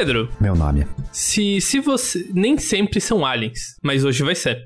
Pedro. 0.00 0.30
Meu 0.40 0.54
nome. 0.54 0.86
Se, 1.12 1.60
se 1.60 1.78
você. 1.78 2.26
Nem 2.32 2.56
sempre 2.56 2.98
são 3.02 3.26
aliens, 3.26 3.74
mas 3.84 4.02
hoje 4.02 4.22
vai 4.22 4.34
ser. 4.34 4.64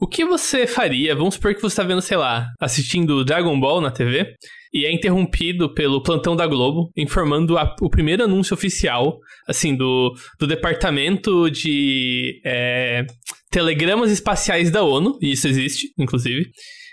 O 0.00 0.06
que 0.06 0.24
você 0.24 0.66
faria? 0.66 1.14
Vamos 1.14 1.34
supor 1.34 1.54
que 1.54 1.60
você 1.60 1.74
está 1.74 1.82
vendo, 1.82 2.00
sei 2.00 2.16
lá, 2.16 2.46
assistindo 2.58 3.22
Dragon 3.22 3.60
Ball 3.60 3.82
na 3.82 3.90
TV 3.90 4.24
e 4.72 4.86
é 4.86 4.90
interrompido 4.90 5.74
pelo 5.74 6.02
plantão 6.02 6.34
da 6.34 6.46
Globo, 6.46 6.90
informando 6.96 7.58
a, 7.58 7.76
o 7.82 7.90
primeiro 7.90 8.24
anúncio 8.24 8.54
oficial, 8.54 9.18
assim, 9.46 9.76
do, 9.76 10.14
do 10.38 10.46
departamento 10.46 11.50
de 11.50 12.40
é, 12.42 13.04
telegramas 13.50 14.10
espaciais 14.10 14.70
da 14.70 14.82
ONU, 14.82 15.18
e 15.20 15.32
isso 15.32 15.46
existe, 15.46 15.92
inclusive, 15.98 16.48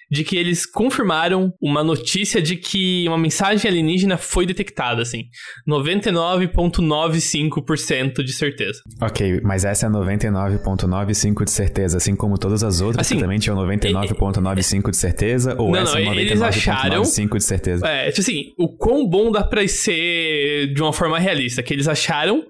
de 0.09 0.23
que 0.23 0.37
eles 0.37 0.65
confirmaram 0.65 1.53
uma 1.61 1.83
notícia 1.83 2.41
de 2.41 2.55
que 2.55 3.05
uma 3.07 3.17
mensagem 3.17 3.69
alienígena 3.69 4.17
foi 4.17 4.45
detectada, 4.45 5.01
assim. 5.01 5.23
99,95% 5.67 8.23
de 8.23 8.31
certeza. 8.33 8.79
Ok, 9.01 9.41
mas 9.43 9.65
essa 9.65 9.87
é 9.87 9.89
99,95% 9.89 11.43
de 11.43 11.51
certeza, 11.51 11.97
assim 11.97 12.15
como 12.15 12.37
todas 12.37 12.63
as 12.63 12.79
outras 12.81 13.05
assim, 13.05 13.15
que 13.15 13.21
também 13.21 13.39
tinham 13.39 13.57
99,95% 13.57 14.91
de 14.91 14.97
certeza, 14.97 15.55
ou 15.59 15.71
não, 15.71 15.81
essa 15.81 15.99
é 15.99 16.03
99,95% 16.03 17.37
de 17.37 17.43
certeza? 17.43 17.87
É, 17.87 18.09
tipo 18.09 18.21
assim, 18.21 18.53
o 18.57 18.69
quão 18.75 19.07
bom 19.07 19.31
dá 19.31 19.43
pra 19.43 19.67
ser 19.67 20.73
de 20.73 20.81
uma 20.81 20.93
forma 20.93 21.19
realista, 21.19 21.61
que 21.61 21.71
eles 21.73 21.87
acharam 21.87 22.43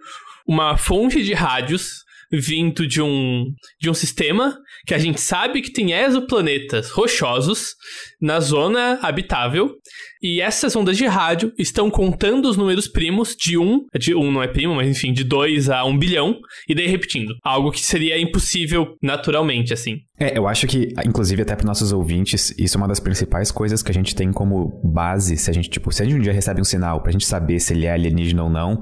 uma 0.47 0.77
fonte 0.77 1.23
de 1.23 1.33
rádios 1.33 2.05
vindo 2.31 2.87
de 2.87 3.01
um, 3.01 3.45
de 3.79 3.89
um 3.89 3.93
sistema 3.93 4.57
que 4.87 4.93
a 4.93 4.97
gente 4.97 5.19
sabe 5.19 5.61
que 5.61 5.71
tem 5.71 5.91
exoplanetas 5.91 6.89
rochosos 6.89 7.75
na 8.21 8.39
zona 8.39 8.97
habitável. 9.01 9.75
E 10.23 10.39
essas 10.39 10.75
ondas 10.75 10.97
de 10.97 11.05
rádio 11.05 11.51
estão 11.59 11.91
contando 11.91 12.49
os 12.49 12.55
números 12.55 12.87
primos 12.87 13.35
de 13.35 13.57
1, 13.57 13.61
um, 13.61 13.85
de 13.99 14.15
1 14.15 14.19
um 14.19 14.31
não 14.31 14.41
é 14.41 14.47
primo, 14.47 14.73
mas 14.73 14.87
enfim, 14.87 15.11
de 15.11 15.25
2 15.25 15.69
a 15.69 15.83
1 15.83 15.89
um 15.89 15.99
bilhão, 15.99 16.39
e 16.67 16.73
daí 16.73 16.87
repetindo. 16.87 17.35
Algo 17.43 17.71
que 17.71 17.81
seria 17.81 18.19
impossível 18.19 18.95
naturalmente, 19.03 19.73
assim. 19.73 19.97
É, 20.19 20.35
eu 20.37 20.47
acho 20.47 20.65
que, 20.65 20.93
inclusive, 21.05 21.43
até 21.43 21.55
para 21.55 21.65
nossos 21.65 21.91
ouvintes, 21.91 22.53
isso 22.57 22.75
é 22.75 22.79
uma 22.79 22.87
das 22.87 22.99
principais 22.99 23.51
coisas 23.51 23.83
que 23.83 23.91
a 23.91 23.93
gente 23.93 24.15
tem 24.15 24.31
como 24.31 24.81
base, 24.83 25.37
se 25.37 25.49
a 25.49 25.53
gente, 25.53 25.69
tipo, 25.69 25.91
se 25.91 26.01
a 26.01 26.05
gente 26.05 26.17
um 26.17 26.21
dia 26.21 26.33
recebe 26.33 26.59
um 26.59 26.63
sinal 26.63 27.01
pra 27.01 27.11
gente 27.11 27.25
saber 27.25 27.59
se 27.59 27.73
ele 27.73 27.85
é 27.85 27.91
alienígena 27.91 28.43
ou 28.43 28.49
não, 28.49 28.81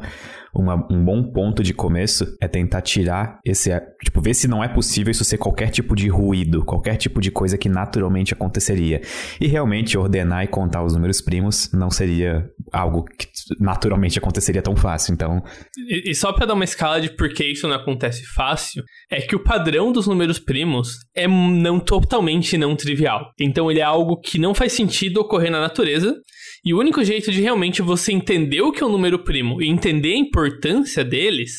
uma, 0.55 0.75
um 0.89 1.03
bom 1.03 1.21
ponto 1.21 1.61
de 1.61 1.73
começo 1.73 2.25
é 2.41 2.47
tentar 2.47 2.81
tirar 2.81 3.39
esse. 3.43 3.69
Tipo, 4.03 4.21
ver 4.21 4.33
se 4.33 4.47
não 4.47 4.63
é 4.63 4.67
possível 4.69 5.11
isso 5.11 5.25
ser 5.25 5.37
qualquer 5.37 5.69
tipo 5.69 5.95
de 5.95 6.07
ruído, 6.07 6.63
qualquer 6.63 6.95
tipo 6.95 7.19
de 7.19 7.29
coisa 7.29 7.57
que 7.57 7.67
naturalmente 7.67 8.33
aconteceria. 8.33 9.01
E 9.39 9.47
realmente 9.47 9.97
ordenar 9.97 10.45
e 10.45 10.47
contar 10.47 10.83
os 10.83 10.93
números 10.93 11.21
primos 11.21 11.69
não 11.73 11.91
seria 11.91 12.49
algo 12.71 13.03
que 13.03 13.27
naturalmente 13.59 14.17
aconteceria 14.17 14.61
tão 14.61 14.75
fácil. 14.75 15.13
Então. 15.13 15.43
E, 15.89 16.11
e 16.11 16.15
só 16.15 16.31
para 16.31 16.45
dar 16.45 16.53
uma 16.53 16.63
escala 16.63 17.01
de 17.01 17.09
por 17.09 17.29
que 17.29 17.43
isso 17.43 17.67
não 17.67 17.75
acontece 17.75 18.25
fácil, 18.25 18.83
é 19.11 19.19
que 19.21 19.35
o 19.35 19.43
padrão 19.43 19.91
dos 19.91 20.07
números 20.07 20.39
primos 20.39 20.99
é 21.13 21.24
não 21.27 21.79
totalmente 21.79 22.57
não 22.57 22.75
trivial. 22.75 23.31
Então 23.39 23.69
ele 23.69 23.79
é 23.79 23.83
algo 23.83 24.19
que 24.19 24.39
não 24.39 24.53
faz 24.53 24.73
sentido 24.73 25.21
ocorrer 25.21 25.51
na 25.51 25.59
natureza. 25.59 26.15
E 26.63 26.73
o 26.73 26.79
único 26.79 27.03
jeito 27.03 27.31
de 27.31 27.41
realmente 27.41 27.81
você 27.81 28.11
entender 28.11 28.61
o 28.61 28.71
que 28.71 28.81
é 28.81 28.85
um 28.85 28.91
número 28.91 29.23
primo 29.23 29.61
e 29.61 29.69
entender 29.69 30.13
a 30.13 30.17
importância 30.17 31.03
deles 31.03 31.51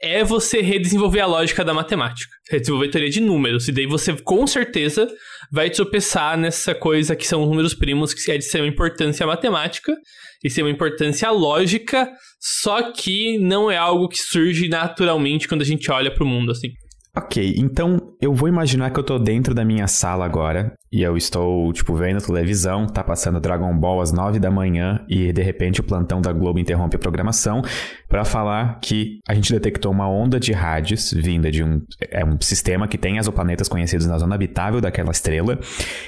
é 0.00 0.22
você 0.22 0.60
redesenvolver 0.60 1.20
a 1.22 1.26
lógica 1.26 1.64
da 1.64 1.74
matemática. 1.74 2.30
Redesenvolver 2.50 2.90
teoria 2.90 3.10
de 3.10 3.20
números. 3.20 3.68
E 3.68 3.72
daí 3.72 3.86
você, 3.86 4.12
com 4.12 4.46
certeza, 4.46 5.08
vai 5.50 5.70
tropeçar 5.70 6.36
nessa 6.38 6.74
coisa 6.74 7.16
que 7.16 7.26
são 7.26 7.42
os 7.42 7.48
números 7.48 7.74
primos, 7.74 8.14
que 8.14 8.30
é 8.30 8.38
de 8.38 8.44
ser 8.44 8.60
uma 8.60 8.68
importância 8.68 9.26
matemática 9.26 9.92
e 10.44 10.50
ser 10.50 10.62
uma 10.62 10.70
importância 10.70 11.30
lógica, 11.30 12.10
só 12.38 12.92
que 12.92 13.38
não 13.38 13.70
é 13.70 13.78
algo 13.78 14.08
que 14.08 14.18
surge 14.18 14.68
naturalmente 14.68 15.48
quando 15.48 15.62
a 15.62 15.64
gente 15.64 15.90
olha 15.90 16.12
para 16.12 16.22
o 16.22 16.26
mundo, 16.26 16.52
assim. 16.52 16.68
Ok, 17.16 17.54
então 17.56 18.16
eu 18.20 18.34
vou 18.34 18.48
imaginar 18.48 18.90
que 18.90 18.98
eu 18.98 19.04
tô 19.04 19.18
dentro 19.20 19.54
da 19.54 19.64
minha 19.64 19.86
sala 19.86 20.24
agora 20.24 20.74
e 20.94 21.02
eu 21.02 21.16
estou, 21.16 21.72
tipo, 21.72 21.92
vendo 21.96 22.24
televisão, 22.24 22.86
tá 22.86 23.02
passando 23.02 23.40
Dragon 23.40 23.76
Ball 23.76 24.00
às 24.00 24.12
nove 24.12 24.38
da 24.38 24.48
manhã 24.48 25.04
e 25.08 25.32
de 25.32 25.42
repente 25.42 25.80
o 25.80 25.82
plantão 25.82 26.20
da 26.20 26.32
Globo 26.32 26.60
interrompe 26.60 26.94
a 26.94 27.00
programação 27.00 27.62
para 28.08 28.24
falar 28.24 28.78
que 28.78 29.18
a 29.28 29.34
gente 29.34 29.52
detectou 29.52 29.90
uma 29.90 30.08
onda 30.08 30.38
de 30.38 30.52
rádios 30.52 31.12
vinda 31.12 31.50
de 31.50 31.64
um, 31.64 31.82
é 32.12 32.24
um 32.24 32.40
sistema 32.40 32.86
que 32.86 32.96
tem 32.96 33.16
exoplanetas 33.16 33.68
conhecidos 33.68 34.06
na 34.06 34.18
zona 34.18 34.36
habitável 34.36 34.80
daquela 34.80 35.10
estrela 35.10 35.58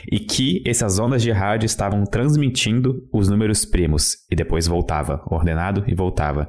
e 0.08 0.20
que 0.20 0.62
essas 0.64 1.00
ondas 1.00 1.20
de 1.20 1.32
rádio 1.32 1.66
estavam 1.66 2.04
transmitindo 2.04 3.02
os 3.12 3.28
números 3.28 3.64
primos 3.64 4.18
e 4.30 4.36
depois 4.36 4.68
voltava, 4.68 5.20
ordenado 5.28 5.82
e 5.88 5.96
voltava. 5.96 6.48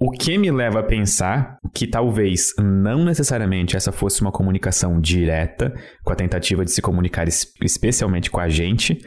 O 0.00 0.12
que 0.12 0.38
me 0.38 0.48
leva 0.48 0.78
a 0.78 0.82
pensar 0.84 1.58
que 1.74 1.84
talvez 1.84 2.54
não 2.56 3.04
necessariamente 3.04 3.76
essa 3.76 3.90
fosse 3.90 4.20
uma 4.20 4.30
comunicação 4.30 5.00
direta, 5.00 5.74
com 6.04 6.12
a 6.12 6.16
tentativa 6.16 6.64
de 6.64 6.70
se 6.70 6.80
comunicar 6.80 7.26
especialmente 7.68 8.30
com 8.30 8.40
a 8.40 8.48
gente, 8.48 8.98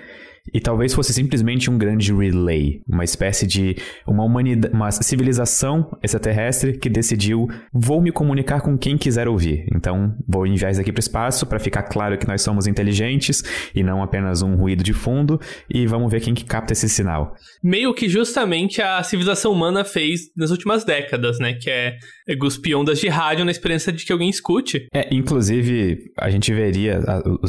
e 0.53 0.59
talvez 0.59 0.93
fosse 0.93 1.13
simplesmente 1.13 1.69
um 1.69 1.77
grande 1.77 2.13
relay, 2.13 2.81
uma 2.87 3.03
espécie 3.03 3.45
de 3.45 3.75
uma 4.07 4.23
humanidade, 4.23 4.73
uma 4.73 4.91
civilização 4.91 5.97
extraterrestre 6.01 6.77
que 6.77 6.89
decidiu 6.89 7.47
vou 7.71 8.01
me 8.01 8.11
comunicar 8.11 8.61
com 8.61 8.77
quem 8.77 8.97
quiser 8.97 9.27
ouvir. 9.27 9.65
Então, 9.75 10.15
vou 10.27 10.47
enviar 10.47 10.71
isso 10.71 10.81
aqui 10.81 10.91
para 10.91 10.99
o 10.99 11.03
espaço 11.03 11.45
para 11.45 11.59
ficar 11.59 11.83
claro 11.83 12.17
que 12.17 12.27
nós 12.27 12.41
somos 12.41 12.65
inteligentes 12.65 13.43
e 13.75 13.83
não 13.83 14.01
apenas 14.01 14.41
um 14.41 14.55
ruído 14.55 14.83
de 14.83 14.93
fundo 14.93 15.39
e 15.69 15.85
vamos 15.85 16.11
ver 16.11 16.21
quem 16.21 16.33
que 16.33 16.43
capta 16.43 16.73
esse 16.73 16.89
sinal. 16.89 17.35
Meio 17.63 17.93
que 17.93 18.09
justamente 18.09 18.81
a 18.81 19.01
civilização 19.03 19.51
humana 19.51 19.83
fez 19.83 20.31
nas 20.35 20.49
últimas 20.49 20.83
décadas, 20.83 21.39
né, 21.39 21.53
que 21.53 21.69
é 21.69 21.97
cuspir 22.39 22.77
ondas 22.77 22.99
de 22.99 23.07
rádio 23.07 23.45
na 23.45 23.51
esperança 23.51 23.91
de 23.91 24.05
que 24.05 24.11
alguém 24.11 24.29
escute. 24.29 24.87
É, 24.93 25.13
inclusive, 25.13 25.99
a 26.17 26.29
gente 26.29 26.53
veria 26.53 26.99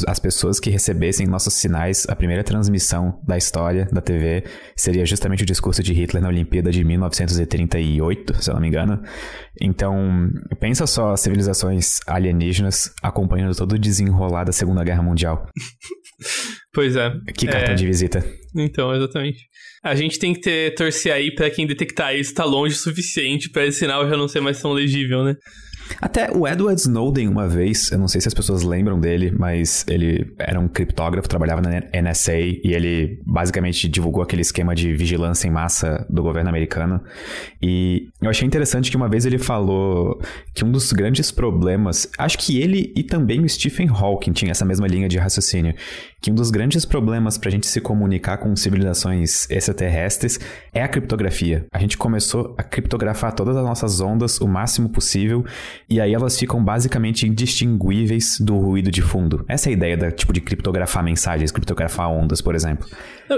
as 0.06 0.18
pessoas 0.18 0.60
que 0.60 0.70
recebessem 0.70 1.26
nossos 1.26 1.54
sinais, 1.54 2.06
a 2.08 2.16
primeira 2.16 2.42
transmissão 2.42 2.81
da 3.26 3.36
história 3.36 3.86
da 3.92 4.00
TV 4.00 4.44
seria 4.76 5.04
justamente 5.04 5.42
o 5.42 5.46
discurso 5.46 5.82
de 5.82 5.92
Hitler 5.92 6.22
na 6.22 6.28
Olimpíada 6.28 6.70
de 6.70 6.84
1938, 6.84 8.42
se 8.42 8.50
eu 8.50 8.54
não 8.54 8.60
me 8.60 8.68
engano. 8.68 9.02
Então, 9.60 10.30
pensa 10.58 10.86
só 10.86 11.16
civilizações 11.16 12.00
alienígenas 12.06 12.92
acompanhando 13.02 13.54
todo 13.54 13.72
o 13.72 13.78
desenrolar 13.78 14.44
da 14.44 14.52
Segunda 14.52 14.84
Guerra 14.84 15.02
Mundial. 15.02 15.46
pois 16.72 16.96
é. 16.96 17.12
Que 17.34 17.46
cartão 17.46 17.74
é... 17.74 17.76
de 17.76 17.86
visita. 17.86 18.24
Então, 18.54 18.94
exatamente. 18.94 19.46
A 19.82 19.94
gente 19.94 20.18
tem 20.18 20.32
que 20.32 20.40
ter, 20.40 20.74
torcer 20.74 21.12
aí 21.12 21.34
para 21.34 21.50
quem 21.50 21.66
detectar 21.66 22.14
isso 22.14 22.34
tá 22.34 22.44
longe 22.44 22.74
o 22.74 22.78
suficiente 22.78 23.50
para 23.50 23.66
esse 23.66 23.80
sinal 23.80 24.08
já 24.08 24.16
não 24.16 24.28
ser 24.28 24.40
mais 24.40 24.60
tão 24.60 24.72
legível, 24.72 25.24
né? 25.24 25.34
Até 26.00 26.30
o 26.30 26.46
Edward 26.46 26.80
Snowden, 26.80 27.28
uma 27.28 27.48
vez, 27.48 27.90
eu 27.90 27.98
não 27.98 28.08
sei 28.08 28.20
se 28.20 28.28
as 28.28 28.34
pessoas 28.34 28.62
lembram 28.62 28.98
dele, 28.98 29.32
mas 29.36 29.84
ele 29.88 30.34
era 30.38 30.58
um 30.58 30.68
criptógrafo, 30.68 31.28
trabalhava 31.28 31.62
na 31.62 31.70
NSA 32.02 32.38
e 32.38 32.60
ele 32.64 33.20
basicamente 33.26 33.88
divulgou 33.88 34.22
aquele 34.22 34.42
esquema 34.42 34.74
de 34.74 34.92
vigilância 34.92 35.46
em 35.46 35.50
massa 35.50 36.06
do 36.08 36.22
governo 36.22 36.48
americano. 36.48 37.00
E 37.60 38.08
eu 38.20 38.30
achei 38.30 38.46
interessante 38.46 38.90
que 38.90 38.96
uma 38.96 39.08
vez 39.08 39.26
ele 39.26 39.38
falou 39.38 40.20
que 40.54 40.64
um 40.64 40.72
dos 40.72 40.92
grandes 40.92 41.30
problemas, 41.30 42.08
acho 42.18 42.38
que 42.38 42.60
ele 42.60 42.92
e 42.96 43.02
também 43.02 43.44
o 43.44 43.48
Stephen 43.48 43.88
Hawking 43.88 44.32
tinham 44.32 44.50
essa 44.50 44.64
mesma 44.64 44.86
linha 44.86 45.08
de 45.08 45.18
raciocínio, 45.18 45.74
que 46.20 46.30
um 46.30 46.34
dos 46.34 46.50
grandes 46.50 46.84
problemas 46.84 47.36
para 47.36 47.48
a 47.48 47.52
gente 47.52 47.66
se 47.66 47.80
comunicar 47.80 48.38
com 48.38 48.54
civilizações 48.54 49.50
extraterrestres 49.50 50.38
é 50.72 50.82
a 50.82 50.88
criptografia. 50.88 51.66
A 51.72 51.78
gente 51.78 51.98
começou 51.98 52.54
a 52.56 52.62
criptografar 52.62 53.32
todas 53.32 53.56
as 53.56 53.64
nossas 53.64 54.00
ondas 54.00 54.40
o 54.40 54.46
máximo 54.46 54.88
possível 54.88 55.44
e 55.88 56.00
aí 56.00 56.14
elas 56.14 56.38
ficam 56.38 56.62
basicamente 56.62 57.26
indistinguíveis 57.26 58.38
do 58.40 58.56
ruído 58.56 58.90
de 58.90 59.02
fundo. 59.02 59.44
Essa 59.48 59.68
é 59.68 59.70
a 59.70 59.72
ideia 59.72 59.96
da 59.96 60.10
tipo 60.10 60.32
de 60.32 60.40
criptografar 60.40 61.02
mensagens, 61.02 61.50
criptografar 61.50 62.10
ondas, 62.10 62.40
por 62.40 62.54
exemplo. 62.54 62.86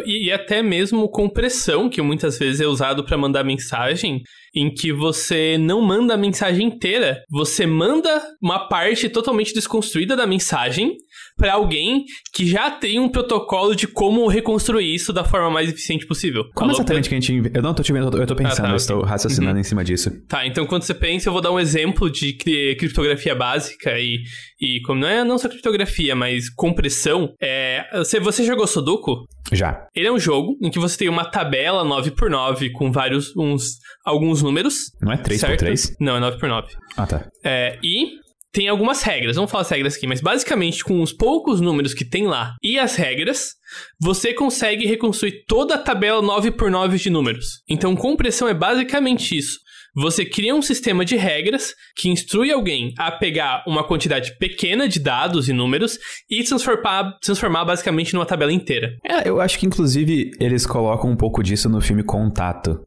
E, 0.05 0.27
e 0.27 0.33
até 0.33 0.63
mesmo 0.63 1.09
compressão, 1.09 1.89
que 1.89 2.01
muitas 2.03 2.39
vezes 2.39 2.61
é 2.61 2.67
usado 2.67 3.05
para 3.05 3.17
mandar 3.17 3.45
mensagem, 3.45 4.23
em 4.55 4.73
que 4.73 4.93
você 4.93 5.59
não 5.59 5.83
manda 5.83 6.15
a 6.15 6.17
mensagem 6.17 6.67
inteira, 6.67 7.23
você 7.31 7.67
manda 7.67 8.23
uma 8.41 8.69
parte 8.69 9.09
totalmente 9.09 9.53
desconstruída 9.53 10.17
da 10.17 10.27
mensagem 10.27 10.97
para 11.37 11.55
alguém 11.55 12.05
que 12.33 12.47
já 12.47 12.71
tem 12.71 13.01
um 13.01 13.09
protocolo 13.09 13.75
de 13.75 13.89
como 13.89 14.27
reconstruir 14.29 14.95
isso 14.95 15.13
da 15.13 15.25
forma 15.25 15.51
mais 15.51 15.69
eficiente 15.69 16.07
possível. 16.07 16.45
Como 16.55 16.71
Alô, 16.71 16.79
exatamente 16.79 17.09
que 17.09 17.15
a 17.15 17.21
gente. 17.21 17.51
Eu 17.53 17.63
não 17.63 17.75
tô 17.75 17.83
te 17.83 17.93
vendo, 17.93 18.17
eu 18.17 18.27
tô 18.27 18.37
pensando, 18.37 18.67
ah, 18.67 18.69
tá, 18.69 18.71
eu 18.71 18.77
estou 18.77 19.03
raciocinando 19.03 19.55
uhum. 19.55 19.61
em 19.61 19.65
cima 19.65 19.85
disso. 19.85 20.11
Tá, 20.29 20.47
então 20.47 20.67
quando 20.67 20.83
você 20.83 20.95
pensa, 20.95 21.29
eu 21.29 21.33
vou 21.33 21.43
dar 21.43 21.51
um 21.51 21.59
exemplo 21.59 22.11
de 22.11 22.35
criptografia 22.35 23.35
básica 23.35 23.99
e, 23.99 24.23
e 24.65 24.81
como 24.83 25.01
não 25.01 25.09
é 25.09 25.23
não 25.23 25.37
só 25.37 25.49
criptografia, 25.49 26.17
mas 26.17 26.49
compressão. 26.49 27.35
É, 27.41 27.87
você, 27.99 28.19
você 28.19 28.45
jogou 28.45 28.67
Sudoku? 28.67 29.27
Já. 29.53 29.87
Ele 29.95 30.09
é 30.09 30.13
um 30.13 30.19
jogo 30.19 30.57
em 30.63 30.71
que 30.71 30.79
você 30.79 30.97
tem 30.97 31.09
uma 31.09 31.25
tabela 31.25 31.85
9x9 31.85 32.73
com 32.73 32.91
vários, 32.91 33.37
uns, 33.37 33.79
alguns 34.05 34.43
números. 34.43 34.91
Não 35.03 35.13
é 35.13 35.17
3x3? 35.17 35.97
Não, 36.01 36.17
é 36.17 36.21
9x9. 36.21 36.65
Ah, 36.97 37.07
tá. 37.07 37.29
É, 37.45 37.79
e 37.83 38.25
tem 38.55 38.69
algumas 38.69 39.03
regras, 39.03 39.35
vamos 39.35 39.51
falar 39.51 39.63
as 39.63 39.69
regras 39.69 39.97
aqui, 39.97 40.07
mas 40.07 40.21
basicamente 40.21 40.85
com 40.85 41.03
os 41.03 41.13
poucos 41.13 41.61
números 41.61 41.93
que 41.93 42.05
tem 42.05 42.29
lá 42.29 42.55
e 42.63 42.79
as 42.79 42.95
regras, 42.95 43.55
você 44.01 44.33
consegue 44.33 44.87
reconstruir 44.87 45.45
toda 45.45 45.75
a 45.75 45.79
tabela 45.79 46.23
9 46.23 46.53
por 46.53 46.71
9 46.71 46.97
de 46.97 47.11
números. 47.11 47.63
Então, 47.69 47.97
compressão 47.97 48.47
é 48.47 48.55
basicamente 48.55 49.37
isso. 49.37 49.59
Você 49.95 50.25
cria 50.25 50.55
um 50.55 50.63
sistema 50.63 51.05
de 51.05 51.17
regras 51.17 51.75
que 51.97 52.09
instrui 52.09 52.51
alguém 52.51 52.93
a 52.99 53.13
pegar 53.13 53.63
uma 53.67 53.87
quantidade 53.87 54.37
pequena 54.39 54.89
de 54.89 54.99
dados 54.99 55.49
e 55.49 55.53
números 55.53 55.99
e 56.29 56.43
transformar, 56.43 57.17
transformar 57.23 57.65
basicamente 57.65 58.13
numa 58.13 58.27
tabela 58.27 58.53
inteira. 58.53 58.91
É, 59.05 59.29
eu 59.29 59.41
acho 59.41 59.59
que 59.59 59.67
inclusive 59.67 60.33
eles 60.41 60.67
colocam 60.67 61.11
um 61.11 61.17
pouco 61.17 61.43
disso 61.43 61.69
no 61.69 61.81
filme 61.81 62.03
Contato, 62.03 62.81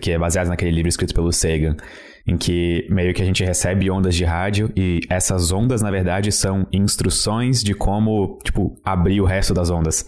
que 0.00 0.12
é 0.12 0.18
baseado 0.18 0.48
naquele 0.48 0.70
livro 0.70 0.88
escrito 0.88 1.14
pelo 1.14 1.32
Sagan 1.32 1.76
em 2.26 2.36
que 2.36 2.86
meio 2.90 3.14
que 3.14 3.22
a 3.22 3.24
gente 3.24 3.44
recebe 3.44 3.90
ondas 3.90 4.14
de 4.14 4.24
rádio 4.24 4.70
e 4.76 5.00
essas 5.08 5.52
ondas, 5.52 5.80
na 5.80 5.90
verdade, 5.90 6.32
são 6.32 6.66
instruções 6.72 7.62
de 7.62 7.72
como, 7.72 8.38
tipo, 8.42 8.76
abrir 8.84 9.20
o 9.20 9.24
resto 9.24 9.54
das 9.54 9.70
ondas. 9.70 10.04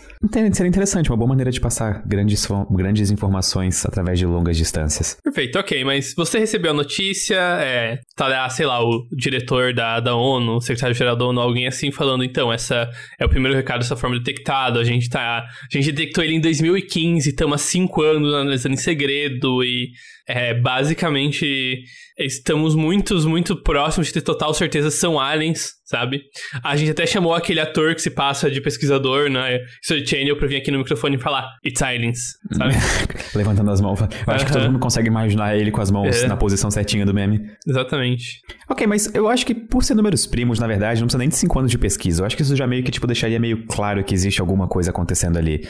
Seria 0.52 0.68
interessante, 0.68 1.10
uma 1.10 1.16
boa 1.16 1.28
maneira 1.28 1.50
de 1.50 1.60
passar 1.60 2.02
grandes, 2.06 2.46
grandes 2.70 3.10
informações 3.10 3.86
através 3.86 4.18
de 4.18 4.26
longas 4.26 4.56
distâncias. 4.56 5.16
Perfeito, 5.22 5.58
ok, 5.58 5.84
mas 5.84 6.14
você 6.14 6.38
recebeu 6.38 6.72
a 6.72 6.74
notícia, 6.74 7.36
é, 7.36 8.00
tá 8.16 8.26
lá, 8.26 8.48
sei 8.48 8.66
lá, 8.66 8.82
o 8.82 9.06
diretor 9.12 9.72
da, 9.72 10.00
da 10.00 10.16
ONU, 10.16 10.56
o 10.56 10.60
secretário-geral 10.60 11.16
da 11.16 11.24
ONU, 11.24 11.40
alguém 11.40 11.66
assim 11.66 11.92
falando, 11.92 12.24
então, 12.24 12.52
essa 12.52 12.90
é 13.18 13.24
o 13.24 13.28
primeiro 13.28 13.56
recado 13.56 13.80
dessa 13.80 13.96
forma 13.96 14.18
detectado, 14.18 14.78
a 14.78 14.84
gente 14.84 15.08
tá, 15.08 15.44
a 15.44 15.76
gente 15.76 15.92
detectou 15.92 16.24
ele 16.24 16.34
em 16.34 16.40
2015, 16.40 17.28
estamos 17.28 17.54
há 17.54 17.58
cinco 17.64 18.02
anos 18.02 18.34
analisando 18.34 18.74
em 18.74 18.78
segredo 18.78 19.62
e 19.62 19.90
é, 20.28 20.52
basicamente 20.52 21.82
estamos 22.19 22.75
muitos, 22.75 23.25
muito 23.25 23.56
próximos 23.62 24.08
de 24.08 24.12
ter 24.12 24.22
total 24.22 24.52
certeza 24.52 24.90
são 24.90 25.19
aliens, 25.19 25.70
sabe? 25.84 26.22
A 26.62 26.76
gente 26.76 26.90
até 26.90 27.06
chamou 27.06 27.32
aquele 27.32 27.60
ator 27.60 27.94
que 27.94 28.02
se 28.02 28.10
passa 28.10 28.50
de 28.50 28.60
pesquisador 28.60 29.30
na 29.30 29.42
né? 29.42 29.60
History 29.82 30.06
Channel 30.06 30.36
pra 30.36 30.48
vir 30.48 30.56
aqui 30.56 30.70
no 30.70 30.78
microfone 30.78 31.16
e 31.16 31.19
falar 31.19 31.48
It's 31.64 31.80
aliens, 31.80 32.19
sabe? 32.52 32.75
Levantando 33.34 33.70
as 33.70 33.80
mãos. 33.80 34.00
Eu 34.00 34.34
acho 34.34 34.44
que 34.44 34.52
todo 34.52 34.66
mundo 34.66 34.80
consegue 34.80 35.08
imaginar 35.08 35.56
ele 35.56 35.70
com 35.70 35.80
as 35.80 35.90
mãos 35.90 36.22
é. 36.22 36.26
na 36.26 36.36
posição 36.36 36.70
certinha 36.70 37.06
do 37.06 37.14
meme. 37.14 37.40
Exatamente. 37.66 38.40
Ok, 38.69 38.86
mas 38.86 39.14
eu 39.14 39.28
acho 39.28 39.46
que 39.46 39.54
por 39.54 39.82
ser 39.82 39.94
números 39.94 40.26
primos, 40.26 40.58
na 40.58 40.66
verdade, 40.66 41.00
não 41.00 41.06
precisa 41.06 41.19
nem 41.19 41.28
de 41.28 41.36
5 41.36 41.58
anos 41.58 41.70
de 41.70 41.78
pesquisa. 41.78 42.22
Eu 42.22 42.26
acho 42.26 42.36
que 42.36 42.42
isso 42.42 42.54
já 42.54 42.66
meio 42.66 42.82
que, 42.82 42.90
tipo, 42.90 43.06
deixaria 43.06 43.38
meio 43.38 43.64
claro 43.66 44.04
que 44.04 44.12
existe 44.12 44.40
alguma 44.40 44.69
coisa 44.69 44.90
acontecendo 44.90 45.38
ali. 45.38 45.62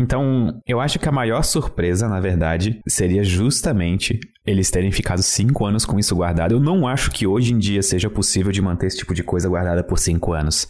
Então, 0.00 0.62
eu 0.66 0.80
acho 0.80 0.98
que 0.98 1.06
a 1.06 1.12
maior 1.12 1.42
surpresa, 1.42 2.08
na 2.08 2.18
verdade, 2.20 2.80
seria 2.88 3.22
justamente 3.22 4.18
eles 4.46 4.70
terem 4.70 4.90
ficado 4.90 5.22
cinco 5.22 5.66
anos 5.66 5.84
com 5.84 5.98
isso 5.98 6.16
guardado. 6.16 6.52
Eu 6.52 6.60
não 6.60 6.88
acho 6.88 7.10
que 7.10 7.26
hoje 7.26 7.52
em 7.52 7.58
dia 7.58 7.82
seja 7.82 8.08
possível 8.08 8.50
de 8.50 8.62
manter 8.62 8.86
esse 8.86 8.96
tipo 8.96 9.12
de 9.12 9.22
coisa 9.22 9.48
guardada 9.48 9.84
por 9.84 9.98
cinco 9.98 10.32
anos. 10.32 10.66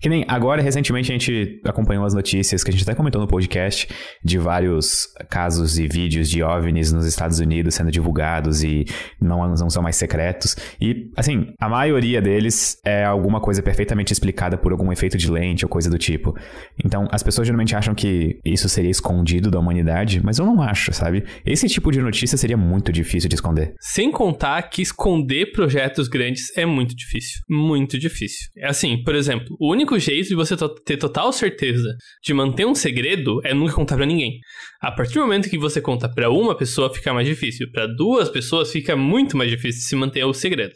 Que 0.00 0.08
nem 0.08 0.24
agora, 0.26 0.60
recentemente, 0.60 1.10
a 1.10 1.14
gente 1.14 1.60
acompanhou 1.64 2.04
as 2.04 2.12
notícias 2.12 2.64
que 2.64 2.70
a 2.70 2.72
gente 2.72 2.82
até 2.82 2.94
comentou 2.94 3.20
no 3.20 3.28
podcast 3.28 3.88
de 4.22 4.36
vários 4.36 5.08
casos 5.30 5.78
e 5.78 5.86
vídeos 5.86 6.28
de 6.28 6.42
OVNIs 6.42 6.92
nos 6.92 7.06
Estados 7.06 7.38
Unidos 7.38 7.76
sendo 7.76 7.90
divulgados 7.90 8.64
e 8.64 8.84
não, 9.20 9.46
não 9.48 9.70
são 9.70 9.82
mais 9.82 9.94
secretos. 9.94 10.56
E, 10.80 11.08
assim, 11.16 11.54
a 11.60 11.68
maioria 11.68 12.20
deles 12.20 12.78
é 12.84 13.04
alguma 13.04 13.40
coisa 13.40 13.62
perfeitamente 13.62 14.12
explicada 14.12 14.58
por 14.58 14.72
algum 14.72 14.92
efeito 14.92 15.16
de 15.16 15.30
lente 15.30 15.64
ou 15.64 15.68
coisa 15.68 15.88
do 15.88 15.98
tipo. 15.98 16.36
Então, 16.84 17.08
as 17.12 17.22
pessoas 17.22 17.46
geralmente 17.46 17.76
acham 17.76 17.94
que 17.94 18.40
isso 18.44 18.68
seria 18.68 18.90
escondido 18.90 19.52
da 19.52 19.58
humanidade, 19.58 20.20
mas 20.22 20.38
eu 20.38 20.44
não 20.44 20.60
acho, 20.60 20.92
sabe? 20.92 21.24
Esse 21.46 21.68
tipo 21.68 21.92
de 21.92 22.02
notícia 22.02 22.36
seria 22.36 22.56
muito 22.56 22.92
difícil 22.92 23.03
de 23.04 23.34
esconder. 23.34 23.74
Sem 23.80 24.10
contar 24.10 24.62
que 24.62 24.82
esconder 24.82 25.52
projetos 25.52 26.08
grandes 26.08 26.56
é 26.56 26.66
muito 26.66 26.94
difícil. 26.94 27.40
Muito 27.48 27.98
difícil. 27.98 28.48
É 28.56 28.68
assim, 28.68 29.02
por 29.02 29.14
exemplo, 29.14 29.56
o 29.60 29.70
único 29.70 29.98
jeito 29.98 30.28
de 30.28 30.34
você 30.34 30.56
ter 30.84 30.96
total 30.96 31.32
certeza 31.32 31.94
de 32.22 32.34
manter 32.34 32.66
um 32.66 32.74
segredo 32.74 33.40
é 33.44 33.54
nunca 33.54 33.74
contar 33.74 33.96
para 33.96 34.06
ninguém. 34.06 34.38
A 34.80 34.92
partir 34.92 35.14
do 35.14 35.20
momento 35.20 35.48
que 35.48 35.58
você 35.58 35.80
conta 35.80 36.08
para 36.08 36.30
uma 36.30 36.56
pessoa, 36.56 36.92
fica 36.92 37.12
mais 37.12 37.26
difícil. 37.26 37.70
Para 37.72 37.86
duas 37.86 38.28
pessoas, 38.28 38.70
fica 38.70 38.96
muito 38.96 39.36
mais 39.36 39.50
difícil 39.50 39.82
se 39.82 39.96
manter 39.96 40.24
o 40.24 40.32
segredo. 40.32 40.74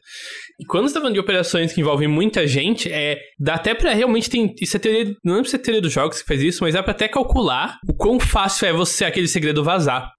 E 0.61 0.65
quando 0.65 0.89
você 0.89 0.95
tá 0.95 1.01
falando 1.01 1.15
de 1.15 1.21
operações 1.21 1.73
que 1.73 1.81
envolvem 1.81 2.09
muita 2.09 2.47
gente, 2.47 2.91
é 2.91 3.21
dá 3.39 3.55
até 3.55 3.75
para 3.75 3.93
realmente 3.93 4.29
tem 4.29 4.53
isso 4.61 4.77
é 4.77 4.81
teoria, 4.81 5.15
não 5.25 5.35
lembro 5.35 5.49
se 5.49 5.55
é 5.55 5.59
teoria 5.59 5.81
dos 5.81 5.93
jogos 5.93 6.21
que 6.21 6.27
faz 6.27 6.43
isso, 6.43 6.65
mas 6.65 6.75
dá 6.75 6.83
para 6.83 6.91
até 6.91 7.07
calcular 7.07 7.79
o 7.89 7.95
quão 7.95 8.19
fácil 8.19 8.67
é 8.67 8.73
você 8.73 9.05
aquele 9.05 9.29
segredo 9.29 9.63
vazar. 9.63 10.11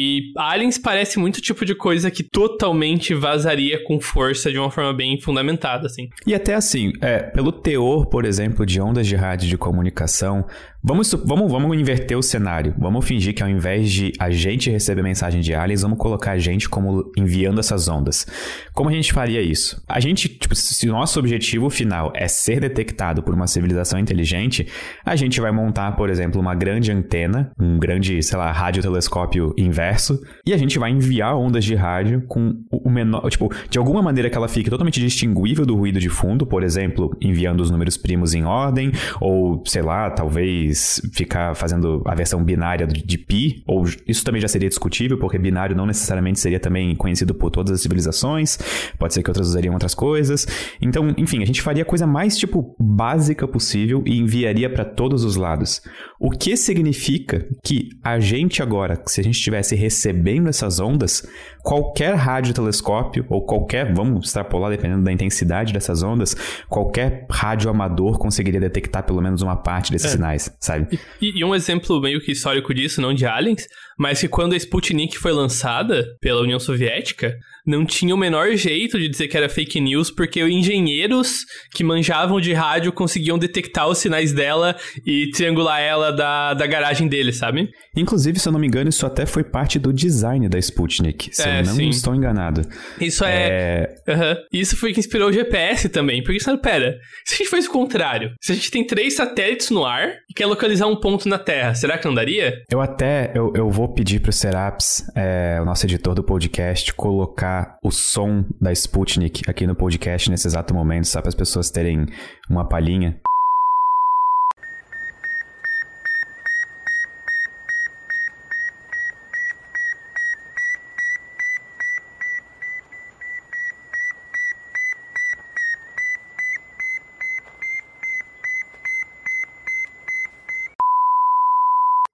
E 0.00 0.32
Aliens 0.36 0.78
parece 0.78 1.18
muito 1.18 1.40
tipo 1.40 1.64
de 1.64 1.74
coisa 1.74 2.08
que 2.08 2.22
totalmente 2.22 3.14
vazaria 3.14 3.82
com 3.82 4.00
força 4.00 4.52
de 4.52 4.56
uma 4.56 4.70
forma 4.70 4.94
bem 4.94 5.20
fundamentada, 5.20 5.86
assim. 5.86 6.08
E 6.24 6.32
até 6.32 6.54
assim, 6.54 6.92
é, 7.00 7.18
pelo 7.18 7.50
teor, 7.50 8.06
por 8.06 8.24
exemplo, 8.24 8.64
de 8.64 8.80
ondas 8.80 9.08
de 9.08 9.16
rádio 9.16 9.48
de 9.48 9.58
comunicação, 9.58 10.46
Vamos, 10.80 11.12
vamos, 11.24 11.50
vamos 11.50 11.76
inverter 11.76 12.16
o 12.16 12.22
cenário. 12.22 12.72
Vamos 12.78 13.04
fingir 13.04 13.34
que 13.34 13.42
ao 13.42 13.48
invés 13.48 13.90
de 13.90 14.12
a 14.18 14.30
gente 14.30 14.70
receber 14.70 15.02
mensagem 15.02 15.40
de 15.40 15.52
aliens, 15.52 15.82
vamos 15.82 15.98
colocar 15.98 16.32
a 16.32 16.38
gente 16.38 16.68
como 16.68 17.10
enviando 17.16 17.58
essas 17.58 17.88
ondas. 17.88 18.24
Como 18.72 18.88
a 18.88 18.92
gente 18.92 19.12
faria 19.12 19.42
isso? 19.42 19.82
A 19.88 19.98
gente, 19.98 20.28
tipo, 20.28 20.54
se 20.54 20.88
o 20.88 20.92
nosso 20.92 21.18
objetivo 21.18 21.68
final 21.68 22.12
é 22.14 22.28
ser 22.28 22.60
detectado 22.60 23.24
por 23.24 23.34
uma 23.34 23.48
civilização 23.48 23.98
inteligente, 23.98 24.68
a 25.04 25.16
gente 25.16 25.40
vai 25.40 25.50
montar, 25.50 25.96
por 25.96 26.10
exemplo, 26.10 26.40
uma 26.40 26.54
grande 26.54 26.92
antena, 26.92 27.50
um 27.58 27.76
grande, 27.76 28.22
sei 28.22 28.38
lá, 28.38 28.52
radiotelescópio 28.52 29.52
inverso, 29.58 30.20
e 30.46 30.54
a 30.54 30.56
gente 30.56 30.78
vai 30.78 30.92
enviar 30.92 31.36
ondas 31.36 31.64
de 31.64 31.74
rádio 31.74 32.22
com 32.28 32.54
o 32.70 32.88
menor, 32.88 33.28
tipo, 33.30 33.52
de 33.68 33.78
alguma 33.78 34.00
maneira 34.00 34.30
que 34.30 34.36
ela 34.36 34.48
fique 34.48 34.70
totalmente 34.70 35.00
distinguível 35.00 35.66
do 35.66 35.74
ruído 35.74 35.98
de 35.98 36.08
fundo, 36.08 36.46
por 36.46 36.62
exemplo, 36.62 37.10
enviando 37.20 37.60
os 37.62 37.70
números 37.70 37.96
primos 37.96 38.32
em 38.32 38.44
ordem, 38.44 38.92
ou 39.20 39.60
sei 39.66 39.82
lá, 39.82 40.08
talvez 40.10 40.77
ficar 41.12 41.54
fazendo 41.54 42.02
a 42.04 42.14
versão 42.14 42.42
binária 42.42 42.86
de 42.86 43.18
pi, 43.18 43.62
ou 43.66 43.84
isso 44.06 44.24
também 44.24 44.40
já 44.40 44.48
seria 44.48 44.68
discutível, 44.68 45.18
porque 45.18 45.38
binário 45.38 45.76
não 45.76 45.86
necessariamente 45.86 46.40
seria 46.40 46.60
também 46.60 46.94
conhecido 46.96 47.34
por 47.34 47.50
todas 47.50 47.72
as 47.72 47.80
civilizações, 47.80 48.58
pode 48.98 49.14
ser 49.14 49.22
que 49.22 49.30
outras 49.30 49.48
usariam 49.48 49.74
outras 49.74 49.94
coisas. 49.94 50.46
Então, 50.80 51.14
enfim, 51.16 51.42
a 51.42 51.46
gente 51.46 51.62
faria 51.62 51.82
a 51.82 51.86
coisa 51.86 52.06
mais 52.06 52.36
tipo 52.36 52.74
básica 52.78 53.46
possível 53.46 54.02
e 54.06 54.18
enviaria 54.18 54.70
para 54.70 54.84
todos 54.84 55.24
os 55.24 55.36
lados. 55.36 55.82
O 56.20 56.30
que 56.30 56.56
significa 56.56 57.46
que 57.62 57.90
a 58.02 58.18
gente 58.18 58.62
agora, 58.62 59.00
se 59.06 59.20
a 59.20 59.24
gente 59.24 59.36
estivesse 59.36 59.74
recebendo 59.74 60.48
essas 60.48 60.80
ondas, 60.80 61.26
qualquer 61.62 62.14
radiotelescópio 62.14 63.24
ou 63.28 63.44
qualquer, 63.44 63.94
vamos 63.94 64.26
extrapolar 64.26 64.70
dependendo 64.70 65.04
da 65.04 65.12
intensidade 65.12 65.72
dessas 65.72 66.02
ondas, 66.02 66.34
qualquer 66.68 67.26
rádio 67.30 67.70
amador 67.70 68.18
conseguiria 68.18 68.60
detectar 68.60 69.04
pelo 69.04 69.20
menos 69.20 69.42
uma 69.42 69.56
parte 69.56 69.92
desses 69.92 70.08
é. 70.08 70.10
sinais, 70.12 70.50
sabe? 70.58 70.98
E, 71.20 71.38
e, 71.38 71.44
um 71.44 71.54
exemplo 71.54 72.00
meio 72.00 72.20
que 72.20 72.32
histórico 72.32 72.74
disso, 72.74 73.00
não 73.00 73.14
de 73.14 73.26
aliens, 73.26 73.66
mas 73.98 74.20
que 74.20 74.28
quando 74.28 74.52
a 74.52 74.56
Sputnik 74.56 75.18
foi 75.18 75.32
lançada 75.32 76.16
pela 76.20 76.40
União 76.42 76.58
Soviética, 76.58 77.38
não 77.68 77.84
tinha 77.84 78.14
o 78.14 78.18
menor 78.18 78.56
jeito 78.56 78.98
de 78.98 79.08
dizer 79.08 79.28
que 79.28 79.36
era 79.36 79.48
fake 79.48 79.78
news, 79.80 80.10
porque 80.10 80.40
engenheiros 80.40 81.44
que 81.72 81.84
manjavam 81.84 82.40
de 82.40 82.52
rádio 82.54 82.90
conseguiam 82.92 83.38
detectar 83.38 83.86
os 83.86 83.98
sinais 83.98 84.32
dela 84.32 84.74
e 85.06 85.30
triangular 85.30 85.80
ela 85.80 86.10
da, 86.10 86.54
da 86.54 86.66
garagem 86.66 87.06
dele, 87.06 87.32
sabe? 87.32 87.68
Inclusive, 87.94 88.38
se 88.38 88.48
eu 88.48 88.52
não 88.52 88.58
me 88.58 88.66
engano, 88.66 88.88
isso 88.88 89.04
até 89.04 89.26
foi 89.26 89.44
parte 89.44 89.78
do 89.78 89.92
design 89.92 90.48
da 90.48 90.58
Sputnik, 90.58 91.28
se 91.34 91.42
é, 91.42 91.60
eu 91.60 91.66
não 91.66 91.74
sim. 91.74 91.88
estou 91.90 92.14
enganado. 92.14 92.62
Isso 92.98 93.24
é... 93.24 93.94
é... 94.06 94.12
Uhum. 94.12 94.36
Isso 94.52 94.76
foi 94.76 94.92
que 94.94 95.00
inspirou 95.00 95.28
o 95.28 95.32
GPS 95.32 95.90
também, 95.90 96.22
porque, 96.22 96.40
sabe, 96.40 96.62
pera, 96.62 96.96
se 97.26 97.34
a 97.34 97.36
gente 97.38 97.50
faz 97.50 97.66
o 97.66 97.70
contrário, 97.70 98.30
se 98.40 98.52
a 98.52 98.54
gente 98.54 98.70
tem 98.70 98.86
três 98.86 99.14
satélites 99.14 99.70
no 99.70 99.84
ar 99.84 100.08
e 100.30 100.34
quer 100.34 100.46
localizar 100.46 100.86
um 100.86 100.98
ponto 100.98 101.28
na 101.28 101.38
Terra, 101.38 101.74
será 101.74 101.98
que 101.98 102.06
não 102.06 102.14
daria? 102.14 102.62
Eu 102.70 102.80
até, 102.80 103.30
eu, 103.34 103.52
eu 103.54 103.68
vou 103.68 103.92
pedir 103.92 104.20
pro 104.20 104.32
Seraps, 104.32 105.04
é, 105.14 105.58
o 105.60 105.64
nosso 105.66 105.84
editor 105.84 106.14
do 106.14 106.22
podcast, 106.22 106.94
colocar 106.94 107.57
o 107.82 107.90
som 107.90 108.44
da 108.60 108.72
Sputnik 108.72 109.42
aqui 109.48 109.66
no 109.66 109.74
podcast 109.74 110.30
nesse 110.30 110.46
exato 110.46 110.74
momento, 110.74 111.06
só 111.06 111.20
para 111.20 111.28
as 111.28 111.34
pessoas 111.34 111.70
terem 111.70 112.06
uma 112.48 112.68
palhinha. 112.68 113.20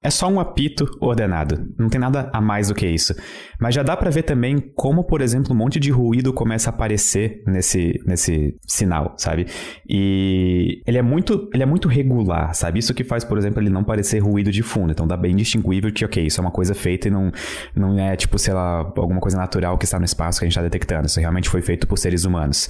É 0.04 0.10
só 0.10 0.28
um 0.28 0.38
apito 0.38 0.86
ordenado, 1.00 1.66
não 1.78 1.88
tem 1.88 1.98
nada 1.98 2.28
a 2.30 2.38
mais 2.38 2.68
do 2.68 2.74
que 2.74 2.86
isso. 2.86 3.14
Mas 3.58 3.74
já 3.74 3.82
dá 3.82 3.96
para 3.96 4.10
ver 4.10 4.22
também 4.22 4.60
como, 4.76 5.02
por 5.02 5.22
exemplo, 5.22 5.54
um 5.54 5.56
monte 5.56 5.80
de 5.80 5.90
ruído 5.90 6.30
começa 6.30 6.68
a 6.68 6.74
aparecer 6.74 7.42
nesse, 7.46 7.98
nesse 8.04 8.54
sinal, 8.66 9.14
sabe? 9.16 9.46
E 9.88 10.82
ele 10.86 10.98
é 10.98 11.02
muito, 11.02 11.48
ele 11.54 11.62
é 11.62 11.66
muito 11.66 11.88
regular, 11.88 12.54
sabe? 12.54 12.80
Isso 12.80 12.92
que 12.92 13.02
faz, 13.02 13.24
por 13.24 13.38
exemplo, 13.38 13.62
ele 13.62 13.70
não 13.70 13.82
parecer 13.82 14.18
ruído 14.18 14.52
de 14.52 14.62
fundo. 14.62 14.92
Então 14.92 15.06
dá 15.06 15.16
bem 15.16 15.34
distinguível 15.34 15.90
que, 15.90 16.04
ok, 16.04 16.26
isso 16.26 16.38
é 16.38 16.42
uma 16.42 16.50
coisa 16.50 16.74
feita 16.74 17.08
e 17.08 17.10
não, 17.10 17.32
não 17.74 17.98
é 17.98 18.14
tipo, 18.14 18.38
sei 18.38 18.52
lá, 18.52 18.80
alguma 18.80 19.20
coisa 19.20 19.38
natural 19.38 19.78
que 19.78 19.86
está 19.86 19.98
no 19.98 20.04
espaço 20.04 20.38
que 20.38 20.44
a 20.44 20.46
gente 20.46 20.52
está 20.52 20.62
detectando. 20.62 21.06
Isso 21.06 21.18
realmente 21.18 21.48
foi 21.48 21.62
feito 21.62 21.86
por 21.86 21.96
seres 21.96 22.26
humanos. 22.26 22.68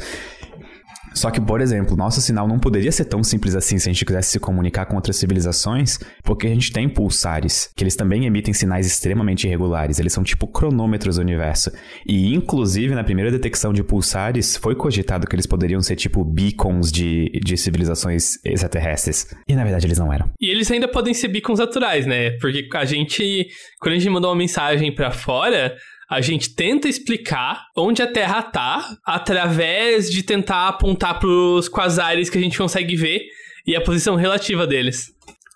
Só 1.14 1.30
que, 1.30 1.40
por 1.40 1.60
exemplo, 1.60 1.96
nosso 1.96 2.20
sinal 2.20 2.48
não 2.48 2.58
poderia 2.58 2.90
ser 2.90 3.04
tão 3.04 3.22
simples 3.22 3.54
assim 3.54 3.78
se 3.78 3.88
a 3.88 3.92
gente 3.92 4.04
quisesse 4.04 4.32
se 4.32 4.40
comunicar 4.40 4.86
com 4.86 4.96
outras 4.96 5.16
civilizações, 5.16 5.98
porque 6.22 6.46
a 6.46 6.50
gente 6.50 6.72
tem 6.72 6.88
pulsares, 6.88 7.70
que 7.76 7.84
eles 7.84 7.96
também 7.96 8.26
emitem 8.26 8.52
sinais 8.52 8.86
extremamente 8.86 9.46
irregulares. 9.46 9.98
Eles 9.98 10.12
são 10.12 10.24
tipo 10.24 10.46
cronômetros 10.46 11.16
do 11.16 11.22
universo. 11.22 11.70
E, 12.06 12.34
inclusive, 12.34 12.94
na 12.94 13.04
primeira 13.04 13.30
detecção 13.30 13.72
de 13.72 13.82
pulsares, 13.82 14.56
foi 14.56 14.74
cogitado 14.74 15.26
que 15.26 15.34
eles 15.34 15.46
poderiam 15.46 15.80
ser 15.80 15.96
tipo 15.96 16.24
beacons 16.24 16.90
de, 16.90 17.30
de 17.44 17.56
civilizações 17.56 18.44
extraterrestres. 18.44 19.28
E, 19.48 19.54
na 19.54 19.62
verdade, 19.62 19.86
eles 19.86 19.98
não 19.98 20.12
eram. 20.12 20.30
E 20.40 20.50
eles 20.50 20.70
ainda 20.70 20.88
podem 20.88 21.14
ser 21.14 21.28
beacons 21.28 21.60
naturais, 21.60 22.06
né? 22.06 22.32
Porque 22.40 22.68
a 22.74 22.84
gente, 22.84 23.46
quando 23.78 23.94
a 23.94 23.98
gente 23.98 24.10
mandou 24.10 24.30
uma 24.30 24.36
mensagem 24.36 24.92
para 24.92 25.10
fora, 25.10 25.76
a 26.10 26.20
gente 26.20 26.54
tenta 26.54 26.88
explicar 26.88 27.66
onde 27.76 28.02
a 28.02 28.10
Terra 28.10 28.42
tá 28.42 28.96
através 29.04 30.10
de 30.10 30.22
tentar 30.22 30.68
apontar 30.68 31.18
pros 31.18 31.68
quasares 31.68 32.28
que 32.30 32.38
a 32.38 32.40
gente 32.40 32.58
consegue 32.58 32.96
ver 32.96 33.22
e 33.66 33.74
a 33.74 33.80
posição 33.80 34.14
relativa 34.14 34.66
deles. 34.66 35.14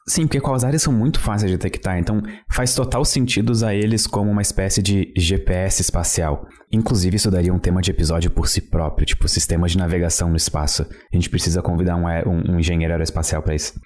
Sim, 0.09 0.27
porque 0.27 0.41
quasares 0.41 0.81
são 0.81 0.93
muito 0.93 1.21
fáceis 1.21 1.51
de 1.51 1.59
detectar, 1.59 1.99
então 1.99 2.23
faz 2.51 2.75
total 2.75 3.05
sentido 3.05 3.51
usar 3.51 3.75
eles 3.75 4.07
como 4.07 4.31
uma 4.31 4.41
espécie 4.41 4.83
de 4.83 5.13
GPS 5.15 5.83
espacial. 5.83 6.47
Inclusive, 6.71 7.17
isso 7.17 7.31
daria 7.31 7.53
um 7.53 7.59
tema 7.59 7.81
de 7.81 7.91
episódio 7.91 8.31
por 8.31 8.47
si 8.47 8.61
próprio, 8.61 9.07
tipo 9.07 9.27
sistemas 9.27 9.73
de 9.73 9.79
navegação 9.79 10.29
no 10.29 10.37
espaço. 10.37 10.83
A 10.83 11.17
gente 11.17 11.31
precisa 11.31 11.63
convidar 11.63 11.97
um, 11.97 12.05
um, 12.07 12.55
um 12.55 12.59
engenheiro 12.59 12.93
aeroespacial 12.93 13.43
para 13.43 13.55
isso. 13.55 13.81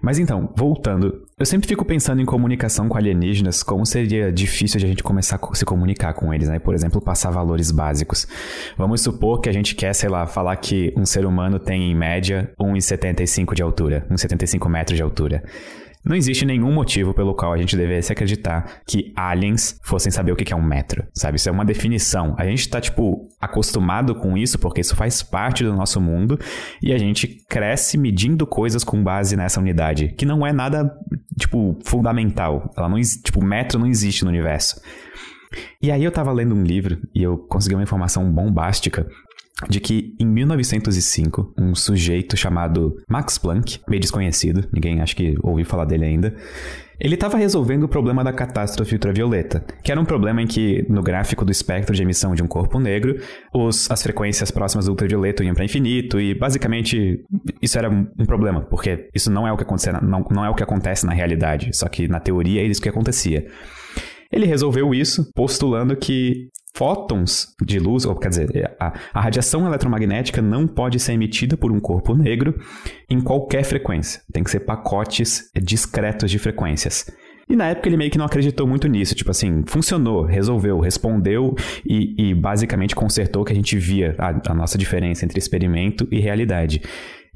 Mas 0.00 0.18
então, 0.18 0.52
voltando, 0.56 1.26
eu 1.36 1.44
sempre 1.44 1.66
fico 1.66 1.84
pensando 1.84 2.22
em 2.22 2.24
comunicação 2.24 2.88
com 2.88 2.96
alienígenas, 2.96 3.62
como 3.64 3.84
seria 3.84 4.32
difícil 4.32 4.78
de 4.78 4.86
a 4.86 4.88
gente 4.88 5.02
começar 5.02 5.40
a 5.42 5.54
se 5.54 5.64
comunicar 5.64 6.14
com 6.14 6.32
eles, 6.32 6.48
né? 6.48 6.60
Por 6.60 6.74
exemplo, 6.74 7.00
passar 7.00 7.30
valores 7.30 7.72
básicos. 7.72 8.26
Vamos 8.76 9.00
supor 9.00 9.40
que 9.40 9.48
a 9.48 9.52
gente 9.52 9.74
quer, 9.74 9.92
sei 9.92 10.08
lá, 10.08 10.24
falar 10.26 10.54
que 10.56 10.94
um 10.96 11.04
ser 11.04 11.26
humano 11.26 11.58
tem 11.58 11.90
em 11.90 11.94
média 11.94 12.52
1,75 12.60 13.54
de 13.54 13.62
altura, 13.62 14.06
1,75 14.10 14.68
metros 14.68 14.96
de 14.96 15.02
altura. 15.02 15.42
Não 16.04 16.16
existe 16.16 16.44
nenhum 16.44 16.72
motivo 16.72 17.12
pelo 17.12 17.34
qual 17.34 17.52
a 17.52 17.58
gente 17.58 17.76
devesse 17.76 18.12
acreditar 18.12 18.80
que 18.86 19.12
aliens 19.16 19.78
fossem 19.82 20.10
saber 20.10 20.32
o 20.32 20.36
que 20.36 20.52
é 20.52 20.56
um 20.56 20.62
metro, 20.62 21.06
sabe? 21.12 21.36
Isso 21.36 21.48
é 21.48 21.52
uma 21.52 21.64
definição. 21.64 22.34
A 22.38 22.44
gente 22.44 22.68
tá, 22.68 22.80
tipo, 22.80 23.28
acostumado 23.40 24.14
com 24.14 24.36
isso 24.36 24.58
porque 24.58 24.80
isso 24.80 24.96
faz 24.96 25.22
parte 25.22 25.64
do 25.64 25.74
nosso 25.74 26.00
mundo 26.00 26.38
e 26.82 26.92
a 26.92 26.98
gente 26.98 27.26
cresce 27.48 27.98
medindo 27.98 28.46
coisas 28.46 28.84
com 28.84 29.02
base 29.02 29.36
nessa 29.36 29.60
unidade, 29.60 30.14
que 30.16 30.24
não 30.24 30.46
é 30.46 30.52
nada, 30.52 30.90
tipo, 31.38 31.78
fundamental. 31.84 32.72
Ela 32.76 32.88
não, 32.88 33.00
tipo, 33.00 33.44
metro 33.44 33.78
não 33.78 33.86
existe 33.86 34.24
no 34.24 34.30
universo. 34.30 34.80
E 35.80 35.90
aí 35.90 36.04
eu 36.04 36.12
tava 36.12 36.32
lendo 36.32 36.54
um 36.54 36.62
livro 36.62 36.98
e 37.14 37.22
eu 37.22 37.38
consegui 37.38 37.74
uma 37.74 37.82
informação 37.82 38.30
bombástica 38.30 39.06
de 39.68 39.80
que 39.80 40.14
em 40.20 40.26
1905, 40.26 41.54
um 41.58 41.74
sujeito 41.74 42.36
chamado 42.36 42.96
Max 43.08 43.38
Planck, 43.38 43.80
meio 43.88 44.00
desconhecido, 44.00 44.68
ninguém 44.72 45.00
acho 45.00 45.16
que 45.16 45.34
ouviu 45.42 45.64
falar 45.64 45.84
dele 45.84 46.04
ainda, 46.04 46.34
ele 47.00 47.14
estava 47.14 47.38
resolvendo 47.38 47.84
o 47.84 47.88
problema 47.88 48.24
da 48.24 48.32
catástrofe 48.32 48.94
ultravioleta, 48.94 49.64
que 49.84 49.92
era 49.92 50.00
um 50.00 50.04
problema 50.04 50.42
em 50.42 50.46
que, 50.46 50.84
no 50.88 51.02
gráfico 51.02 51.44
do 51.44 51.52
espectro 51.52 51.94
de 51.94 52.02
emissão 52.02 52.34
de 52.34 52.42
um 52.42 52.46
corpo 52.46 52.80
negro, 52.80 53.20
os, 53.54 53.88
as 53.90 54.02
frequências 54.02 54.50
próximas 54.50 54.86
do 54.86 54.90
ultravioleta 54.90 55.44
iam 55.44 55.54
para 55.54 55.64
infinito, 55.64 56.20
e 56.20 56.34
basicamente 56.34 57.24
isso 57.62 57.78
era 57.78 57.88
um 57.88 58.26
problema, 58.26 58.62
porque 58.62 59.08
isso 59.14 59.30
não 59.30 59.46
é 59.46 59.52
o 59.52 59.56
que 59.56 59.62
acontece, 59.62 59.92
não, 60.02 60.24
não 60.30 60.44
é 60.44 60.50
o 60.50 60.54
que 60.54 60.62
acontece 60.62 61.06
na 61.06 61.12
realidade, 61.12 61.70
só 61.72 61.88
que 61.88 62.08
na 62.08 62.18
teoria 62.18 62.62
é 62.62 62.64
isso 62.64 62.82
que 62.82 62.88
acontecia. 62.88 63.46
Ele 64.30 64.44
resolveu 64.44 64.92
isso 64.92 65.30
postulando 65.34 65.96
que 65.96 66.48
fótons 66.78 67.56
de 67.60 67.80
luz, 67.80 68.04
ou 68.04 68.14
quer 68.14 68.28
dizer, 68.28 68.76
a, 68.78 68.92
a, 69.12 69.20
radiação 69.20 69.66
eletromagnética 69.66 70.40
não 70.40 70.64
pode 70.64 71.00
ser 71.00 71.12
emitida 71.12 71.56
por 71.56 71.72
um 71.72 71.80
corpo 71.80 72.14
negro 72.14 72.54
em 73.10 73.20
qualquer 73.20 73.64
frequência. 73.64 74.22
Tem 74.32 74.44
que 74.44 74.50
ser 74.50 74.60
pacotes 74.60 75.50
discretos 75.60 76.30
de 76.30 76.38
frequências. 76.38 77.10
E 77.48 77.56
na 77.56 77.70
época 77.70 77.88
ele 77.88 77.96
meio 77.96 78.10
que 78.12 78.18
não 78.18 78.26
acreditou 78.26 78.64
muito 78.64 78.86
nisso. 78.86 79.12
Tipo 79.12 79.32
assim, 79.32 79.64
funcionou, 79.66 80.22
resolveu, 80.22 80.78
respondeu 80.78 81.56
e, 81.84 82.30
e 82.30 82.34
basicamente 82.34 82.94
consertou 82.94 83.44
que 83.44 83.52
a 83.52 83.56
gente 83.56 83.76
via 83.76 84.14
a, 84.16 84.52
a 84.52 84.54
nossa 84.54 84.78
diferença 84.78 85.24
entre 85.24 85.38
experimento 85.38 86.06
e 86.12 86.20
realidade. 86.20 86.80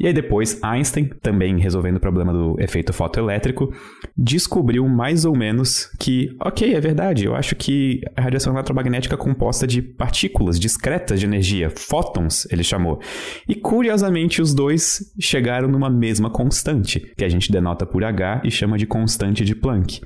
E 0.02 0.08
aí 0.08 0.12
depois 0.12 0.58
Einstein, 0.60 1.10
também 1.22 1.60
resolvendo 1.60 1.98
o 1.98 2.00
problema 2.00 2.32
do 2.32 2.60
efeito 2.60 2.92
fotoelétrico, 2.92 3.72
descobriu 4.16 4.88
mais 4.88 5.24
ou 5.24 5.36
menos 5.36 5.88
que, 5.96 6.36
ok, 6.40 6.74
é 6.74 6.80
verdade, 6.80 7.24
eu 7.24 7.36
acho 7.36 7.54
que 7.54 8.00
a 8.16 8.22
radiação 8.22 8.52
eletromagnética 8.52 9.14
é 9.14 9.16
composta 9.16 9.64
de 9.64 9.80
partículas 9.80 10.58
discretas 10.58 11.20
de 11.20 11.26
energia, 11.26 11.70
fótons, 11.70 12.48
ele 12.50 12.64
chamou. 12.64 13.00
E 13.48 13.54
curiosamente 13.54 14.42
os 14.42 14.52
dois 14.52 15.14
chegaram 15.20 15.68
numa 15.68 15.88
mesma 15.88 16.28
constante, 16.28 16.98
que 17.16 17.24
a 17.24 17.28
gente 17.28 17.52
denota 17.52 17.86
por 17.86 18.02
H 18.02 18.42
e 18.44 18.50
chama 18.50 18.76
de 18.76 18.86
constante 18.86 19.44
de 19.44 19.54
Planck. 19.54 20.00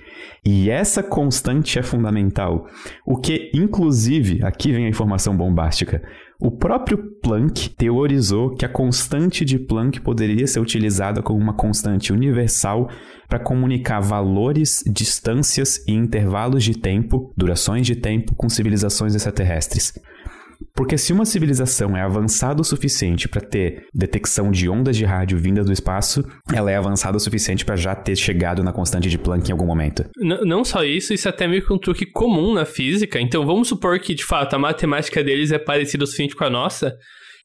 E 0.45 0.69
essa 0.69 1.03
constante 1.03 1.79
é 1.79 1.83
fundamental, 1.83 2.67
o 3.07 3.17
que 3.17 3.51
inclusive, 3.55 4.45
aqui 4.45 4.73
vem 4.73 4.85
a 4.85 4.91
informação 4.91 5.35
bombástica, 5.35 6.03
o 6.39 6.51
próprio 6.51 6.99
Planck 7.23 7.71
teorizou 7.71 8.55
que 8.55 8.65
a 8.65 8.69
constante 8.69 9.45
de 9.45 9.59
Planck 9.59 10.01
poderia 10.01 10.47
ser 10.47 10.61
utilizada 10.61 11.23
como 11.23 11.39
uma 11.39 11.55
constante 11.55 12.13
universal 12.13 12.91
para 13.29 13.39
comunicar 13.39 14.01
valores, 14.01 14.85
distâncias 14.87 15.83
e 15.87 15.93
intervalos 15.93 16.63
de 16.63 16.79
tempo, 16.79 17.33
durações 17.37 17.87
de 17.87 17.97
tempo, 17.97 18.35
com 18.35 18.49
civilizações 18.49 19.15
extraterrestres. 19.15 19.95
Porque 20.75 20.99
se 20.99 21.13
uma 21.13 21.25
civilização 21.25 21.97
é 21.97 22.03
avançada 22.03 22.61
o 22.61 22.65
suficiente 22.65 23.29
para 23.29 23.41
ter 23.41 23.87
detecção 23.95 24.51
de 24.51 24.69
ondas 24.69 24.97
de 24.97 25.05
rádio 25.05 25.39
vindas 25.39 25.67
do 25.67 25.73
espaço, 25.73 26.25
ela 26.53 26.71
é 26.71 26.77
avançada 26.77 27.17
o 27.17 27.21
suficiente 27.21 27.65
para 27.65 27.77
já 27.77 27.95
ter 27.95 28.17
chegado 28.17 28.63
na 28.63 28.73
constante 28.73 29.09
de 29.09 29.19
Planck 29.19 29.49
em 29.49 29.53
algum 29.53 29.67
momento. 29.67 30.05
N 30.19 30.39
não 30.45 30.65
só 30.65 30.85
isso, 30.85 31.13
isso 31.13 31.29
é 31.29 31.31
até 31.31 31.47
meio 31.47 31.65
que 31.65 31.73
um 31.73 31.79
truque 31.79 32.07
comum 32.07 32.55
na 32.55 32.65
física. 32.65 33.21
Então 33.21 33.47
vamos 33.47 33.69
supor 33.69 33.99
que, 33.99 34.15
de 34.15 34.25
fato, 34.25 34.55
a 34.55 34.59
matemática 34.59 35.23
deles 35.23 35.53
é 35.53 35.59
parecida 35.59 36.05
o 36.05 36.07
suficiente 36.07 36.37
com 36.37 36.45
a 36.45 36.51
nossa 36.51 36.95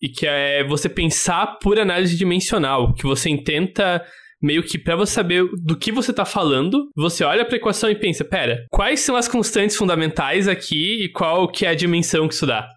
e 0.01 0.10
que 0.10 0.25
é 0.25 0.63
você 0.63 0.89
pensar 0.89 1.60
por 1.62 1.80
análise 1.80 2.18
dimensional, 2.18 2.94
que 2.94 3.03
você 3.03 3.30
intenta 3.30 4.01
meio 4.41 4.63
que 4.63 4.80
para 4.80 4.96
você 4.96 5.13
saber 5.13 5.46
do 5.63 5.77
que 5.77 5.91
você 5.91 6.12
tá 6.12 6.25
falando, 6.25 6.89
você 6.96 7.24
olha 7.24 7.46
para 7.46 7.56
a 7.56 7.58
equação 7.58 7.89
e 7.89 7.96
pensa, 7.96 8.25
pera, 8.25 8.65
quais 8.72 9.01
são 9.01 9.15
as 9.15 9.27
constantes 9.27 9.75
fundamentais 9.75 10.48
aqui 10.48 11.03
e 11.03 11.10
qual 11.10 11.48
que 11.48 11.65
é 11.65 11.70
a 11.70 11.75
dimensão 11.75 12.27
que 12.27 12.34
isso 12.34 12.48
dá? 12.48 12.68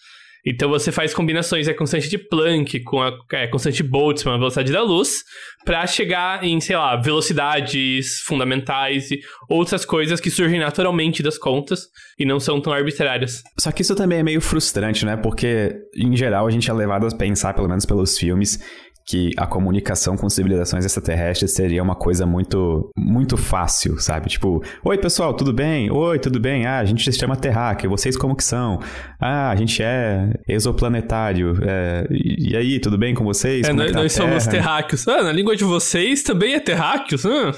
Então 0.47 0.69
você 0.69 0.93
faz 0.93 1.15
combinações, 1.15 1.69
é 1.69 1.73
constante 1.73 2.09
de 2.09 2.19
Planck 2.19 2.81
com 2.83 3.01
a 3.01 3.13
é, 3.33 3.47
constante 3.47 3.83
Boltzmann, 3.83 4.35
a 4.35 4.39
velocidade 4.39 4.73
da 4.73 4.83
luz, 4.83 5.23
para 5.65 5.87
chegar 5.87 6.45
em, 6.45 6.61
sei 6.61 6.77
lá, 6.77 6.97
velocidades 6.97 8.21
fundamentais 8.27 9.11
e 9.11 9.21
outras 9.49 9.85
coisas 9.85 10.21
que 10.21 10.31
surgem 10.31 10.61
naturalmente 10.61 11.23
das 11.23 11.39
contas 11.39 11.89
e 12.19 12.27
não 12.27 12.39
são 12.39 12.61
tão 12.61 12.73
arbitrárias. 12.73 13.43
Só 13.59 13.73
que 13.73 13.83
isso 13.83 13.95
também 13.95 14.19
é 14.19 14.23
meio 14.23 14.41
frustrante, 14.41 15.07
né? 15.07 15.17
Porque, 15.17 15.75
em 15.97 16.15
geral, 16.17 16.47
a 16.47 16.51
gente 16.51 16.69
é 16.69 16.73
levado 16.73 17.07
a 17.07 17.17
pensar, 17.17 17.55
pelo 17.55 17.69
menos 17.69 17.87
pelos 17.87 18.19
filmes, 18.19 18.59
que 19.07 19.31
a 19.37 19.47
comunicação 19.47 20.17
com 20.17 20.31
civilizações 20.31 20.85
extraterrestres 20.85 21.53
seria 21.53 21.83
uma 21.83 21.95
coisa 21.95 22.25
muito 22.25 22.91
muito 22.97 23.37
fácil, 23.37 24.01
sabe? 24.01 24.31
Tipo, 24.31 24.63
oi 24.83 24.97
pessoal, 24.97 25.35
tudo 25.35 25.53
bem? 25.53 25.91
Oi, 25.91 26.19
tudo 26.19 26.41
bem? 26.41 26.67
Ah, 26.67 26.79
a 26.79 26.85
gente 26.85 27.05
se 27.13 27.19
chama 27.19 27.37
terráqueo, 27.37 27.91
vocês 27.91 28.17
como 28.17 28.35
que 28.35 28.43
são? 28.43 28.81
Ah, 29.21 29.51
a 29.51 29.57
gente 29.57 29.83
é 29.83 30.33
exoplanetário. 30.49 31.59
É... 31.63 32.07
E 32.11 32.57
aí, 32.57 32.81
tudo 32.81 32.97
bem 32.97 33.15
com 33.15 33.25
vocês? 33.25 33.69
É, 33.69 33.73
nós, 33.73 33.93
tá 33.93 33.99
nós 33.99 34.13
somos 34.13 34.47
terráqueos. 34.47 35.07
Ah, 35.07 35.23
na 35.23 35.33
língua 35.33 35.55
de 35.55 35.65
vocês 35.65 36.23
também 36.23 36.55
é 36.55 36.61
terráqueos? 36.61 37.25
Ah. 37.27 37.53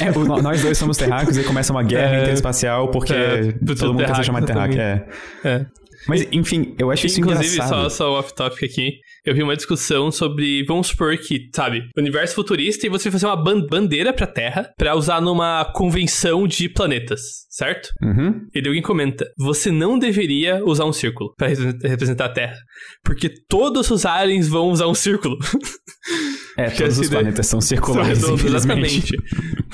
É, 0.00 0.10
o, 0.10 0.24
nós 0.42 0.60
dois 0.60 0.76
somos 0.76 0.96
terráqueos 0.96 1.36
e 1.38 1.44
começa 1.44 1.72
uma 1.72 1.82
guerra 1.82 2.16
é, 2.16 2.22
interespacial 2.22 2.90
porque 2.90 3.12
é, 3.12 3.52
todo 3.52 3.94
mundo 3.94 4.04
quer 4.04 4.16
se 4.16 4.24
chamar 4.24 4.42
terráqueo. 4.42 4.80
É. 4.80 5.06
é. 5.44 5.66
Mas, 6.08 6.26
enfim, 6.32 6.74
eu 6.78 6.90
acho 6.90 7.06
isso 7.06 7.20
Inclusive, 7.20 7.54
engraçado. 7.54 7.78
Inclusive, 7.78 7.96
só, 7.96 8.04
só 8.12 8.18
off-topic 8.18 8.64
aqui, 8.64 8.98
eu 9.24 9.34
vi 9.34 9.42
uma 9.42 9.56
discussão 9.56 10.10
sobre, 10.10 10.64
vamos 10.64 10.88
supor 10.88 11.16
que, 11.16 11.48
sabe, 11.54 11.88
universo 11.96 12.34
futurista 12.34 12.86
e 12.86 12.90
você 12.90 13.10
fazer 13.10 13.26
uma 13.26 13.36
bandeira 13.36 14.12
pra 14.12 14.26
Terra 14.26 14.70
pra 14.76 14.94
usar 14.94 15.20
numa 15.20 15.64
convenção 15.74 16.46
de 16.46 16.68
planetas, 16.68 17.20
certo? 17.48 17.88
Uhum. 18.02 18.40
E 18.54 18.58
alguém 18.58 18.82
comenta, 18.82 19.26
você 19.38 19.70
não 19.70 19.98
deveria 19.98 20.62
usar 20.64 20.84
um 20.84 20.92
círculo 20.92 21.34
pra 21.36 21.48
representar 21.48 22.26
a 22.26 22.32
Terra, 22.32 22.56
porque 23.02 23.30
todos 23.48 23.90
os 23.90 24.04
aliens 24.04 24.48
vão 24.48 24.68
usar 24.68 24.86
um 24.86 24.94
círculo. 24.94 25.36
É, 26.56 26.70
todos 26.70 26.98
os 27.00 27.08
planetas 27.08 27.48
são 27.48 27.58
circulares, 27.60 28.18
são 28.18 28.34
Exatamente. 28.34 29.10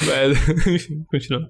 Mas, 0.06 0.88
continua. 1.08 1.42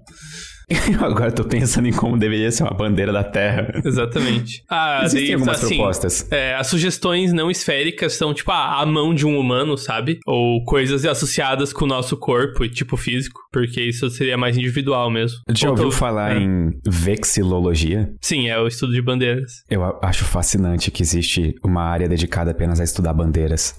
Eu 0.93 1.05
agora 1.05 1.33
tô 1.33 1.45
pensando 1.45 1.89
em 1.89 1.93
como 1.93 2.17
deveria 2.17 2.50
ser 2.50 2.62
uma 2.62 2.73
bandeira 2.75 3.12
da 3.12 3.25
Terra. 3.25 3.73
Exatamente. 3.85 4.62
Ah, 4.71 5.00
Existem 5.05 5.25
daí, 5.25 5.35
algumas 5.35 5.65
assim, 5.65 5.77
propostas. 5.77 6.31
É, 6.31 6.55
as 6.55 6.67
sugestões 6.69 7.33
não 7.33 7.50
esféricas 7.50 8.12
são, 8.15 8.33
tipo, 8.33 8.50
ah, 8.53 8.81
a 8.81 8.87
mão 8.87 9.12
de 9.12 9.27
um 9.27 9.39
humano, 9.39 9.77
sabe? 9.77 10.21
Ou 10.27 10.65
coisas 10.65 11.05
associadas 11.05 11.73
com 11.73 11.85
o 11.85 11.89
nosso 11.89 12.17
corpo 12.17 12.65
e 12.65 12.69
tipo 12.69 12.97
físico, 12.97 13.41
porque 13.53 13.81
isso 13.81 14.09
seria 14.11 14.37
mais 14.37 14.57
individual 14.57 15.11
mesmo. 15.11 15.39
Já 15.50 15.69
Ou 15.69 15.75
ouviu 15.75 15.91
falar 15.91 16.37
é. 16.37 16.41
em 16.41 16.71
vexilologia? 16.87 18.12
Sim, 18.21 18.49
é 18.49 18.59
o 18.59 18.67
estudo 18.67 18.93
de 18.93 19.03
bandeiras. 19.03 19.65
Eu 19.69 19.83
acho 20.03 20.25
fascinante 20.25 20.91
que 20.91 21.03
existe 21.03 21.55
uma 21.65 21.83
área 21.83 22.09
dedicada 22.09 22.53
apenas 22.53 22.81
a 22.81 22.85
estudar 22.85 23.12
bandeiras. 23.12 23.75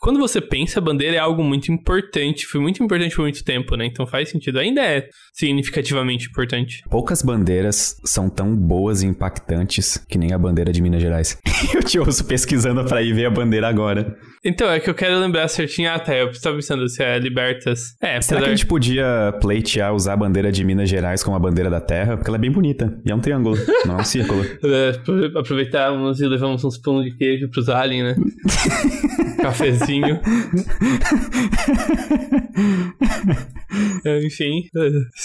quando 0.00 0.18
você 0.20 0.40
pensa, 0.40 0.78
a 0.78 0.82
bandeira 0.82 1.16
é 1.16 1.18
algo 1.18 1.42
muito 1.42 1.72
importante, 1.72 2.46
foi 2.46 2.60
muito 2.60 2.82
importante 2.82 3.16
por 3.16 3.22
muito 3.22 3.42
tempo, 3.42 3.74
né? 3.76 3.86
Então 3.86 4.06
faz 4.06 4.30
sentido, 4.30 4.58
ainda 4.58 4.82
é 4.82 5.08
significativamente 5.36 6.28
importante. 6.28 6.82
Poucas 6.88 7.20
bandeiras 7.22 8.00
são 8.04 8.30
tão 8.30 8.56
boas 8.56 9.02
e 9.02 9.06
impactantes 9.06 9.98
que 10.08 10.16
nem 10.16 10.32
a 10.32 10.38
bandeira 10.38 10.72
de 10.72 10.80
Minas 10.80 11.02
Gerais. 11.02 11.38
eu 11.74 11.82
te 11.82 11.98
ouço 11.98 12.24
pesquisando 12.24 12.82
pra 12.84 13.02
ir 13.02 13.12
ver 13.12 13.26
a 13.26 13.30
bandeira 13.30 13.68
agora. 13.68 14.16
Então, 14.42 14.70
é 14.70 14.80
que 14.80 14.88
eu 14.88 14.94
quero 14.94 15.18
lembrar 15.18 15.48
certinho. 15.48 15.90
Ah, 15.90 15.98
tá. 15.98 16.14
Eu 16.14 16.30
estava 16.30 16.54
pensando 16.56 16.88
se 16.88 17.02
é 17.02 17.18
Libertas. 17.18 17.96
É, 18.00 18.20
Será 18.20 18.40
que 18.40 18.46
a 18.46 18.50
gente 18.50 18.64
podia 18.64 19.34
pleitear 19.40 19.92
usar 19.92 20.14
a 20.14 20.16
bandeira 20.16 20.50
de 20.50 20.64
Minas 20.64 20.88
Gerais 20.88 21.22
como 21.22 21.36
a 21.36 21.38
bandeira 21.38 21.68
da 21.68 21.80
Terra? 21.80 22.16
Porque 22.16 22.30
ela 22.30 22.38
é 22.38 22.40
bem 22.40 22.50
bonita. 22.50 22.96
E 23.04 23.10
é 23.10 23.14
um 23.14 23.20
triângulo, 23.20 23.56
não 23.84 23.98
é 23.98 24.00
um 24.00 24.04
círculo. 24.04 24.44
É, 24.66 25.38
aproveitarmos 25.38 26.20
e 26.20 26.26
levamos 26.26 26.64
uns 26.64 26.76
pão 26.76 27.02
de 27.02 27.10
queijo 27.16 27.48
pros 27.48 27.68
aliens, 27.68 28.16
né? 28.16 28.24
Cafezinho. 29.40 30.20
Enfim, 34.24 34.68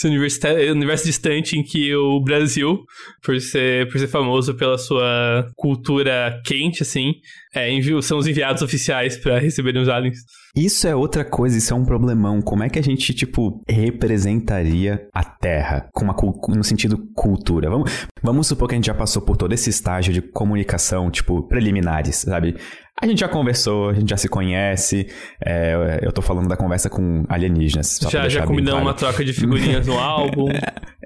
esse 0.08 0.72
universo 0.72 1.06
distante 1.06 1.58
em 1.58 1.64
que 1.64 1.94
o 1.96 2.20
Brasil, 2.20 2.86
por 3.22 3.40
ser, 3.40 3.88
por 3.90 4.00
ser 4.00 4.08
famoso 4.08 4.56
pela 4.56 4.78
sua 4.78 5.52
cultura 5.56 6.42
quente, 6.46 6.84
assim, 6.84 7.16
é, 7.54 7.72
envio, 7.72 8.02
são 8.02 8.18
os 8.18 8.28
enviados 8.28 8.62
oficiais 8.62 9.18
para 9.18 9.38
receberem 9.40 9.82
os 9.82 9.90
aliens. 9.90 10.20
Isso 10.56 10.88
é 10.88 10.96
outra 10.96 11.24
coisa, 11.24 11.58
isso 11.58 11.74
é 11.74 11.76
um 11.76 11.86
problemão. 11.86 12.42
Como 12.42 12.64
é 12.64 12.70
que 12.70 12.80
a 12.80 12.82
gente, 12.82 13.14
tipo, 13.14 13.62
representaria 13.68 15.08
a 15.14 15.24
Terra 15.24 15.88
com 15.94 16.06
uma, 16.06 16.16
no 16.56 16.64
sentido 16.64 16.98
cultura? 17.14 17.70
Vamos, 17.70 18.08
vamos 18.22 18.48
supor 18.48 18.68
que 18.68 18.76
a 18.76 18.78
gente 18.78 18.88
já 18.88 18.94
passou 18.94 19.22
por 19.22 19.38
todo 19.38 19.54
esse 19.54 19.70
estágio 19.70 20.14
de 20.14 20.22
comunicação, 20.22 21.10
tipo, 21.10 21.42
preliminares, 21.48 22.18
sabe? 22.18 22.56
A 23.02 23.08
gente 23.08 23.20
já 23.20 23.28
conversou, 23.28 23.90
a 23.90 23.94
gente 23.94 24.10
já 24.10 24.18
se 24.18 24.30
conhece. 24.30 25.08
É, 25.44 26.00
eu 26.04 26.12
tô 26.12 26.22
falando 26.22 26.48
da 26.48 26.56
conversa 26.56 26.90
com 26.90 27.26
alienígenas. 27.30 28.00
Já, 28.10 28.30
já 28.30 28.46
combinamos 28.46 28.82
claro. 28.82 28.86
uma 28.86 28.94
troca 28.94 29.26
de 29.26 29.34
figurinhas 29.34 29.88
no 29.88 29.98
álbum. 30.00 30.50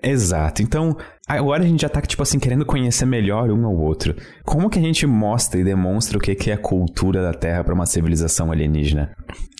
Exato. 0.06 0.62
Então, 0.62 0.96
agora 1.28 1.64
a 1.64 1.68
gente 1.68 1.82
já 1.82 1.90
tá, 1.90 2.00
tipo 2.00 2.22
assim, 2.22 2.38
querendo 2.38 2.64
conhecer 2.64 3.06
melhor 3.06 3.50
um 3.50 3.66
ao 3.66 3.76
outro. 3.76 4.16
Como 4.46 4.70
que 4.70 4.78
a 4.78 4.82
gente 4.82 5.08
mostra 5.08 5.60
e 5.60 5.64
demonstra 5.64 6.18
o 6.18 6.22
que 6.22 6.52
é 6.52 6.54
a 6.54 6.58
cultura 6.58 7.24
da 7.24 7.34
Terra 7.34 7.64
para 7.64 7.74
uma 7.74 7.88
civilização 7.88 8.52
alienígena? 8.52 9.16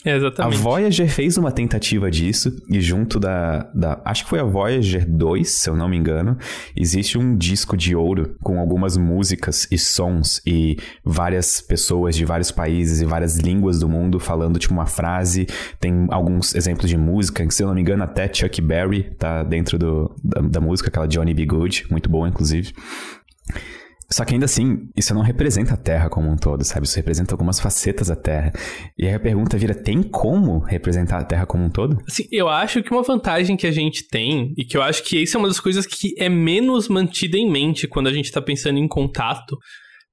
É, 0.06 0.16
exatamente. 0.16 0.60
A 0.60 0.62
Voyager 0.62 1.10
fez 1.10 1.36
uma 1.36 1.52
tentativa 1.52 2.12
disso, 2.12 2.56
e 2.70 2.80
junto 2.80 3.20
da, 3.20 3.64
da. 3.74 4.00
Acho 4.06 4.24
que 4.24 4.30
foi 4.30 4.40
a 4.40 4.44
Voyager 4.44 5.04
2, 5.10 5.50
se 5.50 5.68
eu 5.68 5.76
não 5.76 5.90
me 5.90 5.98
engano. 5.98 6.38
Existe 6.76 7.18
um 7.18 7.36
disco 7.36 7.76
de 7.76 7.96
ouro 7.96 8.36
com 8.44 8.60
algumas 8.60 8.98
músicas 8.98 9.68
e 9.72 9.80
sons 9.80 10.42
e 10.46 10.78
várias 11.04 11.60
pessoas 11.60 12.16
de 12.16 12.24
vários 12.24 12.52
países 12.52 13.02
e 13.02 13.06
várias 13.06 13.38
línguas 13.38 13.80
do 13.80 13.90
mundo 13.90 14.20
falando, 14.20 14.60
tipo, 14.60 14.76
uma 14.76 14.86
frase. 14.86 15.48
Tem 15.80 16.06
alguns 16.12 16.54
exemplos 16.54 16.88
de 16.88 16.98
música, 16.98 17.44
se 17.50 17.64
eu 17.64 17.68
não 17.68 17.74
me 17.74 17.82
engano, 17.82 18.04
até 18.04 18.32
Chuck 18.32 18.62
Berry 18.62 19.16
tá 19.18 19.42
dentro 19.42 19.80
do, 19.80 20.16
da, 20.36 20.42
da 20.42 20.62
música, 20.62 20.90
aquela 20.90 21.08
Johnny 21.08 21.34
B. 21.34 21.46
Good, 21.46 21.88
muito 21.90 22.10
boa, 22.10 22.28
inclusive. 22.28 22.74
Só 24.12 24.24
que 24.24 24.34
ainda 24.34 24.46
assim, 24.46 24.88
isso 24.96 25.16
não 25.16 25.22
representa 25.22 25.74
a 25.74 25.78
Terra 25.78 26.10
como 26.10 26.30
um 26.30 26.36
todo, 26.36 26.64
sabe? 26.64 26.86
Isso 26.86 26.96
representa 26.96 27.34
algumas 27.34 27.60
facetas 27.60 28.08
da 28.08 28.16
Terra. 28.16 28.54
E 28.98 29.08
aí 29.08 29.14
a 29.14 29.20
pergunta 29.20 29.58
vira: 29.58 29.74
tem 29.74 30.04
como 30.04 30.60
representar 30.60 31.20
a 31.20 31.24
Terra 31.24 31.46
como 31.46 31.64
um 31.64 31.70
todo? 31.70 31.98
Assim, 32.08 32.28
eu 32.32 32.48
acho 32.48 32.84
que 32.84 32.92
uma 32.92 33.02
vantagem 33.02 33.58
que 33.58 33.66
a 33.66 33.72
gente 33.72 34.08
tem, 34.08 34.54
e 34.56 34.64
que 34.64 34.78
eu 34.78 34.84
acho 34.84 35.04
que 35.04 35.18
isso 35.18 35.38
é 35.38 35.40
uma 35.40 35.48
das 35.48 35.60
coisas 35.60 35.88
que 35.88 36.14
é 36.20 36.30
menos 36.30 36.88
mantida 36.88 37.38
em 37.38 37.50
mente 37.50 37.88
quando 37.88 38.08
a 38.08 38.14
gente 38.14 38.32
tá 38.32 38.42
pensando 38.42 38.78
em 38.78 38.88
contato, 38.88 39.58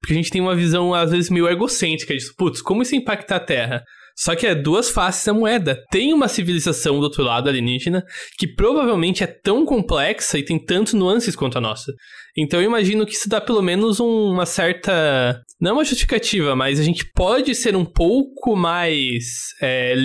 porque 0.01 0.13
a 0.13 0.17
gente 0.17 0.31
tem 0.31 0.41
uma 0.41 0.55
visão, 0.55 0.93
às 0.93 1.11
vezes, 1.11 1.29
meio 1.29 1.47
egocêntrica 1.47 2.15
de, 2.15 2.25
putz, 2.35 2.61
como 2.61 2.81
isso 2.81 2.95
impacta 2.95 3.35
a 3.35 3.39
Terra? 3.39 3.83
Só 4.15 4.35
que 4.35 4.45
é 4.45 4.53
duas 4.53 4.89
faces 4.89 5.25
da 5.25 5.33
moeda. 5.33 5.83
Tem 5.89 6.13
uma 6.13 6.27
civilização 6.27 6.99
do 6.99 7.03
outro 7.03 7.23
lado 7.23 7.49
alienígena 7.49 8.03
que 8.37 8.47
provavelmente 8.47 9.23
é 9.23 9.27
tão 9.27 9.65
complexa 9.65 10.37
e 10.37 10.45
tem 10.45 10.63
tantos 10.63 10.93
nuances 10.93 11.35
quanto 11.35 11.57
a 11.57 11.61
nossa. 11.61 11.91
Então 12.37 12.59
eu 12.59 12.65
imagino 12.65 13.05
que 13.05 13.13
isso 13.13 13.29
dá 13.29 13.41
pelo 13.41 13.61
menos 13.61 13.99
uma 13.99 14.45
certa. 14.45 15.41
Não 15.59 15.73
uma 15.73 15.85
justificativa, 15.85 16.55
mas 16.55 16.79
a 16.79 16.83
gente 16.83 17.05
pode 17.13 17.53
ser 17.55 17.75
um 17.75 17.85
pouco 17.85 18.55
mais. 18.55 19.23
É, 19.61 19.95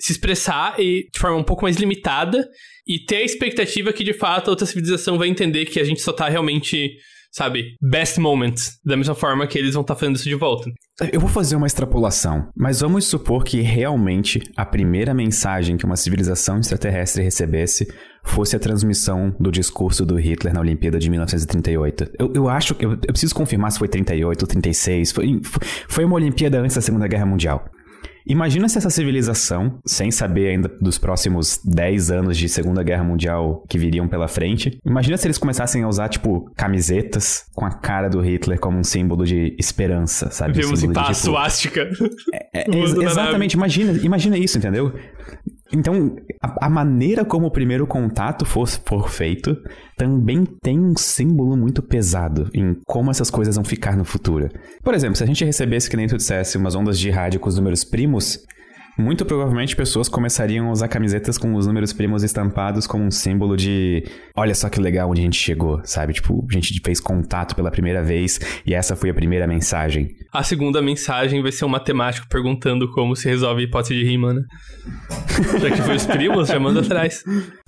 se 0.00 0.12
expressar 0.12 0.80
e, 0.80 1.08
de 1.12 1.18
forma 1.18 1.36
um 1.36 1.44
pouco 1.44 1.62
mais 1.62 1.76
limitada 1.76 2.48
e 2.86 2.98
ter 3.04 3.16
a 3.16 3.22
expectativa 3.22 3.92
que 3.92 4.02
de 4.02 4.14
fato 4.14 4.48
a 4.48 4.50
outra 4.52 4.66
civilização 4.66 5.18
vai 5.18 5.28
entender 5.28 5.66
que 5.66 5.78
a 5.78 5.84
gente 5.84 6.00
só 6.00 6.12
tá 6.12 6.28
realmente 6.28 6.96
sabe, 7.30 7.76
best 7.80 8.18
moments, 8.18 8.78
da 8.84 8.96
mesma 8.96 9.14
forma 9.14 9.46
que 9.46 9.58
eles 9.58 9.74
vão 9.74 9.82
estar 9.82 9.94
tá 9.94 10.00
fazendo 10.00 10.16
isso 10.16 10.28
de 10.28 10.34
volta. 10.34 10.70
Eu 11.12 11.20
vou 11.20 11.28
fazer 11.28 11.56
uma 11.56 11.66
extrapolação, 11.66 12.48
mas 12.56 12.80
vamos 12.80 13.06
supor 13.06 13.44
que 13.44 13.60
realmente 13.60 14.40
a 14.56 14.66
primeira 14.66 15.14
mensagem 15.14 15.76
que 15.76 15.84
uma 15.84 15.96
civilização 15.96 16.58
extraterrestre 16.58 17.22
recebesse 17.22 17.88
fosse 18.22 18.54
a 18.54 18.58
transmissão 18.58 19.34
do 19.40 19.50
discurso 19.50 20.04
do 20.04 20.16
Hitler 20.16 20.52
na 20.52 20.60
Olimpíada 20.60 20.98
de 20.98 21.08
1938. 21.08 22.10
Eu, 22.18 22.32
eu 22.34 22.48
acho 22.48 22.74
que. 22.74 22.84
Eu, 22.84 22.92
eu, 22.92 22.98
preciso 22.98 23.34
confirmar 23.34 23.72
se 23.72 23.78
foi 23.78 23.88
38 23.88 24.42
ou 24.42 24.46
36. 24.46 25.12
Foi, 25.12 25.40
foi 25.88 26.04
uma 26.04 26.16
Olimpíada 26.16 26.60
antes 26.60 26.76
da 26.76 26.82
Segunda 26.82 27.08
Guerra 27.08 27.26
Mundial. 27.26 27.64
Imagina 28.30 28.68
se 28.68 28.78
essa 28.78 28.90
civilização, 28.90 29.80
sem 29.84 30.12
saber 30.12 30.50
ainda 30.50 30.68
dos 30.80 30.98
próximos 30.98 31.60
10 31.64 32.12
anos 32.12 32.38
de 32.38 32.48
Segunda 32.48 32.80
Guerra 32.80 33.02
Mundial 33.02 33.64
que 33.68 33.76
viriam 33.76 34.06
pela 34.06 34.28
frente, 34.28 34.78
imagina 34.86 35.16
se 35.16 35.26
eles 35.26 35.36
começassem 35.36 35.82
a 35.82 35.88
usar, 35.88 36.08
tipo, 36.08 36.48
camisetas 36.54 37.44
com 37.56 37.64
a 37.64 37.72
cara 37.72 38.08
do 38.08 38.20
Hitler 38.20 38.60
como 38.60 38.78
um 38.78 38.84
símbolo 38.84 39.24
de 39.24 39.56
esperança, 39.58 40.30
sabe? 40.30 40.52
Vimos 40.52 40.80
um 40.84 40.90
em 40.90 40.92
paz, 40.92 41.18
tipo... 41.18 41.30
suástica. 41.30 41.90
É, 42.32 42.60
é, 42.60 42.70
ex 42.78 42.94
exatamente, 42.94 43.54
imagina, 43.54 43.98
imagina 44.00 44.38
isso, 44.38 44.58
entendeu? 44.58 44.94
Então, 45.72 46.16
a, 46.42 46.66
a, 46.66 46.70
maneira 46.70 47.24
como 47.24 47.46
o 47.46 47.50
primeiro 47.50 47.86
contato 47.86 48.44
for, 48.44 48.66
for 48.66 49.08
feito 49.08 49.56
também 49.96 50.44
tem 50.44 50.78
um 50.80 50.96
símbolo 50.96 51.56
muito 51.56 51.82
pesado 51.82 52.50
em 52.52 52.76
como 52.86 53.10
essas 53.10 53.30
coisas 53.30 53.54
vão 53.54 53.64
ficar 53.64 53.96
no 53.96 54.04
futuro. 54.04 54.48
Por 54.82 54.94
exemplo, 54.94 55.16
se 55.16 55.22
a 55.22 55.26
gente 55.26 55.44
recebesse, 55.44 55.88
que 55.88 55.96
nem 55.96 56.08
tu 56.08 56.16
dissesse, 56.16 56.58
umas 56.58 56.74
ondas 56.74 56.98
de 56.98 57.10
rádio 57.10 57.38
com 57.38 57.48
os 57.48 57.56
números 57.56 57.84
primos, 57.84 58.44
muito 58.96 59.24
provavelmente 59.24 59.76
pessoas 59.76 60.08
começariam 60.08 60.68
a 60.68 60.72
usar 60.72 60.88
camisetas 60.88 61.38
com 61.38 61.54
os 61.54 61.66
números 61.66 61.92
primos 61.92 62.22
estampados 62.22 62.86
como 62.86 63.04
um 63.04 63.10
símbolo 63.10 63.56
de 63.56 64.04
olha 64.34 64.54
só 64.54 64.68
que 64.68 64.80
legal 64.80 65.10
onde 65.10 65.20
a 65.20 65.24
gente 65.24 65.38
chegou, 65.38 65.80
sabe? 65.84 66.12
Tipo, 66.12 66.46
a 66.50 66.54
gente 66.54 66.80
fez 66.84 67.00
contato 67.00 67.54
pela 67.54 67.70
primeira 67.70 68.02
vez 68.02 68.40
e 68.64 68.74
essa 68.74 68.94
foi 68.94 69.10
a 69.10 69.14
primeira 69.14 69.46
mensagem. 69.46 70.14
A 70.32 70.42
segunda 70.42 70.80
mensagem 70.82 71.42
vai 71.42 71.52
ser 71.52 71.64
um 71.64 71.68
matemático 71.68 72.28
perguntando 72.28 72.90
como 72.92 73.16
se 73.16 73.28
resolve 73.28 73.62
a 73.62 73.64
hipótese 73.64 73.94
de 73.94 74.04
rima, 74.04 74.34
né? 74.34 74.42
já 75.60 75.70
que 75.70 75.82
foi 75.82 75.96
os 75.96 76.06
primos, 76.06 76.48
já 76.48 76.58
manda 76.58 76.80
atrás. 76.80 77.24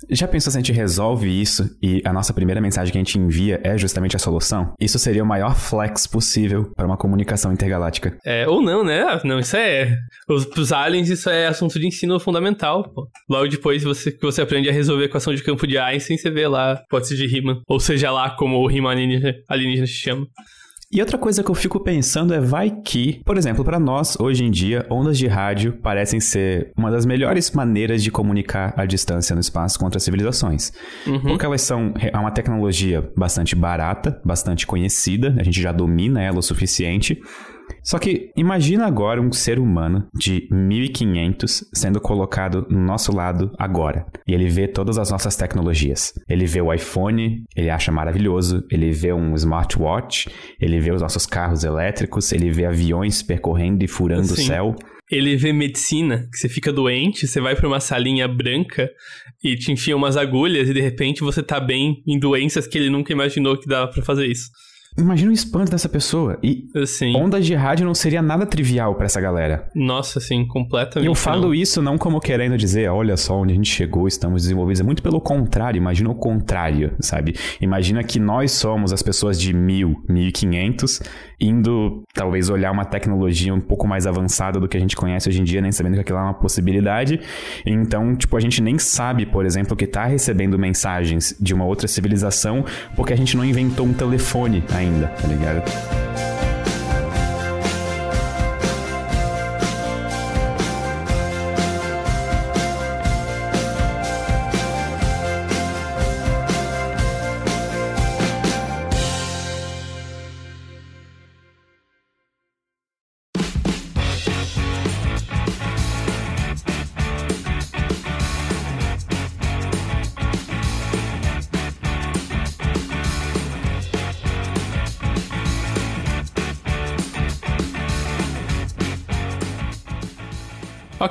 Já 0.09 0.27
pensou 0.27 0.51
se 0.51 0.57
a 0.57 0.61
gente 0.61 0.71
resolve 0.71 1.29
isso 1.29 1.75
e 1.81 2.01
a 2.05 2.13
nossa 2.13 2.33
primeira 2.33 2.61
mensagem 2.61 2.91
que 2.91 2.97
a 2.97 3.01
gente 3.01 3.17
envia 3.17 3.59
é 3.63 3.77
justamente 3.77 4.15
a 4.15 4.19
solução? 4.19 4.73
Isso 4.79 4.99
seria 4.99 5.23
o 5.23 5.25
maior 5.25 5.55
flex 5.55 6.07
possível 6.07 6.71
para 6.75 6.85
uma 6.85 6.97
comunicação 6.97 7.51
intergaláctica. 7.51 8.17
É, 8.25 8.47
ou 8.47 8.61
não, 8.61 8.83
né? 8.83 9.03
Não, 9.23 9.39
isso 9.39 9.55
é. 9.55 9.97
Os, 10.27 10.71
aliens, 10.71 11.09
isso 11.09 11.29
é 11.29 11.47
assunto 11.47 11.79
de 11.79 11.87
ensino 11.87 12.19
fundamental, 12.19 12.89
pô. 12.93 13.07
Logo 13.29 13.47
depois 13.47 13.83
você, 13.83 14.11
que 14.11 14.21
você 14.21 14.41
aprende 14.41 14.69
a 14.69 14.73
resolver 14.73 15.03
a 15.03 15.07
equação 15.07 15.33
de 15.33 15.43
campo 15.43 15.67
de 15.67 15.77
Einstein, 15.77 16.17
você 16.17 16.29
vê 16.29 16.47
lá 16.47 16.81
hipótese 16.85 17.15
de 17.15 17.27
Riemann. 17.27 17.61
Ou 17.67 17.79
seja 17.79 18.11
lá 18.11 18.31
como 18.31 18.57
o 18.57 18.67
Riemann 18.67 18.93
alienígena, 18.93 19.33
alienígena 19.49 19.87
se 19.87 19.93
chama. 19.93 20.27
E 20.93 21.01
outra 21.01 21.17
coisa 21.17 21.43
que 21.43 21.49
eu 21.49 21.55
fico 21.55 21.79
pensando 21.79 22.35
é 22.35 22.39
vai 22.39 22.69
que, 22.69 23.19
por 23.25 23.35
exemplo, 23.35 23.65
para 23.65 23.79
nós, 23.79 24.15
hoje 24.19 24.45
em 24.45 24.51
dia, 24.51 24.85
ondas 24.91 25.17
de 25.17 25.25
rádio 25.25 25.73
parecem 25.81 26.19
ser 26.19 26.71
uma 26.77 26.91
das 26.91 27.03
melhores 27.03 27.49
maneiras 27.49 28.03
de 28.03 28.11
comunicar 28.11 28.75
à 28.77 28.85
distância 28.85 29.33
no 29.33 29.41
espaço 29.41 29.79
contra 29.79 29.99
civilizações. 29.99 30.71
Uhum. 31.07 31.19
Porque 31.19 31.43
elas 31.47 31.63
são 31.63 31.95
é 31.99 32.15
uma 32.15 32.29
tecnologia 32.29 33.09
bastante 33.17 33.55
barata, 33.55 34.21
bastante 34.23 34.67
conhecida, 34.67 35.35
a 35.39 35.43
gente 35.43 35.59
já 35.59 35.71
domina 35.71 36.21
ela 36.21 36.37
o 36.37 36.43
suficiente 36.43 37.19
só 37.83 37.99
que 37.99 38.31
imagina 38.35 38.85
agora 38.85 39.21
um 39.21 39.31
ser 39.31 39.59
humano 39.59 40.07
de 40.13 40.47
1500 40.51 41.65
sendo 41.73 41.99
colocado 41.99 42.65
no 42.69 42.79
nosso 42.79 43.13
lado 43.13 43.51
agora. 43.57 44.05
E 44.27 44.33
ele 44.33 44.49
vê 44.49 44.67
todas 44.67 44.97
as 44.97 45.11
nossas 45.11 45.35
tecnologias. 45.35 46.13
Ele 46.29 46.45
vê 46.45 46.61
o 46.61 46.73
iPhone, 46.73 47.43
ele 47.55 47.69
acha 47.69 47.91
maravilhoso, 47.91 48.65
ele 48.71 48.91
vê 48.91 49.11
um 49.11 49.35
smartwatch, 49.35 50.29
ele 50.59 50.79
vê 50.79 50.91
os 50.91 51.01
nossos 51.01 51.25
carros 51.25 51.63
elétricos, 51.63 52.31
ele 52.31 52.49
vê 52.49 52.65
aviões 52.65 53.21
percorrendo 53.21 53.83
e 53.83 53.87
furando 53.87 54.33
o 54.33 54.37
céu 54.37 54.75
ele 55.11 55.35
vê 55.35 55.53
medicina, 55.53 56.27
que 56.31 56.37
você 56.37 56.49
fica 56.49 56.71
doente, 56.71 57.27
você 57.27 57.39
vai 57.39 57.55
para 57.55 57.67
uma 57.67 57.79
salinha 57.79 58.27
branca 58.27 58.89
e 59.43 59.55
te 59.55 59.71
enfia 59.71 59.95
umas 59.95 60.17
agulhas 60.17 60.69
e 60.69 60.73
de 60.73 60.81
repente 60.81 61.21
você 61.21 61.43
tá 61.43 61.59
bem 61.59 62.01
em 62.07 62.17
doenças 62.17 62.65
que 62.65 62.77
ele 62.77 62.89
nunca 62.89 63.11
imaginou 63.11 63.57
que 63.57 63.67
dava 63.67 63.91
para 63.91 64.01
fazer 64.01 64.25
isso. 64.25 64.49
Imagina 64.97 65.31
o 65.31 65.33
espanto 65.33 65.71
dessa 65.71 65.89
pessoa. 65.89 66.37
E 66.43 66.65
Assim. 66.75 67.15
ondas 67.15 67.45
de 67.45 67.55
rádio 67.55 67.85
não 67.85 67.95
seria 67.95 68.21
nada 68.21 68.45
trivial 68.45 68.95
pra 68.95 69.05
essa 69.05 69.19
galera. 69.19 69.69
Nossa, 69.75 70.19
assim, 70.19 70.45
completamente. 70.45 71.07
E 71.07 71.09
eu 71.09 71.15
falo 71.15 71.47
não. 71.47 71.53
isso 71.53 71.81
não 71.81 71.97
como 71.97 72.19
querendo 72.19 72.57
dizer, 72.57 72.89
olha 72.89 73.17
só 73.17 73.39
onde 73.39 73.53
a 73.53 73.55
gente 73.55 73.69
chegou, 73.69 74.07
estamos 74.07 74.43
desenvolvidos. 74.43 74.81
É 74.81 74.83
muito 74.83 75.01
pelo 75.01 75.19
contrário, 75.19 75.77
imagina 75.77 76.09
o 76.09 76.15
contrário, 76.15 76.93
sabe? 76.99 77.35
Imagina 77.59 78.03
que 78.03 78.19
nós 78.19 78.51
somos 78.51 78.93
as 78.93 79.01
pessoas 79.01 79.39
de 79.39 79.53
mil, 79.53 80.03
mil 80.07 80.27
e 80.27 80.31
quinhentos, 80.31 81.01
indo 81.39 82.03
talvez 82.13 82.49
olhar 82.49 82.71
uma 82.71 82.85
tecnologia 82.85 83.53
um 83.53 83.59
pouco 83.61 83.87
mais 83.87 84.05
avançada 84.05 84.59
do 84.59 84.67
que 84.67 84.77
a 84.77 84.79
gente 84.79 84.95
conhece 84.95 85.27
hoje 85.27 85.41
em 85.41 85.43
dia, 85.43 85.61
nem 85.61 85.71
sabendo 85.71 85.95
que 85.95 86.01
aquilo 86.01 86.19
é 86.19 86.21
uma 86.21 86.33
possibilidade. 86.33 87.19
Então, 87.65 88.15
tipo, 88.15 88.37
a 88.37 88.39
gente 88.39 88.61
nem 88.61 88.77
sabe, 88.77 89.25
por 89.25 89.45
exemplo, 89.45 89.75
que 89.75 89.87
tá 89.87 90.05
recebendo 90.05 90.57
mensagens 90.57 91.35
de 91.39 91.53
uma 91.53 91.65
outra 91.65 91.87
civilização 91.87 92.63
porque 92.95 93.13
a 93.13 93.15
gente 93.15 93.35
não 93.35 93.43
inventou 93.43 93.85
um 93.85 93.93
telefone 93.93 94.63
ainda, 94.73 94.82
tá 95.21 95.27
ligado? 95.27 95.63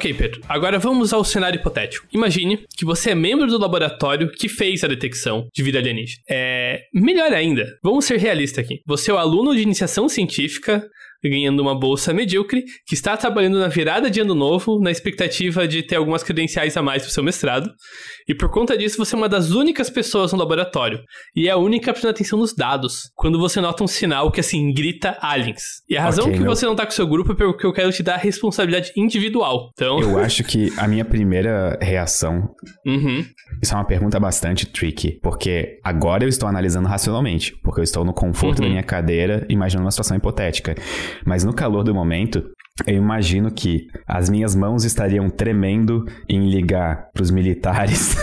Ok, 0.03 0.15
Pedro. 0.15 0.41
Agora 0.49 0.81
vamos 0.81 1.13
ao 1.13 1.23
cenário 1.23 1.61
hipotético. 1.61 2.09
Imagine 2.13 2.65
que 2.77 2.85
você 2.85 3.11
é 3.11 3.15
membro 3.15 3.47
do 3.47 3.57
laboratório 3.57 4.33
que 4.33 4.49
fez 4.49 4.83
a 4.83 4.89
detecção 4.89 5.47
de 5.55 5.63
vida 5.63 5.79
alienígena. 5.79 6.21
É. 6.29 6.81
Melhor 6.93 7.33
ainda, 7.33 7.79
vamos 7.81 8.05
ser 8.05 8.19
realistas 8.19 8.65
aqui. 8.65 8.81
Você 8.85 9.13
é 9.13 9.15
o 9.15 9.17
aluno 9.17 9.55
de 9.55 9.63
iniciação 9.63 10.09
científica 10.09 10.85
ganhando 11.31 11.61
uma 11.61 11.79
bolsa 11.79 12.13
medíocre, 12.13 12.65
que 12.87 12.95
está 12.95 13.17
trabalhando 13.17 13.59
na 13.59 13.69
virada 13.69 14.11
de 14.11 14.21
ano 14.21 14.35
novo, 14.35 14.81
na 14.81 14.91
expectativa 14.91 15.67
de 15.69 15.83
ter 15.83 15.97
algumas 15.97 16.23
credenciais 16.23 16.77
a 16.77 16.83
mais 16.83 17.03
para 17.03 17.11
o 17.11 17.13
seu 17.13 17.23
mestrado. 17.23 17.71
E 18.29 18.35
por 18.35 18.51
conta 18.51 18.77
disso, 18.77 18.97
você 18.99 19.15
é 19.15 19.19
uma 19.19 19.29
das 19.29 19.51
únicas 19.51 19.89
pessoas 19.91 20.33
no 20.33 20.39
laboratório. 20.39 21.01
E 21.35 21.49
é 21.49 21.51
a 21.51 21.57
única 21.57 21.93
prestando 21.93 22.13
atenção 22.15 22.39
nos 22.39 22.55
dados. 22.55 23.11
Quando 23.15 23.39
você 23.39 23.61
nota 23.61 23.83
um 23.85 23.87
sinal 23.89 24.31
que, 24.31 24.41
assim, 24.41 24.73
grita 24.73 25.17
aliens. 25.21 25.63
E 25.89 25.97
a 25.97 26.03
razão 26.03 26.25
Ok, 26.25 26.35
que 26.37 26.43
meu- 26.43 26.55
você 26.55 26.67
não 26.67 26.75
tá 26.77 26.85
com 26.85 26.93
o 26.93 26.95
seu 26.95 27.07
grupo 27.07 27.33
é 27.33 27.35
porque 27.35 27.67
eu 27.67 27.73
quero 27.73 27.93
te 27.93 28.03
dar 28.03 28.17
responsabilidade 28.17 28.93
individual. 28.97 29.71
Então. 29.75 30.01
Eu 30.01 30.19
acho 30.21 30.43
que 30.45 30.73
a 30.77 30.87
minha 30.89 31.05
primeira 31.05 31.79
reação 31.81 32.51
Uhum. 32.87 33.25
Isso 33.63 33.73
é 33.73 33.77
uma 33.77 33.85
pergunta 33.85 34.19
bastante 34.19 34.67
tricky, 34.67 35.19
porque 35.23 35.79
agora 35.85 36.25
eu 36.25 36.29
estou 36.29 36.49
analisando 36.49 36.89
racionalmente, 36.89 37.55
porque 37.63 37.81
eu 37.81 37.85
estou 37.85 38.05
no 38.05 38.13
conforto 38.13 38.59
Uhum. 38.61 38.65
da 38.65 38.71
minha 38.71 38.83
cadeira, 38.83 39.47
imaginando 39.49 39.85
uma 39.85 39.91
situação 39.91 40.17
hipotética. 40.17 40.75
Mas 41.25 41.45
no 41.45 41.53
calor 41.53 41.85
do 41.85 41.95
momento, 41.95 42.43
eu 42.87 42.97
imagino 42.97 43.51
que 43.51 43.87
as 44.07 44.31
minhas 44.31 44.55
mãos 44.55 44.85
estariam 44.85 45.29
tremendo 45.29 46.05
em 46.29 46.51
ligar 46.51 47.11
pros 47.13 47.31
militares, 47.31 48.17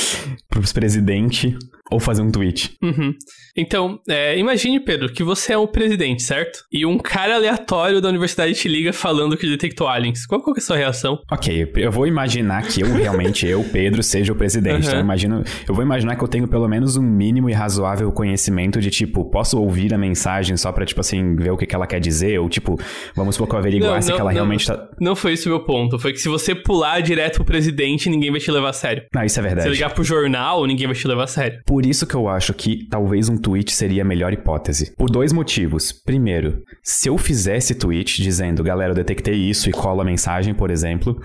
pros 0.48 0.72
presidentes, 0.72 1.54
ou 1.90 2.00
fazer 2.00 2.22
um 2.22 2.30
tweet. 2.30 2.76
Uhum. 2.82 3.12
Então, 3.56 3.98
é, 4.08 4.38
imagine, 4.38 4.80
Pedro, 4.80 5.10
que 5.12 5.22
você 5.22 5.52
é 5.52 5.58
o 5.58 5.66
presidente, 5.66 6.22
certo? 6.22 6.58
E 6.72 6.84
um 6.84 6.98
cara 6.98 7.36
aleatório 7.36 8.00
da 8.00 8.08
universidade 8.08 8.54
te 8.54 8.68
liga 8.68 8.92
falando 8.92 9.36
que 9.36 9.48
detectou 9.48 9.88
aliens. 9.88 10.26
Qual, 10.26 10.42
qual 10.42 10.52
que 10.54 10.60
é 10.60 10.62
a 10.62 10.66
sua 10.66 10.76
reação? 10.76 11.18
Ok, 11.30 11.72
eu 11.76 11.90
vou 11.90 12.06
imaginar 12.06 12.62
que 12.66 12.82
eu 12.82 12.92
realmente, 12.92 13.46
eu, 13.46 13.64
Pedro, 13.64 14.02
seja 14.02 14.32
o 14.32 14.36
presidente. 14.36 14.82
Uhum. 14.82 14.88
Então 14.88 14.94
eu, 14.98 15.00
imagino, 15.04 15.44
eu 15.68 15.74
vou 15.74 15.82
imaginar 15.84 16.16
que 16.16 16.22
eu 16.22 16.28
tenho 16.28 16.46
pelo 16.48 16.68
menos 16.68 16.96
um 16.96 17.02
mínimo 17.02 17.48
e 17.48 17.52
razoável 17.52 18.10
conhecimento 18.12 18.80
de, 18.80 18.90
tipo, 18.90 19.24
posso 19.30 19.60
ouvir 19.60 19.94
a 19.94 19.98
mensagem 19.98 20.56
só 20.56 20.72
pra, 20.72 20.84
tipo 20.84 21.00
assim, 21.00 21.36
ver 21.36 21.50
o 21.50 21.56
que, 21.56 21.66
que 21.66 21.74
ela 21.74 21.86
quer 21.86 22.00
dizer? 22.00 22.38
Ou, 22.38 22.48
tipo, 22.48 22.78
vamos 23.14 23.36
pouco 23.36 23.56
averiguar 23.56 23.94
Não, 23.94 24.02
se 24.02 24.08
não, 24.08 24.16
que 24.16 24.20
ela 24.20 24.30
não. 24.30 24.34
realmente 24.34 24.66
tá. 24.66 24.88
Não 25.00 25.16
foi 25.16 25.32
esse 25.32 25.46
o 25.46 25.50
meu 25.50 25.64
ponto. 25.64 25.98
Foi 25.98 26.12
que 26.12 26.18
se 26.18 26.28
você 26.28 26.54
pular 26.54 27.00
direto 27.00 27.36
pro 27.36 27.44
presidente, 27.44 28.10
ninguém 28.10 28.30
vai 28.30 28.40
te 28.40 28.50
levar 28.50 28.70
a 28.70 28.72
sério. 28.72 29.04
Não, 29.14 29.24
isso 29.24 29.38
é 29.38 29.42
Se 29.42 29.48
verdade. 29.48 29.68
você 29.68 29.74
ligar 29.74 29.94
pro 29.94 30.04
jornal, 30.04 30.66
ninguém 30.66 30.86
vai 30.86 30.96
te 30.96 31.06
levar 31.06 31.24
a 31.24 31.26
sério. 31.26 31.58
Por 31.76 31.84
isso 31.84 32.06
que 32.06 32.14
eu 32.14 32.26
acho 32.26 32.54
que 32.54 32.88
talvez 32.88 33.28
um 33.28 33.36
tweet 33.36 33.70
seria 33.70 34.00
a 34.00 34.04
melhor 34.04 34.32
hipótese. 34.32 34.94
Por 34.96 35.10
dois 35.10 35.30
motivos. 35.30 35.92
Primeiro, 35.92 36.62
se 36.82 37.10
eu 37.10 37.18
fizesse 37.18 37.74
tweet 37.74 38.22
dizendo, 38.22 38.64
galera, 38.64 38.92
eu 38.92 38.94
detectei 38.94 39.34
isso 39.34 39.68
e 39.68 39.72
colo 39.74 40.00
a 40.00 40.04
mensagem, 40.04 40.54
por 40.54 40.70
exemplo, 40.70 41.20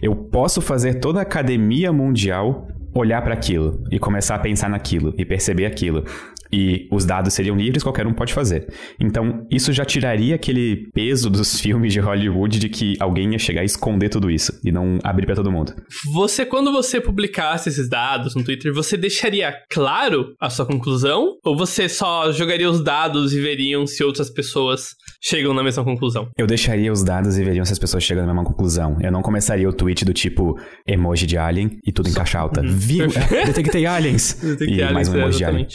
eu 0.00 0.14
posso 0.14 0.60
fazer 0.60 1.00
toda 1.00 1.18
a 1.18 1.22
academia 1.22 1.92
mundial 1.92 2.68
olhar 2.94 3.20
para 3.20 3.34
aquilo 3.34 3.82
e 3.90 3.98
começar 3.98 4.36
a 4.36 4.38
pensar 4.38 4.70
naquilo 4.70 5.12
e 5.18 5.24
perceber 5.24 5.66
aquilo. 5.66 6.04
E 6.52 6.88
os 6.90 7.04
dados 7.04 7.34
seriam 7.34 7.56
livres, 7.56 7.82
qualquer 7.82 8.06
um 8.06 8.12
pode 8.12 8.32
fazer. 8.32 8.66
Então, 9.00 9.46
isso 9.50 9.72
já 9.72 9.84
tiraria 9.84 10.34
aquele 10.34 10.88
peso 10.92 11.28
dos 11.30 11.58
filmes 11.60 11.92
de 11.92 12.00
Hollywood 12.00 12.58
de 12.58 12.68
que 12.68 12.94
alguém 13.00 13.32
ia 13.32 13.38
chegar 13.38 13.62
e 13.62 13.66
esconder 13.66 14.08
tudo 14.08 14.30
isso 14.30 14.52
e 14.64 14.70
não 14.70 14.98
abrir 15.02 15.26
para 15.26 15.34
todo 15.34 15.50
mundo. 15.50 15.74
Você, 16.12 16.44
quando 16.44 16.72
você 16.72 17.00
publicasse 17.00 17.68
esses 17.68 17.88
dados 17.88 18.34
no 18.34 18.44
Twitter, 18.44 18.72
você 18.72 18.96
deixaria 18.96 19.54
claro 19.70 20.34
a 20.40 20.50
sua 20.50 20.66
conclusão? 20.66 21.34
Ou 21.44 21.56
você 21.56 21.88
só 21.88 22.32
jogaria 22.32 22.68
os 22.70 22.82
dados 22.82 23.32
e 23.32 23.40
veriam 23.40 23.86
se 23.86 24.02
outras 24.04 24.30
pessoas 24.30 24.90
chegam 25.22 25.54
na 25.54 25.62
mesma 25.62 25.84
conclusão? 25.84 26.28
Eu 26.36 26.46
deixaria 26.46 26.92
os 26.92 27.02
dados 27.02 27.38
e 27.38 27.44
veriam 27.44 27.64
se 27.64 27.72
as 27.72 27.78
pessoas 27.78 28.02
chegam 28.02 28.26
na 28.26 28.32
mesma 28.32 28.44
conclusão. 28.44 28.96
Eu 29.00 29.10
não 29.10 29.22
começaria 29.22 29.68
o 29.68 29.72
tweet 29.72 30.04
do 30.04 30.12
tipo 30.12 30.54
emoji 30.86 31.26
de 31.26 31.36
alien 31.36 31.78
e 31.86 31.92
tudo 31.92 32.08
em 32.08 32.12
caixa 32.12 32.38
alta. 32.38 32.62
Viu? 32.64 33.06
É, 33.06 33.46
detectei 33.46 33.86
aliens! 33.86 34.34
Detectei 34.42 34.80
e 34.80 34.92
mais 34.92 35.08
aliens, 35.08 35.08
um 35.08 35.16
é, 35.16 35.20
emoji 35.20 35.38
de 35.38 35.44
alien. 35.44 35.66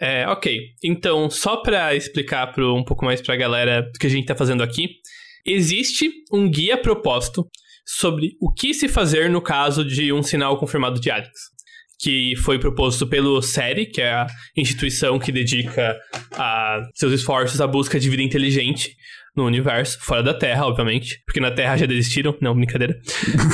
É, 0.00 0.26
ok. 0.28 0.58
Então, 0.82 1.30
só 1.30 1.56
pra 1.56 1.94
explicar 1.94 2.52
pro, 2.52 2.76
um 2.76 2.84
pouco 2.84 3.04
mais 3.04 3.20
pra 3.20 3.36
galera 3.36 3.82
do 3.82 3.98
que 3.98 4.06
a 4.06 4.10
gente 4.10 4.26
tá 4.26 4.34
fazendo 4.34 4.62
aqui, 4.62 4.88
existe 5.44 6.10
um 6.32 6.48
guia 6.48 6.76
proposto 6.76 7.46
sobre 7.84 8.36
o 8.40 8.52
que 8.52 8.72
se 8.72 8.88
fazer 8.88 9.28
no 9.28 9.40
caso 9.40 9.84
de 9.84 10.12
um 10.12 10.22
sinal 10.22 10.58
confirmado 10.58 11.00
de 11.00 11.10
aliens. 11.10 11.50
Que 12.02 12.34
foi 12.36 12.58
proposto 12.58 13.06
pelo 13.06 13.42
SERI, 13.42 13.86
que 13.86 14.00
é 14.00 14.12
a 14.12 14.26
instituição 14.56 15.18
que 15.18 15.30
dedica 15.30 15.98
a 16.32 16.80
seus 16.94 17.12
esforços 17.12 17.60
à 17.60 17.66
busca 17.66 18.00
de 18.00 18.08
vida 18.08 18.22
inteligente 18.22 18.94
no 19.36 19.44
universo, 19.44 19.98
fora 20.00 20.22
da 20.22 20.34
Terra, 20.34 20.66
obviamente, 20.66 21.22
porque 21.26 21.40
na 21.40 21.50
Terra 21.50 21.76
já 21.76 21.86
desistiram, 21.86 22.36
não, 22.40 22.54
brincadeira. 22.54 22.94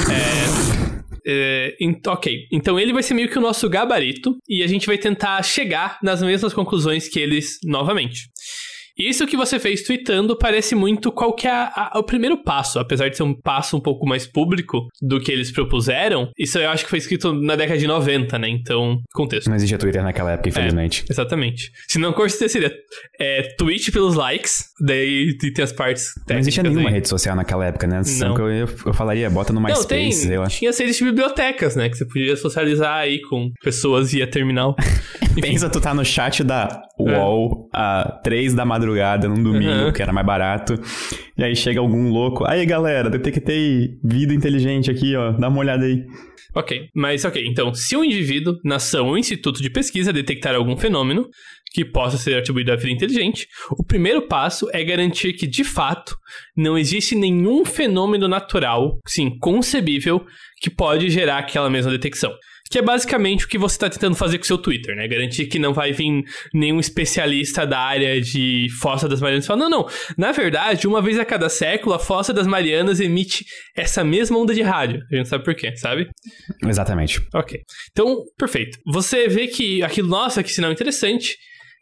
É, 0.09 0.76
é, 1.27 1.77
ok, 2.07 2.47
então 2.53 2.79
ele 2.79 2.93
vai 2.93 3.03
ser 3.03 3.15
meio 3.15 3.29
que 3.29 3.39
o 3.39 3.41
nosso 3.41 3.69
gabarito 3.69 4.37
e 4.49 4.63
a 4.63 4.67
gente 4.67 4.87
vai 4.87 4.97
tentar 4.97 5.43
chegar 5.43 5.99
nas 6.03 6.23
mesmas 6.23 6.55
conclusões 6.55 7.09
que 7.09 7.19
eles 7.19 7.59
novamente. 7.65 8.31
Isso 8.99 9.27
que 9.27 9.37
você 9.37 9.59
fez 9.59 9.83
tweetando 9.83 10.37
parece 10.37 10.75
muito 10.75 11.13
qual 11.13 11.35
que 11.35 11.47
é 11.47 11.51
a- 11.51 11.91
a- 11.95 11.99
o 11.99 12.03
primeiro 12.03 12.43
passo, 12.43 12.79
apesar 12.79 13.09
de 13.09 13.17
ser 13.17 13.23
um 13.23 13.35
passo 13.35 13.77
um 13.77 13.81
pouco 13.81 14.07
mais 14.07 14.27
público 14.27 14.89
do 15.03 15.21
que 15.21 15.31
eles 15.31 15.51
propuseram. 15.51 16.31
Isso 16.39 16.59
eu 16.59 16.69
acho 16.71 16.85
que 16.85 16.91
foi 16.91 16.99
escrito 16.99 17.33
na 17.33 17.57
década 17.57 17.79
de 17.79 17.87
90, 17.87 18.39
né? 18.39 18.49
Então, 18.49 19.01
contexto. 19.13 19.49
Não 19.49 19.57
existia 19.57 19.79
Twitter 19.79 20.03
naquela 20.03 20.33
época, 20.33 20.49
infelizmente. 20.49 21.05
Exatamente. 21.11 21.71
Se 21.89 21.99
não, 21.99 22.13
certeza 22.29 22.49
seria 22.49 22.73
é, 23.21 23.43
tweet 23.59 23.93
pelos 23.93 24.15
likes, 24.15 24.65
daí 24.81 25.37
tem 25.39 25.63
as 25.65 25.73
partes 25.73 26.07
técnicas. 26.15 26.35
Não 26.35 26.39
existia 26.41 26.63
nenhuma 26.63 26.89
aí. 26.89 26.95
rede 26.95 27.09
social 27.09 27.37
naquela 27.37 27.67
época, 27.67 27.87
né? 27.87 28.01
Não. 28.19 28.35
que 28.35 28.41
eu, 28.41 28.51
eu, 28.51 28.69
eu 28.87 28.95
falaria, 28.95 29.29
bota 29.31 29.53
no 29.53 29.61
Não, 29.61 29.67
MySpace, 29.69 29.89
tem. 29.89 30.13
sei 30.13 30.39
lá. 30.39 30.47
Tinha 30.47 30.73
sedes 30.73 30.97
de 30.97 31.05
bibliotecas, 31.05 31.77
né? 31.77 31.89
Que 31.89 31.97
você 31.97 32.05
podia 32.07 32.37
socializar 32.37 32.97
aí 32.97 33.21
com 33.23 33.51
pessoas 33.63 34.13
via 34.13 34.27
terminal. 34.27 34.75
Pensa, 35.41 35.69
tu 35.69 35.81
tá 35.81 35.93
no 35.95 36.05
chat 36.05 36.43
da 36.43 36.83
UOL 36.99 37.66
às 37.77 38.21
três 38.23 38.55
da 38.55 38.65
madrugada 38.65 39.29
num 39.29 39.43
domingo, 39.43 39.87
Uhum. 39.87 39.93
que 39.93 40.01
era 40.03 40.13
mais 40.13 40.27
barato. 40.27 40.75
E 41.37 41.45
aí 41.45 41.55
chega 41.55 41.79
algum 41.79 42.09
louco. 42.11 42.45
Aí, 42.47 42.65
galera, 42.65 43.11
detectei 43.11 43.99
vida 44.03 44.33
inteligente 44.33 44.91
aqui, 44.91 45.15
ó. 45.15 45.33
Dá 45.33 45.49
uma 45.49 45.59
olhada 45.59 45.85
aí. 45.85 46.03
Ok, 46.55 46.89
mas 46.95 47.23
ok, 47.27 47.47
então, 47.47 47.75
se 47.75 47.95
um 47.95 48.03
indivíduo, 48.03 48.55
nação 48.65 49.09
ou 49.09 49.19
instituto 49.19 49.61
de 49.61 49.69
pesquisa 49.69 50.11
detectar 50.11 50.55
algum 50.55 50.75
fenômeno 50.75 51.29
que 51.71 51.85
possa 51.85 52.17
ser 52.17 52.39
atribuído 52.39 52.73
à 52.73 52.77
vida 52.77 52.89
inteligente, 52.91 53.47
o 53.73 53.85
primeiro 53.85 54.23
passo 54.23 54.67
é 54.73 54.83
garantir 54.83 55.35
que, 55.35 55.47
de 55.47 55.63
fato, 55.63 56.17
não 56.57 56.79
existe 56.79 57.15
nenhum 57.15 57.63
fenômeno 57.67 58.27
natural, 58.27 58.99
sim, 59.07 59.37
concebível, 59.39 60.25
que 60.63 60.71
pode 60.71 61.11
gerar 61.11 61.37
aquela 61.37 61.69
mesma 61.69 61.91
detecção. 61.91 62.33
Que 62.71 62.79
é 62.79 62.83
basicamente 62.83 63.45
o 63.45 63.49
que 63.49 63.59
você 63.59 63.77
está 63.77 63.89
tentando 63.89 64.17
fazer 64.17 64.39
com 64.39 64.45
o 64.45 64.47
seu 64.47 64.59
Twitter, 64.59 64.97
né? 64.97 65.07
Garantir 65.07 65.47
que 65.47 65.59
não 65.59 65.73
vai 65.73 65.93
vir 65.93 66.25
nenhum 66.53 66.81
especialista 66.81 67.67
da 67.67 67.79
área 67.79 68.21
de 68.21 68.67
Fossa 68.81 69.09
das 69.09 69.21
Marianas 69.21 69.45
e 69.45 69.47
falar, 69.47 69.61
não, 69.61 69.71
não, 69.71 69.89
na 70.19 70.33
verdade, 70.33 70.87
uma 70.87 71.01
vez 71.01 71.19
a 71.19 71.25
cada 71.25 71.49
século, 71.49 71.95
a 71.95 71.99
Fossa 71.99 72.33
das 72.33 72.47
Marianas 72.47 73.01
emite 73.01 73.45
essa 73.77 74.03
mesma 74.03 74.39
onda 74.39 74.53
de 74.55 74.63
rádio. 74.63 75.01
A 75.13 75.17
gente 75.17 75.29
sabe 75.29 75.45
por 75.45 75.55
quê, 75.55 75.77
sabe? 75.77 76.09
Exatamente. 76.65 77.21
Ok. 77.35 77.61
Então, 77.93 78.25
perfeito. 78.37 78.79
Você 78.87 79.29
vê 79.29 79.47
que 79.47 79.83
aquilo, 79.83 80.09
nossa, 80.09 80.43
que 80.43 80.51
sinal 80.53 80.73
interessante. 80.73 81.37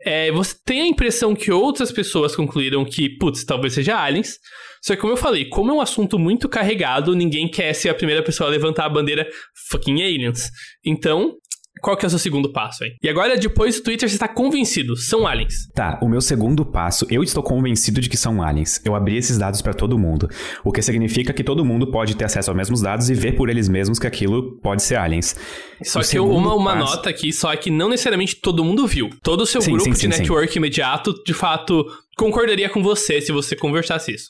é, 0.05 0.31
você 0.31 0.55
tem 0.64 0.83
a 0.83 0.87
impressão 0.87 1.35
que 1.35 1.51
outras 1.51 1.90
pessoas 1.90 2.37
concluíram 2.37 2.85
que, 2.85 3.09
putz, 3.18 3.44
talvez 3.44 3.73
seja 3.73 3.99
aliens. 3.99 4.38
Só 4.85 4.94
que, 4.94 5.01
como 5.01 5.14
eu 5.14 5.16
falei, 5.16 5.47
como 5.47 5.70
é 5.70 5.75
um 5.75 5.81
assunto 5.81 6.18
muito 6.18 6.47
carregado, 6.47 7.16
ninguém 7.16 7.49
quer 7.49 7.73
ser 7.73 7.88
a 7.88 7.94
primeira 7.94 8.23
pessoa 8.23 8.51
a 8.51 8.53
levantar 8.53 8.85
a 8.85 8.88
bandeira 8.90 9.27
fucking 9.70 10.03
aliens. 10.03 10.51
Então, 10.85 11.33
qual 11.81 11.97
que 11.97 12.05
é 12.05 12.07
o 12.07 12.11
seu 12.11 12.18
segundo 12.18 12.53
passo 12.53 12.85
aí? 12.85 12.90
E 13.03 13.09
agora, 13.09 13.35
depois 13.35 13.77
do 13.77 13.83
Twitter, 13.83 14.07
você 14.07 14.16
está 14.16 14.29
convencido, 14.29 14.94
são 14.94 15.27
aliens. 15.27 15.70
Tá, 15.75 15.99
o 16.03 16.09
meu 16.09 16.20
segundo 16.20 16.66
passo, 16.66 17.07
eu 17.09 17.23
estou 17.23 17.42
convencido 17.42 17.99
de 17.99 18.11
que 18.11 18.16
são 18.18 18.42
aliens. 18.42 18.79
Eu 18.85 18.94
abri 18.94 19.16
esses 19.16 19.38
dados 19.38 19.62
para 19.62 19.73
todo 19.73 19.99
mundo, 19.99 20.29
o 20.62 20.70
que 20.70 20.83
significa 20.83 21.33
que 21.33 21.42
todo 21.42 21.64
mundo 21.64 21.90
pode 21.90 22.14
ter 22.14 22.27
acesso 22.27 22.51
aos 22.51 22.57
mesmos 22.57 22.83
dados 22.83 23.09
e 23.09 23.14
ver 23.14 23.37
por 23.37 23.49
eles 23.49 23.70
mesmos 23.70 23.99
que 23.99 24.07
aquilo 24.07 24.61
pode 24.61 24.83
ser 24.83 24.97
aliens. 24.97 25.35
Só 25.83 26.01
o 26.01 26.03
que 26.03 26.18
uma, 26.18 26.55
uma 26.55 26.75
passo... 26.75 26.97
nota 26.97 27.09
aqui, 27.09 27.33
só 27.33 27.51
é 27.51 27.57
que 27.57 27.70
não 27.70 27.88
necessariamente 27.88 28.37
todo 28.37 28.62
mundo 28.62 28.87
viu. 28.87 29.09
Todo 29.23 29.40
o 29.40 29.47
seu 29.47 29.62
sim, 29.62 29.73
grupo 29.73 29.85
sim, 29.85 29.94
sim, 29.94 30.11
de 30.11 30.18
network 30.18 30.55
imediato, 30.59 31.14
de 31.25 31.33
fato, 31.33 31.87
concordaria 32.18 32.68
com 32.68 32.83
você 32.83 33.23
se 33.23 33.33
você 33.33 33.57
conversasse 33.57 34.12
isso. 34.12 34.29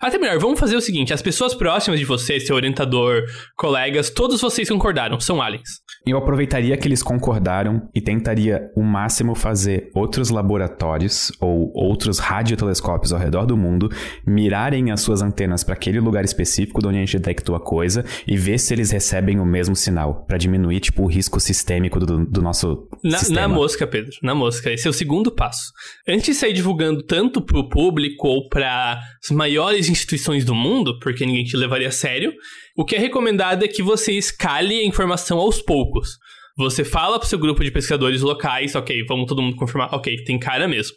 Até 0.00 0.16
melhor, 0.16 0.38
vamos 0.38 0.60
fazer 0.60 0.76
o 0.76 0.80
seguinte: 0.80 1.12
as 1.12 1.22
pessoas 1.22 1.54
próximas 1.54 1.98
de 1.98 2.06
você, 2.06 2.38
seu 2.38 2.54
orientador, 2.54 3.24
colegas, 3.56 4.10
todos 4.10 4.40
vocês 4.40 4.68
concordaram, 4.68 5.18
são 5.18 5.42
aliens. 5.42 5.80
Eu 6.06 6.16
aproveitaria 6.16 6.76
que 6.76 6.86
eles 6.86 7.02
concordaram 7.02 7.88
e 7.94 8.00
tentaria 8.00 8.70
o 8.76 8.82
máximo 8.82 9.34
fazer 9.34 9.90
outros 9.94 10.30
laboratórios 10.30 11.32
ou 11.40 11.70
outros 11.74 12.18
radiotelescópios 12.18 13.12
ao 13.12 13.18
redor 13.18 13.44
do 13.44 13.56
mundo 13.56 13.90
mirarem 14.26 14.90
as 14.90 15.00
suas 15.00 15.20
antenas 15.20 15.64
para 15.64 15.74
aquele 15.74 16.00
lugar 16.00 16.24
específico 16.24 16.80
de 16.80 16.86
onde 16.86 16.98
a 16.98 17.00
gente 17.00 17.18
detectou 17.18 17.54
a 17.54 17.60
coisa 17.60 18.04
e 18.26 18.36
ver 18.36 18.58
se 18.58 18.72
eles 18.72 18.90
recebem 18.90 19.40
o 19.40 19.44
mesmo 19.44 19.74
sinal 19.74 20.24
para 20.26 20.38
diminuir 20.38 20.80
tipo 20.80 21.02
o 21.02 21.06
risco 21.06 21.40
sistêmico 21.40 21.98
do, 21.98 22.24
do 22.24 22.40
nosso 22.40 22.88
na, 23.02 23.18
sistema. 23.18 23.40
Na 23.42 23.48
mosca, 23.48 23.86
Pedro, 23.86 24.12
na 24.22 24.34
mosca. 24.34 24.72
Esse 24.72 24.86
é 24.86 24.90
o 24.90 24.94
segundo 24.94 25.30
passo. 25.30 25.72
Antes 26.08 26.26
de 26.26 26.34
sair 26.34 26.52
divulgando 26.52 27.02
tanto 27.02 27.42
pro 27.42 27.68
público 27.68 28.28
ou 28.28 28.48
para 28.48 29.00
as 29.22 29.30
maiores 29.30 29.87
instituições 29.88 30.44
do 30.44 30.54
mundo, 30.54 30.98
porque 30.98 31.24
ninguém 31.24 31.44
te 31.44 31.56
levaria 31.56 31.88
a 31.88 31.92
sério, 31.92 32.32
o 32.76 32.84
que 32.84 32.96
é 32.96 32.98
recomendado 32.98 33.64
é 33.64 33.68
que 33.68 33.82
você 33.82 34.12
escale 34.12 34.78
a 34.78 34.84
informação 34.84 35.38
aos 35.38 35.60
poucos. 35.60 36.16
Você 36.56 36.84
fala 36.84 37.18
pro 37.18 37.28
seu 37.28 37.38
grupo 37.38 37.62
de 37.62 37.70
pesquisadores 37.70 38.20
locais, 38.20 38.74
ok, 38.74 39.04
vamos 39.06 39.26
todo 39.26 39.40
mundo 39.40 39.56
confirmar, 39.56 39.94
ok, 39.94 40.24
tem 40.24 40.38
cara 40.38 40.66
mesmo. 40.66 40.96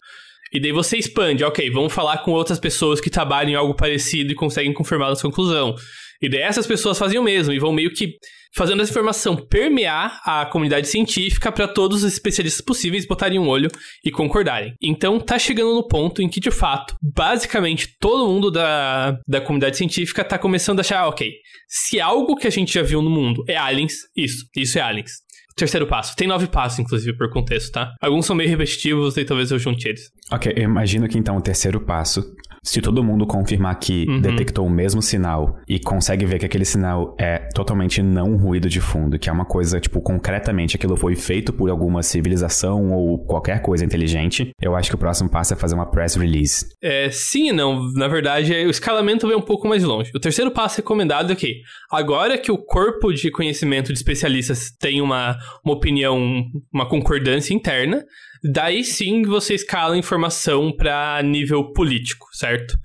E 0.52 0.60
daí 0.60 0.72
você 0.72 0.98
expande, 0.98 1.44
ok, 1.44 1.70
vamos 1.70 1.94
falar 1.94 2.18
com 2.20 2.32
outras 2.32 2.60
pessoas 2.60 3.00
que 3.00 3.10
trabalham 3.10 3.52
em 3.52 3.56
algo 3.56 3.74
parecido 3.74 4.32
e 4.32 4.36
conseguem 4.36 4.74
confirmar 4.74 5.12
a 5.12 5.16
sua 5.16 5.30
conclusão. 5.30 5.76
E 6.22 6.30
daí 6.30 6.42
essas 6.42 6.68
pessoas 6.68 6.98
fazem 6.98 7.20
o 7.20 7.24
mesmo 7.24 7.54
e 7.54 7.60
vão 7.60 7.74
meio 7.74 7.92
que 7.92 8.16
fazendo 8.54 8.82
essa 8.82 8.92
informação 8.92 9.36
permear 9.36 10.22
a 10.26 10.46
comunidade 10.46 10.88
científica 10.88 11.52
para 11.52 11.68
todos 11.68 12.04
os 12.04 12.14
especialistas 12.14 12.64
possíveis 12.64 13.08
botarem 13.08 13.40
um 13.40 13.48
olho 13.48 13.70
e 14.04 14.12
concordarem. 14.12 14.74
Então 14.82 15.20
tá 15.20 15.40
chegando 15.40 15.74
no 15.74 15.88
ponto 15.88 16.22
em 16.22 16.30
que, 16.30 16.40
de 16.40 16.52
fato, 16.52 16.96
basicamente 17.02 17.96
todo 18.00 18.28
mundo 18.28 18.52
da, 18.52 19.18
da 19.28 19.42
comunidade 19.42 19.78
científica 19.78 20.24
tá 20.24 20.38
começando 20.38 20.80
a 20.80 20.82
achar, 20.82 21.08
ok, 21.08 21.32
se 21.68 22.00
algo 22.00 22.36
que 22.36 22.48
a 22.48 22.52
gente 22.52 22.74
já 22.74 22.82
viu 22.82 23.02
no 23.02 23.10
mundo 23.10 23.44
é 23.48 23.58
aliens, 23.58 23.94
isso, 24.16 24.46
isso 24.56 24.78
é 24.78 24.82
aliens. 24.82 25.12
Terceiro 25.56 25.86
passo. 25.86 26.16
Tem 26.16 26.28
nove 26.28 26.48
passos, 26.48 26.80
inclusive, 26.80 27.16
por 27.18 27.30
contexto, 27.30 27.74
tá? 27.74 27.94
Alguns 28.02 28.26
são 28.26 28.36
meio 28.36 28.50
repetitivos 28.50 29.18
e 29.18 29.26
talvez 29.26 29.52
eu 29.52 29.60
junte 29.60 29.88
eles. 29.88 30.10
Ok, 30.32 30.52
eu 30.56 30.64
imagino 30.64 31.08
que 31.08 31.18
então 31.18 31.38
o 31.38 31.42
terceiro 31.42 31.80
passo 31.82 32.24
se 32.64 32.80
todo 32.80 33.04
mundo 33.04 33.26
confirmar 33.26 33.78
que 33.80 34.06
uhum. 34.08 34.22
detectou 34.22 34.68
o 34.68 34.70
mesmo 34.70 35.02
sinal 35.02 35.58
e 35.68 35.80
consegue 35.80 36.26
ver 36.26 36.38
que 36.38 36.46
aquele 36.46 36.66
sinal 36.66 37.16
é 37.20 37.40
totalmente 37.56 38.04
não 38.04 38.38
ruído 38.38 38.70
de 38.70 38.80
fundo, 38.80 39.18
que 39.18 39.30
é 39.30 39.34
uma 39.34 39.46
coisa, 39.46 39.80
tipo, 39.80 40.00
concretamente 40.00 40.76
aquilo 40.76 40.96
foi 40.96 41.16
feito 41.16 41.52
por 41.52 41.72
alguma 41.72 42.04
civilização 42.04 42.92
ou 42.92 43.26
qualquer 43.26 43.62
coisa 43.64 43.84
inteligente, 43.84 44.52
eu 44.62 44.76
acho 44.76 44.90
que 44.90 44.96
o 44.96 45.00
próximo 45.00 45.30
passo 45.30 45.54
é 45.54 45.58
fazer 45.58 45.74
uma 45.74 45.90
press 45.90 46.16
release. 46.16 46.68
É, 46.82 47.10
sim 47.10 47.50
e 47.50 47.52
não. 47.52 47.92
Na 47.94 48.08
verdade, 48.08 48.54
o 48.54 48.70
escalamento 48.70 49.28
vai 49.28 49.36
um 49.36 49.42
pouco 49.42 49.68
mais 49.68 49.84
longe. 49.84 50.12
O 50.14 50.20
terceiro 50.20 50.52
passo 50.52 50.78
recomendado 50.78 51.32
é 51.32 51.36
que, 51.36 51.62
agora 51.92 52.38
que 52.38 52.52
o 52.52 52.58
corpo 52.58 53.12
de 53.12 53.32
conhecimento 53.32 53.88
de 53.88 53.98
especialistas 53.98 54.72
tem 54.80 55.02
uma, 55.02 55.36
uma 55.66 55.74
opinião, 55.74 56.46
uma 56.72 56.88
concordância 56.88 57.56
interna, 57.56 58.04
Daí 58.44 58.84
sim 58.84 59.24
você 59.24 59.54
escala 59.54 59.96
a 59.96 59.98
informação 59.98 60.72
para 60.76 61.22
nível 61.24 61.72
político, 61.72 62.28
certo? 62.34 62.76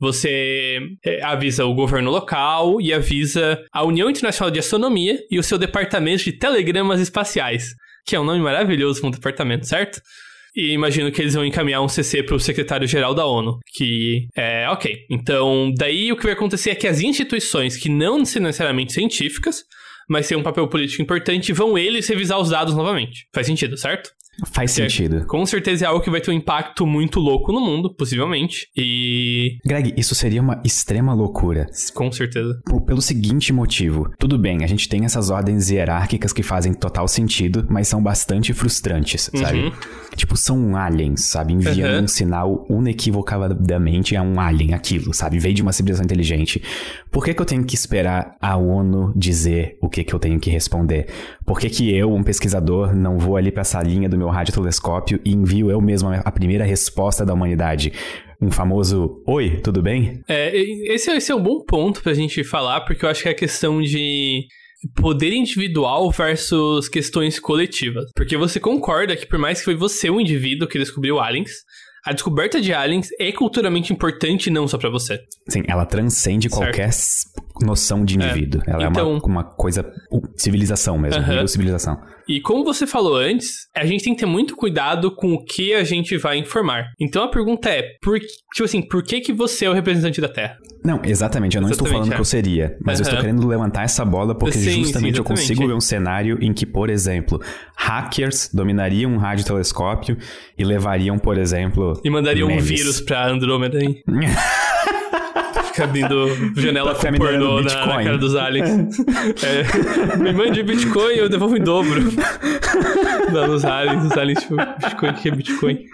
Você 0.00 0.80
é, 1.04 1.22
avisa 1.22 1.64
o 1.64 1.74
governo 1.74 2.10
local 2.10 2.80
e 2.80 2.92
avisa 2.92 3.62
a 3.72 3.84
União 3.84 4.10
Internacional 4.10 4.50
de 4.50 4.58
Astronomia 4.58 5.18
e 5.30 5.38
o 5.38 5.42
seu 5.42 5.56
departamento 5.56 6.24
de 6.24 6.32
telegramas 6.32 7.00
espaciais, 7.00 7.74
que 8.04 8.16
é 8.16 8.20
um 8.20 8.24
nome 8.24 8.40
maravilhoso 8.40 9.00
para 9.00 9.08
um 9.08 9.12
departamento, 9.12 9.66
certo? 9.66 10.00
E 10.56 10.72
imagino 10.72 11.10
que 11.10 11.20
eles 11.20 11.34
vão 11.34 11.44
encaminhar 11.44 11.82
um 11.82 11.88
CC 11.88 12.22
para 12.22 12.36
o 12.36 12.40
secretário-geral 12.40 13.12
da 13.12 13.26
ONU, 13.26 13.58
que 13.74 14.28
é 14.36 14.68
ok. 14.68 14.98
Então, 15.10 15.72
daí 15.76 16.12
o 16.12 16.16
que 16.16 16.22
vai 16.22 16.32
acontecer 16.32 16.70
é 16.70 16.74
que 16.74 16.86
as 16.86 17.00
instituições 17.00 17.76
que 17.76 17.88
não 17.88 18.24
são 18.24 18.42
necessariamente 18.42 18.92
científicas, 18.92 19.64
mas 20.08 20.28
têm 20.28 20.36
um 20.36 20.42
papel 20.42 20.68
político 20.68 21.02
importante, 21.02 21.52
vão 21.52 21.76
eles 21.76 22.06
revisar 22.08 22.38
os 22.38 22.50
dados 22.50 22.74
novamente. 22.74 23.26
Faz 23.34 23.46
sentido, 23.46 23.76
certo? 23.76 24.10
Faz 24.46 24.72
sentido. 24.72 25.18
É, 25.18 25.24
com 25.24 25.44
certeza 25.46 25.84
é 25.84 25.88
algo 25.88 26.02
que 26.02 26.10
vai 26.10 26.20
ter 26.20 26.30
um 26.30 26.34
impacto 26.34 26.86
muito 26.86 27.20
louco 27.20 27.52
no 27.52 27.60
mundo, 27.60 27.94
possivelmente. 27.94 28.68
E. 28.76 29.58
Greg, 29.64 29.94
isso 29.96 30.14
seria 30.14 30.40
uma 30.40 30.60
extrema 30.64 31.14
loucura. 31.14 31.66
Com 31.94 32.10
certeza. 32.10 32.60
Por, 32.64 32.82
pelo 32.82 33.00
seguinte 33.00 33.52
motivo. 33.52 34.10
Tudo 34.18 34.38
bem, 34.38 34.64
a 34.64 34.66
gente 34.66 34.88
tem 34.88 35.04
essas 35.04 35.30
ordens 35.30 35.70
hierárquicas 35.70 36.32
que 36.32 36.42
fazem 36.42 36.74
total 36.74 37.06
sentido, 37.06 37.66
mas 37.68 37.88
são 37.88 38.02
bastante 38.02 38.52
frustrantes, 38.52 39.30
sabe? 39.34 39.64
Uhum. 39.64 39.72
Tipo, 40.16 40.36
são 40.36 40.76
aliens, 40.76 41.24
sabe? 41.24 41.52
Enviando 41.52 41.98
uhum. 41.98 42.04
um 42.04 42.08
sinal 42.08 42.66
unequivocadamente 42.68 44.16
a 44.16 44.22
um 44.22 44.40
alien, 44.40 44.74
aquilo, 44.74 45.12
sabe? 45.12 45.38
Veio 45.38 45.54
de 45.54 45.62
uma 45.62 45.72
civilização 45.72 46.04
inteligente. 46.04 46.62
Por 47.10 47.24
que, 47.24 47.34
que 47.34 47.40
eu 47.40 47.46
tenho 47.46 47.64
que 47.64 47.74
esperar 47.74 48.36
a 48.40 48.56
ONU 48.56 49.12
dizer 49.16 49.78
o 49.80 49.88
que, 49.88 50.04
que 50.04 50.14
eu 50.14 50.18
tenho 50.18 50.38
que 50.38 50.50
responder? 50.50 51.06
Por 51.44 51.60
que, 51.60 51.68
que 51.68 51.94
eu, 51.94 52.12
um 52.12 52.22
pesquisador, 52.22 52.94
não 52.94 53.18
vou 53.18 53.36
ali 53.36 53.52
pra 53.52 53.64
salinha 53.64 54.08
do 54.08 54.16
meu 54.16 54.28
radiotelescópio 54.28 55.20
e 55.24 55.32
envio 55.32 55.70
eu 55.70 55.80
mesmo 55.80 56.08
a 56.08 56.32
primeira 56.32 56.64
resposta 56.64 57.24
da 57.24 57.34
humanidade? 57.34 57.92
um 58.40 58.50
famoso 58.50 59.22
Oi, 59.26 59.60
tudo 59.62 59.82
bem? 59.82 60.20
É, 60.28 60.54
esse, 60.92 61.10
esse 61.10 61.32
é 61.32 61.34
um 61.34 61.42
bom 61.42 61.64
ponto 61.64 62.02
pra 62.02 62.12
gente 62.12 62.44
falar, 62.44 62.82
porque 62.82 63.04
eu 63.04 63.08
acho 63.08 63.22
que 63.22 63.28
é 63.28 63.32
a 63.32 63.36
questão 63.36 63.80
de 63.80 64.46
poder 64.94 65.32
individual 65.32 66.10
versus 66.10 66.88
questões 66.88 67.38
coletivas. 67.38 68.04
Porque 68.14 68.36
você 68.36 68.60
concorda 68.60 69.16
que 69.16 69.26
por 69.26 69.38
mais 69.38 69.58
que 69.58 69.64
foi 69.64 69.74
você 69.74 70.10
o 70.10 70.20
indivíduo 70.20 70.68
que 70.68 70.78
descobriu 70.78 71.18
aliens, 71.18 71.50
a 72.04 72.12
descoberta 72.12 72.60
de 72.60 72.72
aliens 72.72 73.08
é 73.18 73.32
culturalmente 73.32 73.92
importante 73.92 74.50
não 74.50 74.68
só 74.68 74.76
para 74.76 74.90
você. 74.90 75.18
Sim, 75.48 75.62
ela 75.66 75.86
transcende 75.86 76.50
certo. 76.50 76.62
qualquer 76.62 76.90
noção 77.62 78.04
de 78.04 78.16
indivíduo. 78.16 78.60
É. 78.66 78.72
Ela 78.72 78.84
então, 78.84 79.02
é 79.02 79.06
uma, 79.06 79.16
então- 79.16 79.30
uma 79.30 79.44
coisa. 79.44 79.90
civilização 80.36 80.98
mesmo, 80.98 81.22
uh 81.22 81.26
-huh. 81.26 81.48
civilização. 81.48 81.98
E 82.28 82.40
como 82.40 82.64
você 82.64 82.86
falou 82.86 83.16
antes, 83.16 83.68
a 83.74 83.84
gente 83.84 84.04
tem 84.04 84.14
que 84.14 84.20
ter 84.20 84.26
muito 84.26 84.56
cuidado 84.56 85.14
com 85.14 85.34
o 85.34 85.44
que 85.44 85.74
a 85.74 85.84
gente 85.84 86.16
vai 86.16 86.38
informar. 86.38 86.86
Então 86.98 87.22
a 87.22 87.28
pergunta 87.28 87.68
é, 87.68 87.82
por, 88.02 88.18
tipo 88.18 88.64
assim, 88.64 88.82
por 88.82 89.02
que 89.02 89.20
que 89.20 89.32
você 89.32 89.66
é 89.66 89.70
o 89.70 89.74
representante 89.74 90.20
da 90.20 90.28
Terra? 90.28 90.56
Não, 90.84 91.00
exatamente, 91.02 91.56
eu 91.56 91.62
não 91.62 91.68
exatamente, 91.68 91.72
estou 91.72 91.86
falando 91.86 92.12
é. 92.12 92.14
que 92.14 92.20
eu 92.20 92.24
seria, 92.24 92.76
mas 92.82 92.98
eu 92.98 93.04
estou 93.04 93.18
querendo 93.18 93.46
levantar 93.46 93.84
essa 93.84 94.04
bola 94.04 94.34
porque 94.34 94.58
sim, 94.58 94.84
justamente 94.84 95.14
sim, 95.14 95.20
eu 95.20 95.24
consigo 95.24 95.66
ver 95.66 95.72
um 95.72 95.80
cenário 95.80 96.38
em 96.42 96.52
que, 96.52 96.66
por 96.66 96.90
exemplo, 96.90 97.40
hackers 97.74 98.50
dominariam 98.52 99.12
um 99.12 99.16
radiotelescópio 99.16 100.16
e 100.58 100.64
levariam, 100.64 101.18
por 101.18 101.38
exemplo, 101.38 101.93
e 102.02 102.10
mandariam 102.10 102.48
memes. 102.48 102.64
um 102.64 102.66
vírus 102.66 103.00
para 103.00 103.28
Andrômeda, 103.28 103.82
hein? 103.82 104.02
fica 105.74 105.84
abrindo 105.84 106.28
janela 106.56 106.94
com 106.94 107.12
pornô 107.14 107.60
na, 107.60 107.86
na, 107.86 108.04
cara 108.04 108.16
dos 108.16 108.36
aliens. 108.36 108.96
É, 109.42 110.16
me 110.16 110.32
mande 110.32 110.62
Bitcoin, 110.62 111.14
eu 111.14 111.28
devolvo 111.28 111.56
em 111.56 111.62
dobro. 111.62 112.00
Dá 113.32 113.46
nos 113.48 113.64
aliens, 113.64 114.04
os 114.04 114.12
aliens, 114.12 114.40
tipo, 114.40 114.56
Bitcoin, 114.56 115.12
que 115.14 115.28
é 115.28 115.32
Bitcoin? 115.32 115.84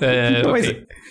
É, 0.00 0.40
então, 0.40 0.50
okay. 0.50 0.62
mas, 0.62 1.03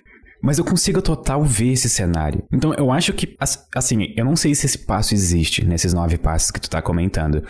mas 0.44 0.58
eu 0.58 0.66
consigo 0.66 1.02
total 1.02 1.42
ver 1.42 1.72
esse 1.72 1.88
cenário. 1.88 2.44
Então 2.52 2.74
eu 2.74 2.92
acho 2.92 3.14
que, 3.14 3.38
assim, 3.74 4.14
eu 4.18 4.26
não 4.26 4.36
sei 4.36 4.54
se 4.54 4.66
esse 4.66 4.80
passo 4.80 5.14
existe 5.14 5.64
nesses 5.66 5.94
nove 5.94 6.18
passos 6.18 6.52
que 6.52 6.60
tu 6.60 6.70
tá 6.70 6.82
comentando, 6.82 7.42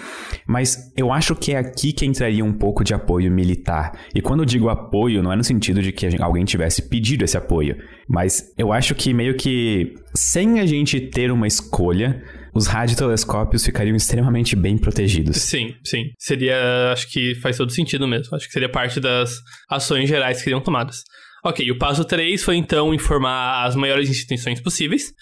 mas 0.47 0.93
eu 0.95 1.11
acho 1.11 1.35
que 1.35 1.53
é 1.53 1.57
aqui 1.57 1.91
que 1.91 2.05
entraria 2.05 2.45
um 2.45 2.53
pouco 2.53 2.83
de 2.83 2.93
apoio 2.93 3.31
militar. 3.31 3.97
E 4.13 4.21
quando 4.21 4.41
eu 4.41 4.45
digo 4.45 4.69
apoio, 4.69 5.23
não 5.23 5.33
é 5.33 5.35
no 5.35 5.43
sentido 5.43 5.81
de 5.81 5.91
que 5.91 6.21
alguém 6.21 6.45
tivesse 6.45 6.87
pedido 6.87 7.25
esse 7.25 7.35
apoio, 7.35 7.75
mas 8.07 8.53
eu 8.55 8.71
acho 8.71 8.93
que 8.93 9.11
meio 9.11 9.35
que 9.35 9.95
sem 10.13 10.59
a 10.59 10.65
gente 10.67 10.99
ter 11.01 11.31
uma 11.31 11.47
escolha, 11.47 12.21
os 12.53 12.67
radiotelescópios 12.67 13.65
ficariam 13.65 13.95
extremamente 13.95 14.55
bem 14.55 14.77
protegidos. 14.77 15.37
Sim, 15.37 15.73
sim. 15.83 16.11
Seria, 16.19 16.91
acho 16.91 17.11
que 17.11 17.33
faz 17.35 17.57
todo 17.57 17.71
sentido 17.71 18.07
mesmo. 18.07 18.35
Acho 18.35 18.45
que 18.45 18.53
seria 18.53 18.69
parte 18.69 18.99
das 18.99 19.33
ações 19.67 20.07
gerais 20.07 20.37
que 20.37 20.43
seriam 20.43 20.61
tomadas. 20.61 21.03
Ok, 21.43 21.69
o 21.69 21.77
passo 21.77 22.05
3 22.05 22.41
foi 22.41 22.55
então 22.55 22.93
informar 22.93 23.65
as 23.65 23.75
maiores 23.75 24.09
instituições 24.09 24.61
possíveis. 24.61 25.13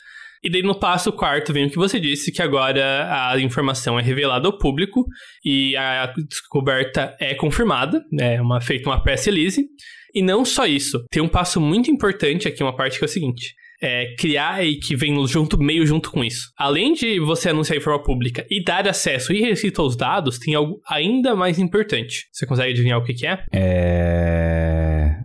E 0.44 0.50
daí 0.50 0.64
no 0.64 0.80
passo 0.80 1.12
quarto 1.12 1.54
vem 1.54 1.66
o 1.66 1.70
que 1.70 1.78
você 1.78 2.00
disse, 2.00 2.32
que 2.32 2.42
agora 2.42 3.30
a 3.30 3.40
informação 3.40 4.00
é 4.00 4.02
revelada 4.02 4.48
ao 4.48 4.58
público 4.58 5.06
e 5.46 5.76
a 5.78 6.12
descoberta 6.28 7.16
é 7.20 7.36
confirmada, 7.36 8.04
é 8.20 8.42
uma, 8.42 8.60
feita 8.60 8.90
uma 8.90 9.02
press 9.04 9.26
release. 9.26 9.64
E 10.14 10.22
não 10.22 10.44
só 10.44 10.66
isso, 10.66 11.04
tem 11.12 11.22
um 11.22 11.28
passo 11.28 11.62
muito 11.62 11.92
importante 11.92 12.48
aqui, 12.48 12.64
uma 12.64 12.76
parte 12.76 12.98
que 12.98 13.06
é 13.06 13.08
o 13.08 13.10
seguinte 13.10 13.54
é, 13.82 14.14
criar 14.16 14.64
e 14.64 14.78
que 14.78 14.96
vem 14.96 15.26
junto, 15.28 15.58
meio 15.58 15.86
junto 15.86 16.12
com 16.12 16.24
isso. 16.24 16.52
Além 16.56 16.94
de 16.94 17.20
você 17.20 17.50
anunciar 17.50 17.78
em 17.78 17.82
forma 17.82 18.02
pública 18.04 18.46
e 18.50 18.64
dar 18.64 18.88
acesso 18.88 19.34
irrestrito 19.34 19.82
aos 19.82 19.98
dados, 19.98 20.38
tem 20.38 20.54
algo 20.54 20.80
ainda 20.88 21.36
mais 21.36 21.58
importante. 21.58 22.28
Você 22.32 22.46
consegue 22.46 22.72
adivinhar 22.72 23.00
o 23.00 23.04
que, 23.04 23.14
que 23.14 23.26
é? 23.26 23.44
É. 23.52 24.61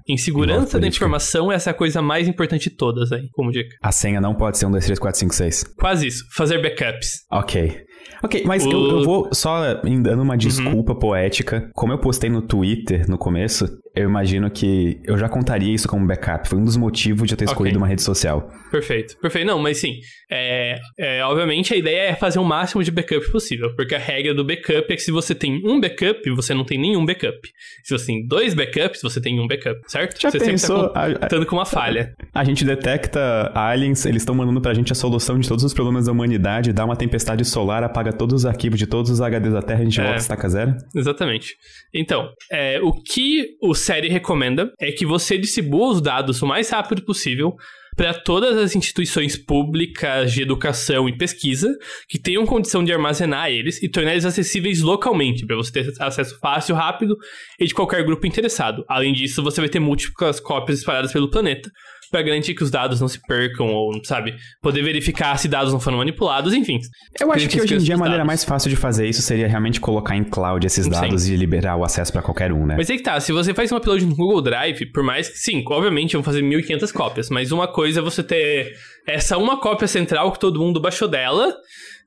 Em 0.08 0.16
segurança 0.16 0.78
da 0.78 0.86
informação, 0.86 1.50
essa 1.50 1.70
é 1.70 1.72
a 1.72 1.74
coisa 1.74 2.00
mais 2.00 2.28
importante 2.28 2.70
de 2.70 2.76
todas 2.76 3.10
aí, 3.10 3.28
como 3.32 3.50
dica. 3.50 3.74
A 3.82 3.90
senha 3.90 4.20
não 4.20 4.34
pode 4.34 4.56
ser 4.58 4.66
um 4.66 4.70
2, 4.70 4.84
3, 4.84 4.98
4, 4.98 5.18
5, 5.18 5.34
6. 5.34 5.64
Quase 5.78 6.06
isso. 6.06 6.24
Fazer 6.32 6.62
backups. 6.62 7.24
Ok. 7.30 7.86
Ok, 8.22 8.44
mas 8.46 8.64
o... 8.64 8.70
eu, 8.70 8.98
eu, 8.98 9.04
vou 9.04 9.28
só 9.32 9.74
dando 9.74 10.22
uma 10.22 10.36
desculpa 10.36 10.92
uhum. 10.92 10.98
poética. 10.98 11.68
Como 11.74 11.92
eu 11.92 11.98
postei 11.98 12.30
no 12.30 12.40
Twitter 12.40 13.08
no 13.08 13.18
começo, 13.18 13.66
eu 13.96 14.04
imagino 14.04 14.50
que 14.50 15.00
eu 15.04 15.16
já 15.16 15.26
contaria 15.26 15.74
isso 15.74 15.88
como 15.88 16.06
backup. 16.06 16.46
Foi 16.46 16.58
um 16.58 16.64
dos 16.64 16.76
motivos 16.76 17.26
de 17.26 17.32
eu 17.32 17.38
ter 17.38 17.46
escolhido 17.46 17.76
okay. 17.76 17.82
uma 17.82 17.88
rede 17.88 18.02
social. 18.02 18.50
Perfeito, 18.70 19.16
perfeito. 19.18 19.46
Não, 19.46 19.58
mas 19.58 19.78
sim. 19.78 19.94
É, 20.30 20.78
é, 20.98 21.24
obviamente 21.24 21.72
a 21.72 21.76
ideia 21.76 22.10
é 22.10 22.14
fazer 22.14 22.38
o 22.38 22.44
máximo 22.44 22.84
de 22.84 22.90
backup 22.90 23.32
possível. 23.32 23.74
Porque 23.74 23.94
a 23.94 23.98
regra 23.98 24.34
do 24.34 24.44
backup 24.44 24.92
é 24.92 24.96
que 24.96 25.02
se 25.02 25.10
você 25.10 25.34
tem 25.34 25.62
um 25.64 25.80
backup, 25.80 26.28
você 26.30 26.52
não 26.52 26.62
tem 26.62 26.78
nenhum 26.78 27.06
backup. 27.06 27.38
Se 27.84 27.96
você 27.96 28.06
tem 28.06 28.26
dois 28.26 28.52
backups, 28.52 29.00
você 29.02 29.18
tem 29.18 29.40
um 29.40 29.46
backup, 29.46 29.80
certo? 29.86 30.20
Já 30.20 30.30
você 30.30 30.40
pensou? 30.40 30.76
sempre 30.76 30.92
tá 30.92 31.18
contando 31.20 31.46
com 31.46 31.56
uma 31.56 31.64
falha. 31.64 32.14
A 32.34 32.44
gente 32.44 32.66
detecta 32.66 33.50
aliens, 33.54 34.04
eles 34.04 34.22
estão 34.22 34.34
mandando 34.34 34.60
pra 34.60 34.74
gente 34.74 34.92
a 34.92 34.94
solução 34.94 35.38
de 35.38 35.48
todos 35.48 35.64
os 35.64 35.72
problemas 35.72 36.04
da 36.04 36.12
humanidade, 36.12 36.70
dá 36.70 36.84
uma 36.84 36.96
tempestade 36.96 37.46
solar, 37.46 37.82
apaga 37.82 38.12
todos 38.12 38.42
os 38.42 38.46
arquivos 38.46 38.78
de 38.78 38.86
todos 38.86 39.10
os 39.10 39.20
HDs 39.20 39.54
da 39.54 39.62
Terra, 39.62 39.80
a 39.80 39.84
gente 39.84 39.98
é, 39.98 40.02
volta 40.02 40.18
a 40.18 40.20
estaca 40.20 40.48
zero? 40.50 40.74
Exatamente. 40.94 41.54
Então, 41.94 42.28
é, 42.52 42.78
o 42.82 42.92
que 42.92 43.56
o 43.62 43.74
série 43.86 44.08
recomenda 44.08 44.72
é 44.80 44.90
que 44.90 45.06
você 45.06 45.38
distribua 45.38 45.92
os 45.92 46.00
dados 46.00 46.42
o 46.42 46.46
mais 46.46 46.68
rápido 46.70 47.04
possível 47.04 47.54
para 47.96 48.12
todas 48.12 48.58
as 48.58 48.74
instituições 48.74 49.36
públicas 49.36 50.32
de 50.32 50.42
educação 50.42 51.08
e 51.08 51.16
pesquisa 51.16 51.72
que 52.08 52.18
tenham 52.18 52.44
condição 52.44 52.84
de 52.84 52.92
armazenar 52.92 53.48
eles 53.48 53.80
e 53.80 53.88
tornar 53.88 54.10
eles 54.10 54.24
acessíveis 54.24 54.82
localmente, 54.82 55.46
para 55.46 55.56
você 55.56 55.70
ter 55.72 55.94
acesso 56.00 56.36
fácil, 56.40 56.74
rápido 56.74 57.16
e 57.60 57.64
de 57.64 57.72
qualquer 57.72 58.04
grupo 58.04 58.26
interessado. 58.26 58.84
Além 58.88 59.12
disso, 59.12 59.40
você 59.40 59.60
vai 59.60 59.70
ter 59.70 59.78
múltiplas 59.78 60.40
cópias 60.40 60.80
espalhadas 60.80 61.12
pelo 61.12 61.30
planeta, 61.30 61.70
para 62.10 62.22
garantir 62.22 62.54
que 62.54 62.62
os 62.62 62.70
dados 62.70 63.00
não 63.00 63.08
se 63.08 63.20
percam 63.26 63.66
ou, 63.66 63.92
sabe, 64.04 64.34
poder 64.62 64.82
verificar 64.82 65.36
se 65.38 65.48
dados 65.48 65.72
não 65.72 65.80
foram 65.80 65.98
manipulados, 65.98 66.54
enfim. 66.54 66.78
Eu 67.20 67.32
acho 67.32 67.48
que 67.48 67.60
hoje 67.60 67.74
em 67.74 67.78
dia 67.78 67.94
a 67.94 67.98
maneira 67.98 68.24
mais 68.24 68.44
fácil 68.44 68.70
de 68.70 68.76
fazer 68.76 69.08
isso 69.08 69.22
seria 69.22 69.48
realmente 69.48 69.80
colocar 69.80 70.16
em 70.16 70.24
cloud 70.24 70.66
esses 70.66 70.88
dados 70.88 71.22
sim. 71.22 71.34
e 71.34 71.36
liberar 71.36 71.76
o 71.76 71.84
acesso 71.84 72.12
para 72.12 72.22
qualquer 72.22 72.52
um, 72.52 72.66
né? 72.66 72.74
Mas 72.76 72.90
aí 72.90 72.96
que 72.96 73.02
tá, 73.02 73.18
se 73.20 73.32
você 73.32 73.54
faz 73.54 73.70
um 73.72 73.76
upload 73.76 74.04
no 74.04 74.14
Google 74.14 74.42
Drive, 74.42 74.86
por 74.86 75.02
mais 75.02 75.28
que, 75.28 75.38
sim, 75.38 75.62
obviamente 75.66 76.14
vão 76.14 76.22
fazer 76.22 76.42
1500 76.42 76.92
cópias, 76.92 77.30
mas 77.30 77.52
uma 77.52 77.68
coisa 77.68 78.00
é 78.00 78.02
você 78.02 78.22
ter 78.22 78.74
essa 79.06 79.36
uma 79.38 79.60
cópia 79.60 79.86
central 79.86 80.32
que 80.32 80.38
todo 80.38 80.60
mundo 80.60 80.80
baixou 80.80 81.08
dela 81.08 81.54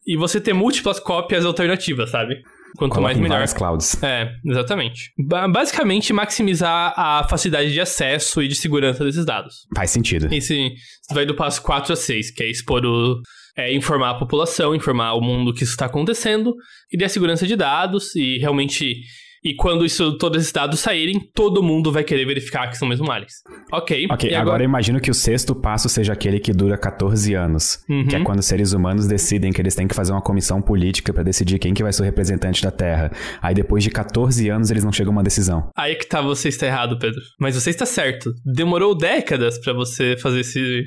e 0.06 0.18
você 0.18 0.40
ter 0.40 0.54
múltiplas 0.54 1.00
cópias 1.00 1.46
alternativas, 1.46 2.10
sabe? 2.10 2.42
Quanto 2.78 2.92
Coloca 2.92 3.02
mais 3.02 3.18
melhor. 3.18 3.36
Várias 3.36 3.54
clouds. 3.54 4.02
É, 4.04 4.32
exatamente. 4.46 5.12
basicamente, 5.52 6.14
maximizar 6.14 6.94
a 6.96 7.28
facilidade 7.28 7.72
de 7.72 7.82
acesso 7.82 8.42
e 8.42 8.48
de 8.48 8.56
segurança 8.56 9.04
desses 9.04 9.26
dados. 9.26 9.68
Faz 9.76 9.92
sentido. 9.92 10.34
Esse 10.34 10.74
vai 11.12 11.26
do 11.26 11.36
passo 11.36 11.62
4 11.62 11.94
a 11.94 11.96
6, 11.96 12.32
que 12.32 12.44
é 12.44 12.50
expor 12.50 12.86
o. 12.86 13.22
É, 13.58 13.74
informar 13.74 14.12
a 14.12 14.16
população, 14.16 14.74
informar 14.74 15.14
o 15.16 15.22
mundo 15.22 15.54
que 15.54 15.64
isso 15.64 15.74
está 15.74 15.86
acontecendo, 15.86 16.56
e 16.92 16.98
dar 16.98 17.10
segurança 17.10 17.46
de 17.46 17.58
dados 17.58 18.16
e 18.16 18.38
realmente 18.38 19.02
e 19.44 19.56
quando 19.56 19.86
isso, 19.86 20.18
todos 20.18 20.42
esses 20.42 20.52
dados 20.52 20.80
saírem, 20.80 21.20
todo 21.34 21.64
mundo 21.64 21.92
vai 21.92 22.04
querer 22.04 22.26
verificar 22.26 22.70
que 22.70 22.78
são 22.78 22.88
mesmo 22.88 23.12
aliens. 23.12 23.34
Ok. 23.72 24.08
Ok, 24.12 24.30
agora... 24.30 24.42
agora 24.42 24.64
eu 24.64 24.66
imagino 24.66 25.00
que 25.00 25.10
o 25.10 25.14
sexto 25.14 25.56
passo 25.56 25.88
seja 25.88 26.14
aquele 26.14 26.40
que 26.40 26.52
dura 26.52 26.78
14 26.78 27.34
anos. 27.34 27.84
Uhum. 27.90 28.08
Que 28.08 28.16
é 28.16 28.24
quando 28.24 28.40
os 28.40 28.46
seres 28.46 28.74
humanos 28.74 29.08
decidem 29.08 29.52
que 29.52 29.62
eles 29.62 29.76
têm 29.76 29.88
que 29.88 29.96
fazer 29.96 30.12
uma 30.12 30.22
comissão 30.22 30.62
política 30.62 31.14
para 31.14 31.24
decidir 31.24 31.60
quem 31.60 31.74
que 31.74 31.84
vai 31.84 31.94
ser 31.94 32.02
o 32.02 32.06
representante 32.06 32.62
da 32.62 32.72
Terra. 32.72 33.12
Aí 33.42 33.56
depois 33.56 33.84
de 33.84 33.90
14 33.90 34.50
anos 34.50 34.70
eles 34.72 34.84
não 34.84 34.92
chegam 34.92 35.12
a 35.14 35.18
uma 35.18 35.24
decisão. 35.24 35.70
Aí 35.76 35.96
que 35.96 36.08
tá, 36.08 36.22
você 36.22 36.50
está 36.50 36.68
errado, 36.68 37.00
Pedro. 37.00 37.22
Mas 37.40 37.56
você 37.56 37.70
está 37.70 37.86
certo. 37.86 38.34
Demorou 38.46 38.96
décadas 38.96 39.58
para 39.60 39.74
você 39.74 40.18
fazer 40.18 40.42
esse 40.42 40.84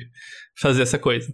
fazer 0.59 0.83
essa 0.83 0.99
coisa. 0.99 1.27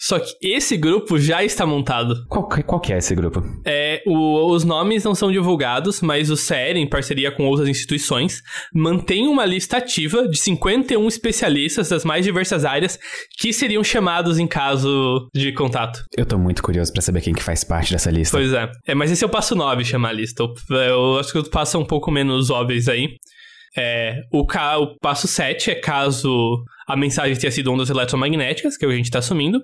Só 0.00 0.18
que 0.18 0.34
esse 0.40 0.78
grupo 0.78 1.18
já 1.18 1.44
está 1.44 1.66
montado. 1.66 2.24
Qual, 2.26 2.48
qual 2.48 2.80
que 2.80 2.90
é 2.90 2.96
esse 2.96 3.14
grupo? 3.14 3.42
É, 3.66 4.02
o, 4.06 4.50
os 4.50 4.64
nomes 4.64 5.04
não 5.04 5.14
são 5.14 5.30
divulgados, 5.30 6.00
mas 6.00 6.30
o 6.30 6.36
SER, 6.36 6.78
em 6.78 6.88
parceria 6.88 7.30
com 7.30 7.44
outras 7.44 7.68
instituições, 7.68 8.42
mantém 8.72 9.28
uma 9.28 9.44
lista 9.44 9.76
ativa 9.76 10.26
de 10.26 10.38
51 10.38 11.06
especialistas 11.06 11.90
das 11.90 12.02
mais 12.02 12.24
diversas 12.24 12.64
áreas 12.64 12.98
que 13.38 13.52
seriam 13.52 13.84
chamados 13.84 14.38
em 14.38 14.46
caso 14.46 15.28
de 15.34 15.52
contato. 15.52 16.02
Eu 16.16 16.24
tô 16.24 16.38
muito 16.38 16.62
curioso 16.62 16.90
para 16.90 17.02
saber 17.02 17.20
quem 17.20 17.34
que 17.34 17.42
faz 17.42 17.62
parte 17.62 17.92
dessa 17.92 18.10
lista. 18.10 18.38
Pois 18.38 18.54
é. 18.54 18.70
é 18.86 18.94
mas 18.94 19.10
esse 19.10 19.22
é 19.22 19.26
o 19.26 19.30
passo 19.30 19.54
9, 19.54 19.84
chamar 19.84 20.08
a 20.08 20.12
lista. 20.12 20.42
Eu, 20.42 20.76
eu 20.76 21.18
acho 21.18 21.30
que 21.30 21.38
o 21.38 21.50
passo 21.50 21.76
é 21.76 21.80
um 21.80 21.84
pouco 21.84 22.10
menos 22.10 22.48
óbvios 22.48 22.88
aí. 22.88 23.16
É, 23.76 24.22
o, 24.32 24.46
ca... 24.46 24.78
o 24.78 24.98
passo 24.98 25.28
7 25.28 25.72
é 25.72 25.74
caso 25.74 26.64
a 26.88 26.96
mensagem 26.96 27.36
tenha 27.36 27.52
sido 27.52 27.70
ondas 27.70 27.90
eletromagnéticas, 27.90 28.78
que 28.78 28.84
é 28.84 28.88
o 28.88 28.90
que 28.90 28.94
a 28.94 28.96
gente 28.96 29.06
está 29.06 29.18
assumindo. 29.20 29.60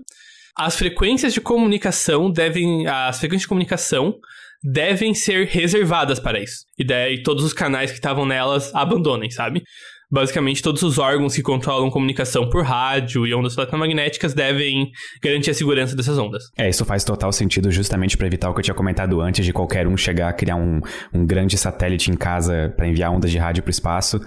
As 0.57 0.77
frequências 0.77 1.33
de 1.33 1.41
comunicação 1.41 2.31
devem. 2.31 2.87
As 2.87 3.19
frequências 3.19 3.43
de 3.43 3.49
comunicação 3.49 4.19
devem 4.63 5.15
ser 5.15 5.47
reservadas 5.47 6.19
para 6.19 6.41
isso. 6.41 6.65
E 6.79 6.85
daí 6.85 7.23
todos 7.23 7.45
os 7.45 7.53
canais 7.53 7.91
que 7.91 7.99
estavam 7.99 8.25
nelas 8.25 8.75
abandonem, 8.75 9.31
sabe? 9.31 9.63
Basicamente, 10.11 10.63
todos 10.63 10.83
os 10.83 10.99
órgãos 10.99 11.35
que 11.35 11.43
controlam 11.43 11.91
comunicação 11.91 12.49
por 12.49 12.65
rádio 12.65 13.27
e 13.27 13.35
ondas 13.35 13.57
eletromagnéticas 13.57 14.35
devem 14.35 14.91
garantir 15.23 15.51
a 15.51 15.55
segurança 15.55 15.97
dessas 15.97 16.17
ondas. 16.17 16.45
É, 16.57 16.69
isso 16.69 16.85
faz 16.85 17.03
total 17.03 17.33
sentido 17.33 17.71
justamente 17.71 18.17
para 18.17 18.27
evitar 18.27 18.49
o 18.49 18.55
que 18.55 18.61
eu 18.61 18.65
tinha 18.65 18.75
comentado 18.75 19.21
antes 19.21 19.45
de 19.45 19.53
qualquer 19.53 19.89
um 19.89 19.97
chegar 19.97 20.29
a 20.29 20.33
criar 20.33 20.57
um, 20.57 20.81
um 21.13 21.27
grande 21.27 21.59
satélite 21.59 22.11
em 22.11 22.17
casa 22.17 22.73
para 22.77 22.87
enviar 22.87 23.13
ondas 23.13 23.31
de 23.31 23.39
rádio 23.39 23.63
para 23.65 23.71
o 23.71 23.73
espaço 23.73 24.21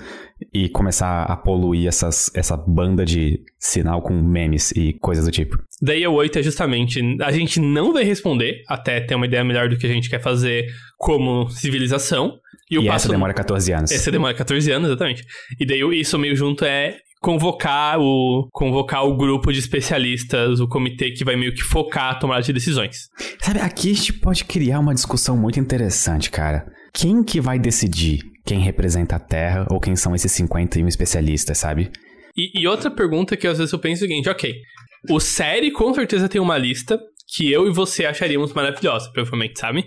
e 0.53 0.69
começar 0.69 1.23
a 1.23 1.35
poluir 1.35 1.87
essas, 1.87 2.29
essa 2.35 2.55
banda 2.55 3.05
de 3.05 3.41
sinal 3.57 4.01
com 4.01 4.13
memes 4.13 4.71
e 4.71 4.93
coisas 4.93 5.25
do 5.25 5.31
tipo. 5.31 5.57
Daí 5.81 6.05
o 6.05 6.13
8 6.13 6.39
é 6.39 6.43
justamente, 6.43 7.01
a 7.21 7.31
gente 7.31 7.59
não 7.59 7.93
vai 7.93 8.03
responder 8.03 8.63
até 8.67 8.99
ter 8.99 9.15
uma 9.15 9.25
ideia 9.25 9.43
melhor 9.43 9.69
do 9.69 9.77
que 9.77 9.85
a 9.85 9.89
gente 9.89 10.09
quer 10.09 10.21
fazer 10.21 10.65
como 10.97 11.49
civilização. 11.49 12.37
E, 12.69 12.75
e 12.75 12.85
passo... 12.85 13.05
essa 13.05 13.09
demora 13.09 13.33
14 13.33 13.71
anos. 13.73 13.91
Essa 13.91 14.11
demora 14.11 14.33
14 14.33 14.71
anos, 14.71 14.89
exatamente. 14.89 15.23
E 15.59 15.65
daí 15.65 15.81
isso 15.99 16.17
meio 16.17 16.35
junto 16.35 16.63
é 16.65 16.97
convocar 17.21 17.99
o 17.99 18.47
convocar 18.51 19.05
o 19.05 19.15
grupo 19.17 19.51
de 19.51 19.59
especialistas, 19.59 20.59
o 20.59 20.67
comitê 20.67 21.11
que 21.11 21.25
vai 21.25 21.35
meio 21.35 21.53
que 21.53 21.61
focar 21.61 22.11
a 22.11 22.15
tomada 22.15 22.41
de 22.41 22.53
decisões. 22.53 23.09
Sabe, 23.41 23.59
aqui 23.59 23.91
a 23.91 23.93
gente 23.93 24.13
pode 24.13 24.45
criar 24.45 24.79
uma 24.79 24.93
discussão 24.93 25.35
muito 25.35 25.59
interessante, 25.59 26.31
cara. 26.31 26.65
Quem 26.93 27.23
que 27.23 27.41
vai 27.41 27.59
decidir 27.59 28.21
quem 28.45 28.59
representa 28.59 29.15
a 29.15 29.19
Terra 29.19 29.67
ou 29.69 29.79
quem 29.79 29.95
são 29.95 30.15
esses 30.15 30.31
51 30.31 30.87
especialistas, 30.87 31.57
sabe? 31.57 31.91
E, 32.35 32.61
e 32.61 32.67
outra 32.67 32.89
pergunta 32.89 33.37
que 33.37 33.45
às 33.45 33.57
vezes 33.57 33.73
eu 33.73 33.79
penso 33.79 34.03
é 34.03 34.07
o 34.07 34.09
seguinte, 34.09 34.29
ok, 34.29 34.55
o 35.09 35.19
série 35.19 35.71
com 35.71 35.93
certeza 35.93 36.27
tem 36.27 36.41
uma 36.41 36.57
lista 36.57 36.99
que 37.35 37.51
eu 37.51 37.67
e 37.67 37.71
você 37.71 38.05
acharíamos 38.05 38.53
maravilhosa, 38.53 39.11
provavelmente, 39.13 39.59
sabe? 39.59 39.85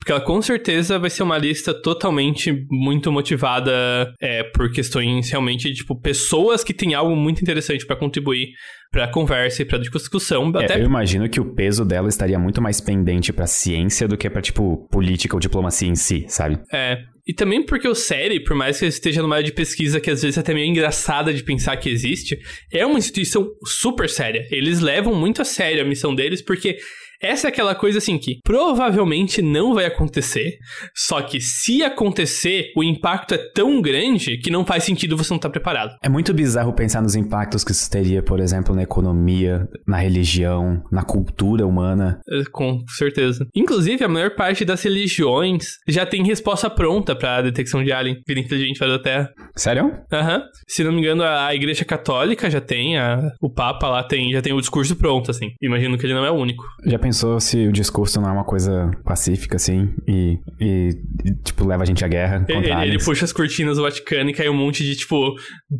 Porque 0.00 0.12
ela 0.12 0.20
com 0.20 0.40
certeza 0.40 0.98
vai 0.98 1.10
ser 1.10 1.22
uma 1.22 1.36
lista 1.36 1.74
totalmente 1.74 2.66
muito 2.70 3.12
motivada 3.12 4.12
é, 4.18 4.42
por 4.42 4.72
questões 4.72 5.28
realmente, 5.30 5.72
tipo, 5.74 5.94
pessoas 5.94 6.64
que 6.64 6.72
têm 6.72 6.94
algo 6.94 7.14
muito 7.14 7.42
interessante 7.42 7.86
para 7.86 7.96
contribuir 7.96 8.48
para 8.90 9.06
conversa 9.06 9.62
e 9.62 9.64
para 9.64 9.78
discussão. 9.78 10.50
É, 10.56 10.64
até... 10.64 10.80
Eu 10.80 10.86
imagino 10.86 11.28
que 11.28 11.40
o 11.40 11.54
peso 11.54 11.84
dela 11.84 12.08
estaria 12.08 12.38
muito 12.38 12.60
mais 12.60 12.80
pendente 12.80 13.32
para 13.32 13.46
ciência 13.46 14.08
do 14.08 14.16
que 14.16 14.28
para 14.28 14.42
tipo 14.42 14.88
política 14.90 15.36
ou 15.36 15.40
diplomacia 15.40 15.88
em 15.88 15.94
si, 15.94 16.24
sabe? 16.28 16.58
É. 16.72 16.98
E 17.26 17.32
também 17.32 17.64
porque 17.64 17.86
o 17.86 17.94
série, 17.94 18.42
por 18.42 18.56
mais 18.56 18.80
que 18.80 18.86
esteja 18.86 19.22
numa 19.22 19.36
área 19.36 19.46
de 19.46 19.52
pesquisa 19.52 20.00
que 20.00 20.10
às 20.10 20.22
vezes 20.22 20.36
é 20.36 20.40
até 20.40 20.52
meio 20.52 20.66
engraçada 20.66 21.32
de 21.32 21.44
pensar 21.44 21.76
que 21.76 21.88
existe, 21.88 22.36
é 22.72 22.84
uma 22.84 22.98
instituição 22.98 23.46
super 23.64 24.08
séria. 24.08 24.48
Eles 24.50 24.80
levam 24.80 25.14
muito 25.14 25.40
a 25.40 25.44
sério 25.44 25.82
a 25.82 25.86
missão 25.86 26.12
deles 26.12 26.42
porque 26.42 26.78
essa 27.22 27.48
é 27.48 27.50
aquela 27.50 27.74
coisa 27.74 27.98
assim 27.98 28.18
que 28.18 28.40
provavelmente 28.42 29.42
não 29.42 29.74
vai 29.74 29.84
acontecer, 29.84 30.58
só 30.94 31.20
que 31.20 31.40
se 31.40 31.82
acontecer, 31.82 32.72
o 32.76 32.82
impacto 32.82 33.34
é 33.34 33.38
tão 33.54 33.80
grande 33.82 34.38
que 34.38 34.50
não 34.50 34.64
faz 34.64 34.84
sentido 34.84 35.16
você 35.16 35.30
não 35.30 35.36
estar 35.36 35.48
tá 35.48 35.52
preparado. 35.52 35.96
É 36.02 36.08
muito 36.08 36.32
bizarro 36.32 36.72
pensar 36.72 37.02
nos 37.02 37.14
impactos 37.14 37.64
que 37.64 37.72
isso 37.72 37.90
teria, 37.90 38.22
por 38.22 38.40
exemplo, 38.40 38.74
na 38.74 38.82
economia, 38.82 39.68
na 39.86 39.98
religião, 39.98 40.82
na 40.90 41.02
cultura 41.02 41.66
humana. 41.66 42.20
É, 42.28 42.42
com 42.50 42.82
certeza. 42.88 43.46
Inclusive, 43.54 44.04
a 44.04 44.08
maior 44.08 44.34
parte 44.34 44.64
das 44.64 44.82
religiões 44.82 45.78
já 45.86 46.06
tem 46.06 46.24
resposta 46.24 46.70
pronta 46.70 47.14
para 47.14 47.36
a 47.36 47.42
detecção 47.42 47.84
de 47.84 47.92
alien 47.92 48.20
vida 48.26 48.40
inteligente 48.40 48.78
fora 48.78 48.92
da 48.92 49.02
Terra. 49.02 49.30
Sério? 49.56 49.92
Aham. 50.12 50.36
Uhum. 50.36 50.42
Se 50.68 50.84
não 50.84 50.92
me 50.92 51.00
engano, 51.00 51.22
a 51.24 51.54
Igreja 51.54 51.84
Católica 51.84 52.48
já 52.50 52.60
tem, 52.60 52.98
a, 52.98 53.32
o 53.40 53.50
Papa 53.50 53.88
lá 53.88 54.02
tem, 54.02 54.32
já 54.32 54.40
tem 54.40 54.52
o 54.52 54.60
discurso 54.60 54.94
pronto, 54.96 55.30
assim. 55.30 55.50
Imagino 55.60 55.98
que 55.98 56.06
ele 56.06 56.14
não 56.14 56.24
é 56.24 56.30
o 56.30 56.34
único. 56.34 56.64
Já 56.86 56.98
pensou 56.98 57.40
se 57.40 57.66
o 57.66 57.72
discurso 57.72 58.20
não 58.20 58.28
é 58.28 58.32
uma 58.32 58.44
coisa 58.44 58.90
pacífica, 59.04 59.56
assim, 59.56 59.92
e, 60.06 60.38
e, 60.60 60.90
e 61.24 61.34
tipo, 61.44 61.66
leva 61.66 61.82
a 61.82 61.86
gente 61.86 62.04
à 62.04 62.08
guerra 62.08 62.44
ele, 62.48 62.70
ele, 62.70 62.98
puxa 62.98 63.24
as 63.24 63.32
cortinas 63.32 63.76
do 63.76 63.82
Vaticano 63.82 64.30
e 64.30 64.34
cai 64.34 64.48
um 64.48 64.54
monte 64.54 64.84
de, 64.84 64.96
tipo, 64.96 65.34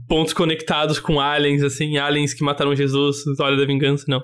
pontos 0.08 0.32
conectados 0.32 0.98
com 0.98 1.20
aliens, 1.20 1.62
assim, 1.62 1.98
aliens 1.98 2.34
que 2.34 2.44
mataram 2.44 2.74
Jesus, 2.74 3.18
Hora 3.38 3.56
da 3.56 3.64
Vingança, 3.64 4.04
não. 4.08 4.20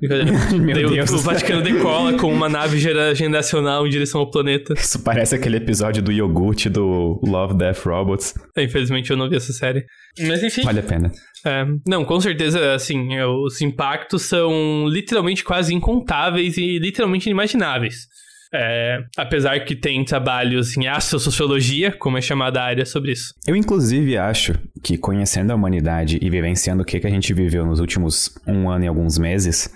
Meu 0.58 0.90
Deus. 0.90 1.10
O, 1.10 1.16
o 1.16 1.18
Vaticano 1.18 1.62
decola 1.62 2.16
com 2.18 2.32
uma 2.32 2.48
nave 2.48 2.78
geracional 2.78 3.86
em 3.86 3.90
direção 3.90 4.20
ao 4.20 4.30
planeta. 4.30 4.74
Isso 4.74 5.02
parece 5.02 5.34
aquele 5.34 5.58
episódio 5.58 6.02
do 6.02 6.10
iogurte 6.10 6.68
do 6.68 7.20
Love, 7.24 7.54
Death, 7.54 7.84
Robots. 7.84 8.34
É, 8.56 8.64
infelizmente 8.64 9.10
eu 9.10 9.16
não 9.16 9.28
vi 9.28 9.36
essa 9.36 9.52
série. 9.52 9.84
Mas 10.20 10.42
enfim. 10.42 10.62
Vale 10.62 10.80
a 10.80 10.82
pena. 10.82 11.12
É, 11.44 11.64
não, 11.86 12.04
com 12.04 12.20
certeza, 12.20 12.74
assim, 12.74 13.14
é, 13.14 13.26
os 13.26 13.60
impactos 13.60 14.22
são 14.22 14.86
literalmente 14.88 15.44
quase 15.44 15.74
incontáveis 15.74 16.56
e 16.56 16.78
literalmente 16.78 17.28
inimagináveis. 17.28 18.06
É, 18.54 18.98
apesar 19.16 19.64
que 19.64 19.74
tem 19.74 20.04
trabalhos 20.04 20.76
em 20.76 20.86
astrosociologia, 20.86 21.90
como 21.90 22.18
é 22.18 22.20
chamada 22.20 22.60
a 22.60 22.64
área 22.64 22.84
sobre 22.84 23.12
isso. 23.12 23.32
Eu, 23.46 23.56
inclusive, 23.56 24.18
acho 24.18 24.52
que 24.82 24.98
conhecendo 24.98 25.52
a 25.52 25.54
humanidade 25.54 26.18
e 26.20 26.28
vivenciando 26.28 26.82
o 26.82 26.84
que, 26.84 27.00
que 27.00 27.06
a 27.06 27.10
gente 27.10 27.32
viveu 27.32 27.64
nos 27.64 27.80
últimos 27.80 28.30
um 28.46 28.68
ano 28.68 28.84
e 28.84 28.88
alguns 28.88 29.16
meses, 29.16 29.70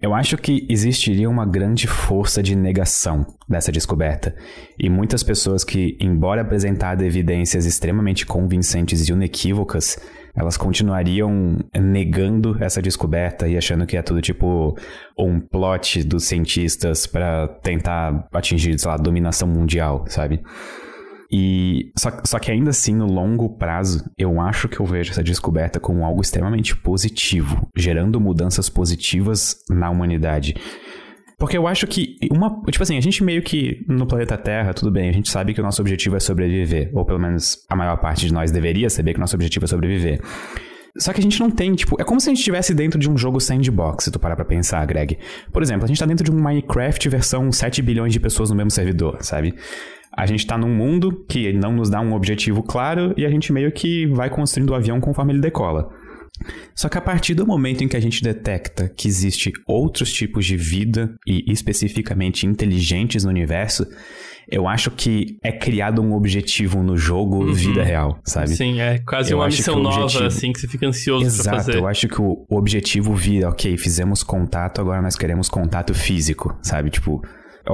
eu 0.00 0.14
acho 0.14 0.36
que 0.36 0.66
existiria 0.68 1.30
uma 1.30 1.46
grande 1.46 1.86
força 1.86 2.42
de 2.42 2.56
negação 2.56 3.24
dessa 3.48 3.70
descoberta. 3.70 4.34
E 4.78 4.90
muitas 4.90 5.22
pessoas 5.22 5.64
que, 5.64 5.96
embora 6.00 6.42
apresentadas 6.42 7.06
evidências 7.06 7.66
extremamente 7.66 8.26
convincentes 8.26 9.08
e 9.08 9.12
inequívocas, 9.12 9.98
elas 10.34 10.56
continuariam 10.56 11.58
negando 11.78 12.56
essa 12.62 12.80
descoberta 12.80 13.46
e 13.46 13.56
achando 13.56 13.86
que 13.86 13.96
é 13.96 14.02
tudo 14.02 14.20
tipo 14.22 14.76
um 15.18 15.38
plot 15.38 16.02
dos 16.04 16.24
cientistas 16.24 17.06
para 17.06 17.48
tentar 17.62 18.26
atingir, 18.32 18.78
sei 18.78 18.90
lá, 18.90 18.96
dominação 18.96 19.46
mundial, 19.46 20.04
sabe? 20.08 20.42
E 21.32 21.90
só, 21.98 22.10
só 22.24 22.38
que 22.38 22.50
ainda 22.50 22.68
assim, 22.68 22.94
no 22.94 23.06
longo 23.06 23.56
prazo, 23.56 24.04
eu 24.18 24.38
acho 24.38 24.68
que 24.68 24.78
eu 24.78 24.84
vejo 24.84 25.12
essa 25.12 25.22
descoberta 25.22 25.80
como 25.80 26.04
algo 26.04 26.20
extremamente 26.20 26.76
positivo, 26.76 27.66
gerando 27.74 28.20
mudanças 28.20 28.68
positivas 28.68 29.56
na 29.70 29.88
humanidade. 29.88 30.54
Porque 31.38 31.56
eu 31.56 31.66
acho 31.66 31.86
que 31.86 32.18
uma. 32.30 32.62
Tipo 32.70 32.82
assim, 32.82 32.98
a 32.98 33.00
gente 33.00 33.24
meio 33.24 33.42
que 33.42 33.84
no 33.88 34.06
planeta 34.06 34.36
Terra, 34.36 34.74
tudo 34.74 34.92
bem, 34.92 35.08
a 35.08 35.12
gente 35.12 35.30
sabe 35.30 35.54
que 35.54 35.60
o 35.60 35.64
nosso 35.64 35.80
objetivo 35.80 36.16
é 36.16 36.20
sobreviver. 36.20 36.90
Ou 36.92 37.04
pelo 37.04 37.18
menos 37.18 37.56
a 37.68 37.74
maior 37.74 37.96
parte 37.96 38.26
de 38.26 38.32
nós 38.32 38.52
deveria 38.52 38.90
saber 38.90 39.12
que 39.14 39.18
o 39.18 39.20
nosso 39.20 39.34
objetivo 39.34 39.64
é 39.64 39.68
sobreviver. 39.68 40.20
Só 40.98 41.12
que 41.12 41.20
a 41.20 41.22
gente 41.22 41.40
não 41.40 41.50
tem, 41.50 41.74
tipo, 41.74 42.00
é 42.00 42.04
como 42.04 42.20
se 42.20 42.28
a 42.28 42.30
gente 42.30 42.40
estivesse 42.40 42.74
dentro 42.74 42.98
de 42.98 43.10
um 43.10 43.16
jogo 43.16 43.40
sandbox, 43.40 44.04
se 44.04 44.10
tu 44.10 44.18
parar 44.18 44.36
pra 44.36 44.44
pensar, 44.44 44.84
Greg. 44.86 45.18
Por 45.50 45.62
exemplo, 45.62 45.84
a 45.84 45.88
gente 45.88 45.98
tá 45.98 46.04
dentro 46.04 46.24
de 46.24 46.30
um 46.30 46.40
Minecraft 46.40 47.08
versão 47.08 47.50
7 47.50 47.80
bilhões 47.80 48.12
de 48.12 48.20
pessoas 48.20 48.50
no 48.50 48.56
mesmo 48.56 48.70
servidor, 48.70 49.18
sabe? 49.22 49.54
A 50.14 50.26
gente 50.26 50.46
tá 50.46 50.58
num 50.58 50.68
mundo 50.68 51.24
que 51.26 51.52
não 51.54 51.72
nos 51.72 51.88
dá 51.88 52.00
um 52.00 52.12
objetivo 52.12 52.62
claro 52.62 53.14
e 53.16 53.24
a 53.24 53.30
gente 53.30 53.52
meio 53.52 53.72
que 53.72 54.06
vai 54.08 54.28
construindo 54.28 54.70
o 54.70 54.74
avião 54.74 55.00
conforme 55.00 55.32
ele 55.32 55.40
decola. 55.40 55.88
Só 56.74 56.88
que 56.88 56.98
a 56.98 57.00
partir 57.00 57.34
do 57.34 57.46
momento 57.46 57.82
em 57.82 57.88
que 57.88 57.96
a 57.96 58.00
gente 58.00 58.22
detecta 58.22 58.88
que 58.88 59.08
existe 59.08 59.52
outros 59.66 60.12
tipos 60.12 60.44
de 60.44 60.56
vida 60.56 61.14
e 61.26 61.50
especificamente 61.50 62.46
inteligentes 62.46 63.24
no 63.24 63.30
universo, 63.30 63.86
eu 64.50 64.66
acho 64.68 64.90
que 64.90 65.36
é 65.42 65.52
criado 65.52 66.02
um 66.02 66.14
objetivo 66.14 66.82
no 66.82 66.96
jogo 66.96 67.44
uhum. 67.44 67.52
vida 67.52 67.82
real, 67.82 68.18
sabe? 68.24 68.48
Sim, 68.48 68.80
é 68.80 68.98
quase 68.98 69.32
eu 69.32 69.38
uma 69.38 69.46
missão 69.46 69.78
nova, 69.78 70.02
objetivo... 70.02 70.24
assim, 70.26 70.52
que 70.52 70.60
você 70.60 70.68
fica 70.68 70.86
ansioso 70.86 71.24
Exato, 71.24 71.48
pra 71.48 71.58
fazer. 71.58 71.78
eu 71.78 71.86
acho 71.86 72.08
que 72.08 72.20
o 72.20 72.44
objetivo 72.50 73.14
vira, 73.14 73.48
ok, 73.48 73.76
fizemos 73.76 74.22
contato, 74.22 74.80
agora 74.80 75.00
nós 75.00 75.16
queremos 75.16 75.48
contato 75.48 75.94
físico, 75.94 76.56
sabe? 76.62 76.90
Tipo, 76.90 77.22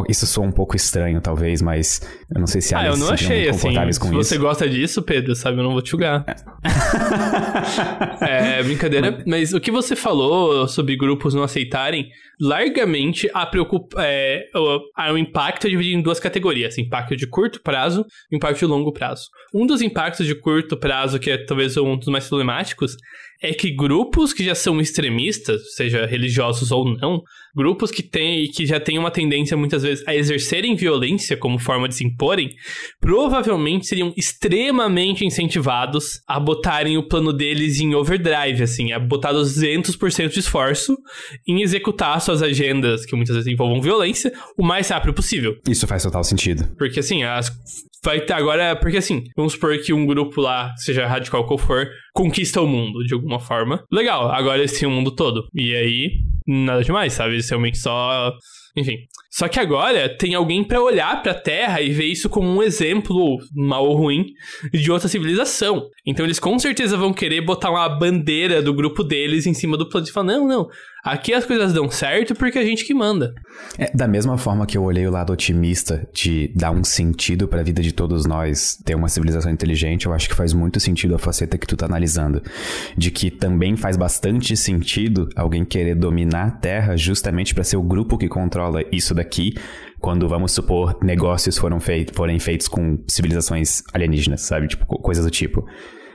isso 0.08 0.26
soa 0.26 0.46
um 0.46 0.52
pouco 0.52 0.76
estranho, 0.76 1.20
talvez, 1.20 1.62
mas 1.62 2.00
eu 2.34 2.40
não 2.40 2.46
sei 2.46 2.60
se 2.60 2.74
ah, 2.74 2.86
eu 2.86 2.96
não 2.96 3.10
achei 3.10 3.48
assim. 3.48 3.72
Se 3.72 3.94
isso. 3.94 4.12
você 4.12 4.38
gosta 4.38 4.68
disso, 4.68 5.02
Pedro, 5.02 5.34
sabe, 5.34 5.58
eu 5.58 5.64
não 5.64 5.72
vou 5.72 5.82
te 5.82 5.90
julgar. 5.90 6.24
é 8.20 8.62
brincadeira, 8.62 9.22
mas 9.26 9.52
o 9.52 9.60
que 9.60 9.70
você 9.70 9.96
falou 9.96 10.68
sobre 10.68 10.96
grupos 10.96 11.34
não 11.34 11.42
aceitarem, 11.42 12.08
largamente 12.40 13.30
a 13.32 13.46
preocupa 13.46 13.96
é, 14.00 14.48
o, 14.54 15.12
o 15.12 15.18
impacto 15.18 15.66
é 15.66 15.70
dividido 15.70 15.98
em 15.98 16.02
duas 16.02 16.20
categorias: 16.20 16.78
impacto 16.78 17.16
de 17.16 17.26
curto 17.26 17.60
prazo 17.62 18.04
e 18.30 18.36
impacto 18.36 18.58
de 18.58 18.66
longo 18.66 18.92
prazo. 18.92 19.28
Um 19.54 19.66
dos 19.66 19.80
impactos 19.80 20.26
de 20.26 20.34
curto 20.34 20.76
prazo, 20.76 21.18
que 21.18 21.30
é 21.30 21.38
talvez 21.38 21.76
um 21.76 21.96
dos 21.96 22.08
mais 22.08 22.28
problemáticos, 22.28 22.96
é 23.40 23.52
que 23.52 23.70
grupos 23.70 24.32
que 24.32 24.44
já 24.44 24.54
são 24.54 24.80
extremistas, 24.80 25.74
seja 25.74 26.06
religiosos 26.06 26.70
ou 26.70 26.84
não, 26.84 27.22
grupos 27.54 27.90
que 27.90 28.02
têm 28.02 28.50
que 28.50 28.66
já 28.66 28.80
têm 28.80 28.98
uma 28.98 29.10
tendência 29.10 29.56
muitas 29.56 29.82
vezes 29.82 30.06
a 30.06 30.14
exercerem 30.14 30.74
violência 30.74 31.36
como 31.36 31.58
forma 31.58 31.88
de 31.88 31.94
se 31.94 32.04
imporem, 32.04 32.50
provavelmente 33.00 33.86
seriam 33.86 34.12
extremamente 34.16 35.24
incentivados 35.24 36.20
a 36.26 36.38
botarem 36.40 36.96
o 36.96 37.06
plano 37.06 37.32
deles 37.32 37.80
em 37.80 37.94
overdrive, 37.94 38.62
assim, 38.62 38.92
a 38.92 38.98
botar 38.98 39.32
200% 39.32 40.28
de 40.28 40.40
esforço 40.40 40.96
em 41.46 41.62
executar 41.62 42.20
suas 42.20 42.42
agendas, 42.42 43.06
que 43.06 43.14
muitas 43.14 43.36
vezes 43.36 43.52
envolvam 43.52 43.80
violência, 43.80 44.32
o 44.56 44.64
mais 44.64 44.88
rápido 44.88 45.14
possível. 45.14 45.56
Isso 45.68 45.86
faz 45.86 46.02
total 46.02 46.24
sentido. 46.24 46.68
Porque 46.76 47.00
assim, 47.00 47.22
as 47.22 47.50
vai 48.04 48.20
ter 48.20 48.32
agora, 48.32 48.76
porque 48.76 48.98
assim, 48.98 49.24
vamos 49.36 49.54
supor 49.54 49.76
que 49.78 49.92
um 49.92 50.06
grupo 50.06 50.40
lá, 50.40 50.74
seja 50.76 51.06
radical 51.06 51.44
qual 51.46 51.58
for, 51.58 51.88
conquista 52.14 52.60
o 52.60 52.66
mundo 52.66 53.04
de 53.04 53.14
alguma 53.14 53.38
forma. 53.38 53.84
Legal, 53.90 54.30
agora 54.30 54.58
eles 54.58 54.78
têm 54.78 54.88
o 54.88 54.90
mundo 54.90 55.14
todo. 55.14 55.46
E 55.54 55.74
aí, 55.74 56.10
nada 56.46 56.82
demais, 56.82 57.12
sabe? 57.12 57.34
Eles 57.34 57.48
realmente 57.48 57.78
só. 57.78 58.32
Enfim. 58.76 58.96
Só 59.38 59.46
que 59.46 59.60
agora 59.60 60.08
tem 60.08 60.34
alguém 60.34 60.64
para 60.64 60.82
olhar 60.82 61.22
para 61.22 61.30
a 61.30 61.40
Terra 61.40 61.80
e 61.80 61.92
ver 61.92 62.06
isso 62.06 62.28
como 62.28 62.48
um 62.48 62.60
exemplo, 62.60 63.38
mal 63.54 63.86
ou 63.86 63.96
ruim, 63.96 64.26
de 64.72 64.90
outra 64.90 65.06
civilização. 65.08 65.86
Então 66.04 66.26
eles 66.26 66.40
com 66.40 66.58
certeza 66.58 66.96
vão 66.96 67.12
querer 67.12 67.42
botar 67.42 67.70
uma 67.70 67.88
bandeira 67.88 68.60
do 68.60 68.74
grupo 68.74 69.04
deles 69.04 69.46
em 69.46 69.54
cima 69.54 69.76
do 69.76 69.88
planeta 69.88 70.10
e 70.10 70.12
falar: 70.12 70.26
não, 70.26 70.48
não, 70.48 70.68
aqui 71.04 71.32
as 71.32 71.46
coisas 71.46 71.72
dão 71.72 71.88
certo 71.88 72.34
porque 72.34 72.58
é 72.58 72.62
a 72.62 72.64
gente 72.64 72.84
que 72.84 72.92
manda. 72.92 73.32
É, 73.78 73.88
da 73.94 74.08
mesma 74.08 74.36
forma 74.36 74.66
que 74.66 74.76
eu 74.76 74.82
olhei 74.82 75.06
o 75.06 75.10
lado 75.12 75.32
otimista 75.32 76.08
de 76.12 76.52
dar 76.56 76.72
um 76.72 76.82
sentido 76.82 77.46
para 77.46 77.60
a 77.60 77.64
vida 77.64 77.80
de 77.80 77.92
todos 77.92 78.26
nós, 78.26 78.76
ter 78.84 78.96
uma 78.96 79.08
civilização 79.08 79.52
inteligente, 79.52 80.06
eu 80.06 80.12
acho 80.12 80.28
que 80.28 80.34
faz 80.34 80.52
muito 80.52 80.80
sentido 80.80 81.14
a 81.14 81.18
faceta 81.18 81.56
que 81.56 81.66
tu 81.66 81.76
tá 81.76 81.86
analisando. 81.86 82.42
De 82.96 83.12
que 83.12 83.30
também 83.30 83.76
faz 83.76 83.96
bastante 83.96 84.56
sentido 84.56 85.28
alguém 85.36 85.64
querer 85.64 85.94
dominar 85.94 86.46
a 86.48 86.50
Terra 86.50 86.96
justamente 86.96 87.54
para 87.54 87.62
ser 87.62 87.76
o 87.76 87.82
grupo 87.82 88.18
que 88.18 88.26
controla 88.26 88.82
isso 88.90 89.14
daqui 89.14 89.27
aqui 89.28 89.54
quando, 90.00 90.28
vamos 90.28 90.52
supor, 90.52 90.96
negócios 91.02 91.58
foram 91.58 91.80
feitos, 91.80 92.16
forem 92.16 92.38
feitos 92.38 92.68
com 92.68 93.02
civilizações 93.08 93.82
alienígenas, 93.92 94.42
sabe? 94.42 94.68
Tipo, 94.68 94.86
coisas 94.86 95.24
do 95.24 95.30
tipo. 95.30 95.66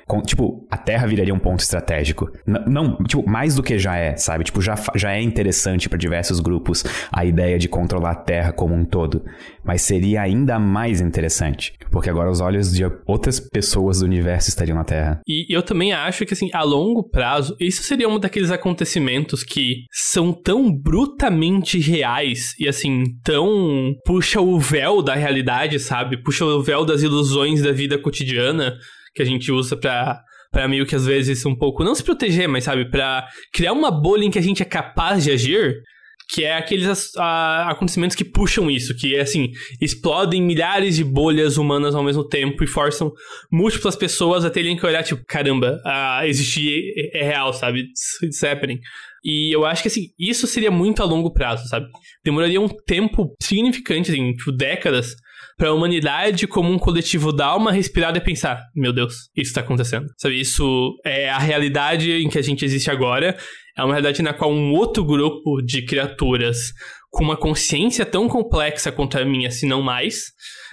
Com, 0.07 0.21
tipo, 0.21 0.67
a 0.69 0.77
Terra 0.77 1.07
viraria 1.07 1.33
um 1.33 1.39
ponto 1.39 1.59
estratégico. 1.59 2.29
N 2.45 2.59
não, 2.67 2.97
tipo, 3.03 3.27
mais 3.29 3.55
do 3.55 3.63
que 3.63 3.77
já 3.77 3.95
é, 3.95 4.15
sabe? 4.15 4.43
Tipo, 4.43 4.61
já, 4.61 4.75
já 4.95 5.13
é 5.13 5.21
interessante 5.21 5.87
para 5.87 5.97
diversos 5.97 6.39
grupos 6.39 6.83
a 7.11 7.23
ideia 7.25 7.57
de 7.57 7.69
controlar 7.69 8.11
a 8.11 8.15
Terra 8.15 8.51
como 8.51 8.73
um 8.75 8.85
todo. 8.85 9.23
Mas 9.63 9.81
seria 9.81 10.21
ainda 10.21 10.59
mais 10.59 10.99
interessante. 10.99 11.73
Porque 11.91 12.09
agora 12.09 12.29
os 12.29 12.41
olhos 12.41 12.73
de 12.73 12.83
outras 13.05 13.39
pessoas 13.39 13.99
do 13.99 14.05
universo 14.05 14.49
estariam 14.49 14.75
na 14.75 14.83
Terra. 14.83 15.21
E 15.27 15.45
eu 15.49 15.61
também 15.61 15.93
acho 15.93 16.25
que, 16.25 16.33
assim, 16.33 16.49
a 16.53 16.63
longo 16.63 17.03
prazo, 17.03 17.55
isso 17.59 17.83
seria 17.83 18.09
um 18.09 18.19
daqueles 18.19 18.51
acontecimentos 18.51 19.43
que 19.43 19.85
são 19.91 20.33
tão 20.33 20.71
brutamente 20.71 21.79
reais 21.79 22.55
e, 22.59 22.67
assim, 22.67 23.03
tão. 23.23 23.93
puxa 24.05 24.41
o 24.41 24.59
véu 24.59 25.01
da 25.01 25.15
realidade, 25.15 25.79
sabe? 25.79 26.17
Puxa 26.17 26.45
o 26.45 26.61
véu 26.61 26.83
das 26.83 27.01
ilusões 27.01 27.61
da 27.61 27.71
vida 27.71 27.97
cotidiana 27.97 28.73
que 29.13 29.21
a 29.21 29.25
gente 29.25 29.51
usa 29.51 29.75
pra, 29.75 30.21
pra 30.51 30.67
meio 30.67 30.85
que 30.85 30.95
às 30.95 31.05
vezes 31.05 31.45
um 31.45 31.55
pouco, 31.55 31.83
não 31.83 31.95
se 31.95 32.03
proteger, 32.03 32.47
mas 32.47 32.63
sabe, 32.63 32.89
pra 32.89 33.27
criar 33.53 33.73
uma 33.73 33.91
bolha 33.91 34.25
em 34.25 34.31
que 34.31 34.39
a 34.39 34.43
gente 34.43 34.61
é 34.61 34.65
capaz 34.65 35.23
de 35.23 35.31
agir, 35.31 35.81
que 36.29 36.43
é 36.43 36.55
aqueles 36.55 37.15
a, 37.17 37.71
acontecimentos 37.71 38.15
que 38.15 38.25
puxam 38.25 38.69
isso, 38.69 38.95
que 38.95 39.15
é 39.15 39.21
assim, 39.21 39.51
explodem 39.81 40.41
milhares 40.41 40.95
de 40.95 41.03
bolhas 41.03 41.57
humanas 41.57 41.95
ao 41.95 42.03
mesmo 42.03 42.27
tempo 42.27 42.63
e 42.63 42.67
forçam 42.67 43.11
múltiplas 43.51 43.95
pessoas 43.95 44.45
a 44.45 44.49
terem 44.49 44.77
que 44.77 44.85
olhar, 44.85 45.03
tipo, 45.03 45.23
caramba, 45.27 45.79
a 45.85 46.27
existir 46.27 46.93
é, 46.97 47.19
é 47.19 47.23
real, 47.23 47.53
sabe? 47.53 47.87
It's 48.23 48.43
happening. 48.43 48.79
E 49.23 49.55
eu 49.55 49.65
acho 49.65 49.81
que 49.81 49.87
assim, 49.87 50.07
isso 50.19 50.47
seria 50.47 50.71
muito 50.71 51.01
a 51.01 51.05
longo 51.05 51.31
prazo, 51.31 51.67
sabe? 51.67 51.87
Demoraria 52.23 52.59
um 52.59 52.67
tempo 52.67 53.33
significante, 53.41 54.11
assim, 54.11 54.33
tipo, 54.33 54.51
décadas, 54.51 55.15
para 55.57 55.69
a 55.69 55.73
humanidade 55.73 56.47
como 56.47 56.71
um 56.71 56.79
coletivo 56.79 57.31
dar 57.31 57.55
uma 57.55 57.71
respirada 57.71 58.17
e 58.17 58.21
pensar: 58.21 58.61
meu 58.75 58.93
Deus, 58.93 59.29
isso 59.35 59.49
está 59.49 59.61
acontecendo. 59.61 60.07
Sabe, 60.17 60.39
isso 60.39 60.95
é 61.05 61.29
a 61.29 61.39
realidade 61.39 62.11
em 62.11 62.29
que 62.29 62.37
a 62.37 62.41
gente 62.41 62.65
existe 62.65 62.89
agora. 62.89 63.37
É 63.75 63.83
uma 63.83 63.93
realidade 63.93 64.21
na 64.21 64.33
qual 64.33 64.51
um 64.51 64.71
outro 64.71 65.03
grupo 65.03 65.59
de 65.61 65.83
criaturas 65.83 66.73
com 67.09 67.23
uma 67.23 67.37
consciência 67.37 68.05
tão 68.05 68.27
complexa 68.27 68.91
quanto 68.91 69.19
a 69.19 69.25
minha, 69.25 69.51
se 69.51 69.67
não 69.67 69.83
mais, 69.83 70.31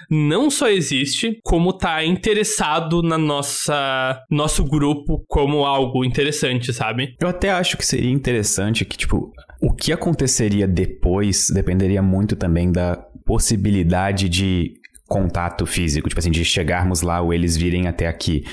não 0.09 0.49
só 0.49 0.67
existe, 0.69 1.39
como 1.43 1.71
tá 1.71 2.03
interessado 2.03 3.03
na 3.03 3.17
nossa 3.17 4.19
nosso 4.29 4.63
grupo 4.63 5.23
como 5.27 5.65
algo 5.65 6.03
interessante, 6.03 6.73
sabe? 6.73 7.15
Eu 7.21 7.27
até 7.27 7.51
acho 7.51 7.77
que 7.77 7.85
seria 7.85 8.11
interessante 8.11 8.83
que, 8.85 8.97
tipo, 8.97 9.31
o 9.61 9.71
que 9.71 9.93
aconteceria 9.93 10.67
depois 10.67 11.49
dependeria 11.53 12.01
muito 12.01 12.35
também 12.35 12.71
da 12.71 12.97
possibilidade 13.25 14.27
de 14.27 14.73
contato 15.07 15.65
físico, 15.65 16.07
tipo 16.09 16.19
assim, 16.19 16.31
de 16.31 16.43
chegarmos 16.43 17.01
lá 17.01 17.21
ou 17.21 17.33
eles 17.33 17.55
virem 17.55 17.87
até 17.87 18.07
aqui. 18.07 18.43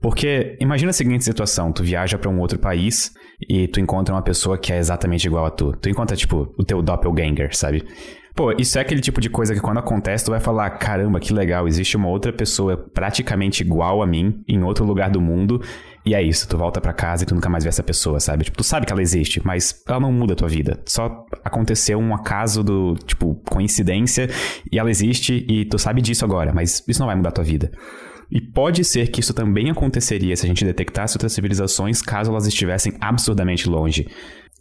Porque 0.00 0.56
imagina 0.60 0.90
a 0.90 0.92
seguinte 0.92 1.24
situação, 1.24 1.72
tu 1.72 1.82
viaja 1.82 2.18
para 2.18 2.28
um 2.28 2.40
outro 2.40 2.58
país 2.58 3.12
e 3.48 3.68
tu 3.68 3.80
encontra 3.80 4.14
uma 4.14 4.22
pessoa 4.22 4.58
que 4.58 4.72
é 4.72 4.78
exatamente 4.78 5.26
igual 5.26 5.46
a 5.46 5.50
tu. 5.50 5.72
Tu 5.80 5.88
encontra, 5.88 6.16
tipo, 6.16 6.52
o 6.58 6.64
teu 6.64 6.82
doppelganger, 6.82 7.56
sabe? 7.56 7.84
Pô, 8.34 8.52
isso 8.52 8.78
é 8.78 8.82
aquele 8.82 9.00
tipo 9.00 9.20
de 9.20 9.28
coisa 9.28 9.54
que 9.54 9.60
quando 9.60 9.78
acontece, 9.78 10.24
tu 10.24 10.30
vai 10.30 10.38
falar: 10.38 10.70
caramba, 10.70 11.18
que 11.18 11.32
legal, 11.32 11.66
existe 11.66 11.96
uma 11.96 12.08
outra 12.08 12.32
pessoa 12.32 12.76
praticamente 12.76 13.62
igual 13.62 14.02
a 14.02 14.06
mim 14.06 14.42
em 14.46 14.62
outro 14.62 14.84
lugar 14.84 15.10
do 15.10 15.20
mundo. 15.20 15.60
E 16.04 16.14
é 16.14 16.22
isso, 16.22 16.48
tu 16.48 16.56
volta 16.56 16.80
para 16.80 16.92
casa 16.92 17.24
e 17.24 17.26
tu 17.26 17.34
nunca 17.34 17.48
mais 17.48 17.64
vê 17.64 17.68
essa 17.68 17.82
pessoa, 17.82 18.18
sabe? 18.20 18.44
Tipo, 18.44 18.56
tu 18.56 18.64
sabe 18.64 18.86
que 18.86 18.92
ela 18.92 19.02
existe, 19.02 19.44
mas 19.44 19.82
ela 19.86 20.00
não 20.00 20.12
muda 20.12 20.32
a 20.32 20.36
tua 20.36 20.48
vida. 20.48 20.80
Só 20.86 21.26
aconteceu 21.44 21.98
um 21.98 22.14
acaso 22.14 22.62
do, 22.62 22.94
tipo, 23.06 23.34
coincidência 23.48 24.28
e 24.72 24.78
ela 24.78 24.90
existe 24.90 25.44
e 25.48 25.64
tu 25.64 25.78
sabe 25.78 26.00
disso 26.00 26.24
agora, 26.24 26.52
mas 26.52 26.82
isso 26.86 27.00
não 27.00 27.06
vai 27.06 27.16
mudar 27.16 27.30
a 27.30 27.32
tua 27.32 27.44
vida. 27.44 27.70
E 28.30 28.40
pode 28.40 28.84
ser 28.84 29.08
que 29.08 29.20
isso 29.20 29.32
também 29.32 29.70
aconteceria 29.70 30.36
se 30.36 30.44
a 30.44 30.48
gente 30.48 30.64
detectasse 30.64 31.16
outras 31.16 31.32
civilizações 31.32 32.02
caso 32.02 32.30
elas 32.30 32.46
estivessem 32.46 32.92
absurdamente 33.00 33.68
longe. 33.68 34.06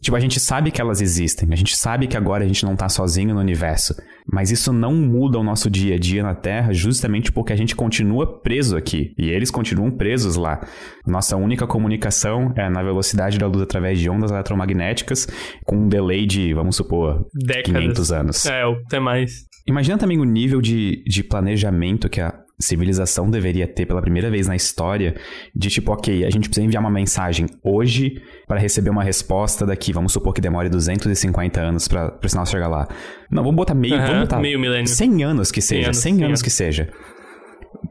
Tipo, 0.01 0.15
a 0.15 0.19
gente 0.19 0.39
sabe 0.39 0.71
que 0.71 0.79
elas 0.79 1.01
existem, 1.01 1.49
a 1.51 1.55
gente 1.55 1.75
sabe 1.75 2.07
que 2.07 2.15
agora 2.15 2.43
a 2.43 2.47
gente 2.47 2.63
não 2.63 2.75
tá 2.75 2.87
sozinho 2.87 3.33
no 3.33 3.39
universo, 3.39 3.95
mas 4.31 4.51
isso 4.51 4.71
não 4.71 4.93
muda 4.95 5.39
o 5.39 5.43
nosso 5.43 5.69
dia 5.69 5.95
a 5.95 5.99
dia 5.99 6.21
na 6.21 6.35
Terra 6.35 6.71
justamente 6.71 7.31
porque 7.31 7.51
a 7.51 7.55
gente 7.55 7.75
continua 7.75 8.41
preso 8.41 8.77
aqui 8.77 9.13
e 9.17 9.29
eles 9.29 9.49
continuam 9.49 9.89
presos 9.89 10.35
lá. 10.35 10.65
Nossa 11.05 11.35
única 11.35 11.65
comunicação 11.65 12.53
é 12.55 12.69
na 12.69 12.83
velocidade 12.83 13.37
da 13.37 13.47
luz 13.47 13.61
através 13.61 13.99
de 13.99 14.09
ondas 14.09 14.31
eletromagnéticas 14.31 15.27
com 15.65 15.77
um 15.77 15.87
delay 15.87 16.25
de, 16.25 16.53
vamos 16.53 16.75
supor, 16.75 17.25
Décadas. 17.33 17.81
500 17.81 18.11
anos. 18.11 18.45
É, 18.45 18.63
até 18.63 18.99
mais. 18.99 19.47
Imagina 19.65 19.97
também 19.97 20.19
o 20.19 20.23
nível 20.23 20.61
de, 20.61 21.03
de 21.05 21.23
planejamento 21.23 22.07
que 22.07 22.21
a 22.21 22.33
civilização 22.59 23.29
deveria 23.29 23.67
ter 23.67 23.85
pela 23.85 24.01
primeira 24.01 24.31
vez 24.31 24.47
na 24.47 24.55
história 24.55 25.15
de 25.55 25.69
tipo, 25.69 25.91
ok, 25.91 26.25
a 26.25 26.29
gente 26.29 26.49
precisa 26.49 26.65
enviar 26.65 26.81
uma 26.81 26.89
mensagem 26.89 27.47
hoje 27.63 28.21
para 28.47 28.59
receber 28.59 28.89
uma 28.89 29.03
resposta 29.03 29.65
daqui, 29.65 29.93
vamos 29.93 30.11
supor 30.11 30.33
que 30.33 30.41
demore 30.41 30.69
250 30.69 31.61
anos 31.61 31.87
para 31.87 32.17
o 32.23 32.29
sinal 32.29 32.45
chegar 32.45 32.67
lá. 32.67 32.87
Não, 33.29 33.43
vamos 33.43 33.55
botar 33.55 33.75
meio, 33.75 33.95
uhum, 33.95 34.05
vamos 34.05 34.21
botar 34.21 34.39
meio 34.39 34.59
milênio. 34.59 34.87
100 34.87 35.23
anos 35.23 35.51
que 35.51 35.61
seja, 35.61 35.81
100 35.81 35.85
anos, 35.85 35.97
100 35.99 36.11
anos, 36.11 36.19
100 36.19 36.25
anos 36.25 36.41
que 36.41 36.49
seja. 36.49 36.89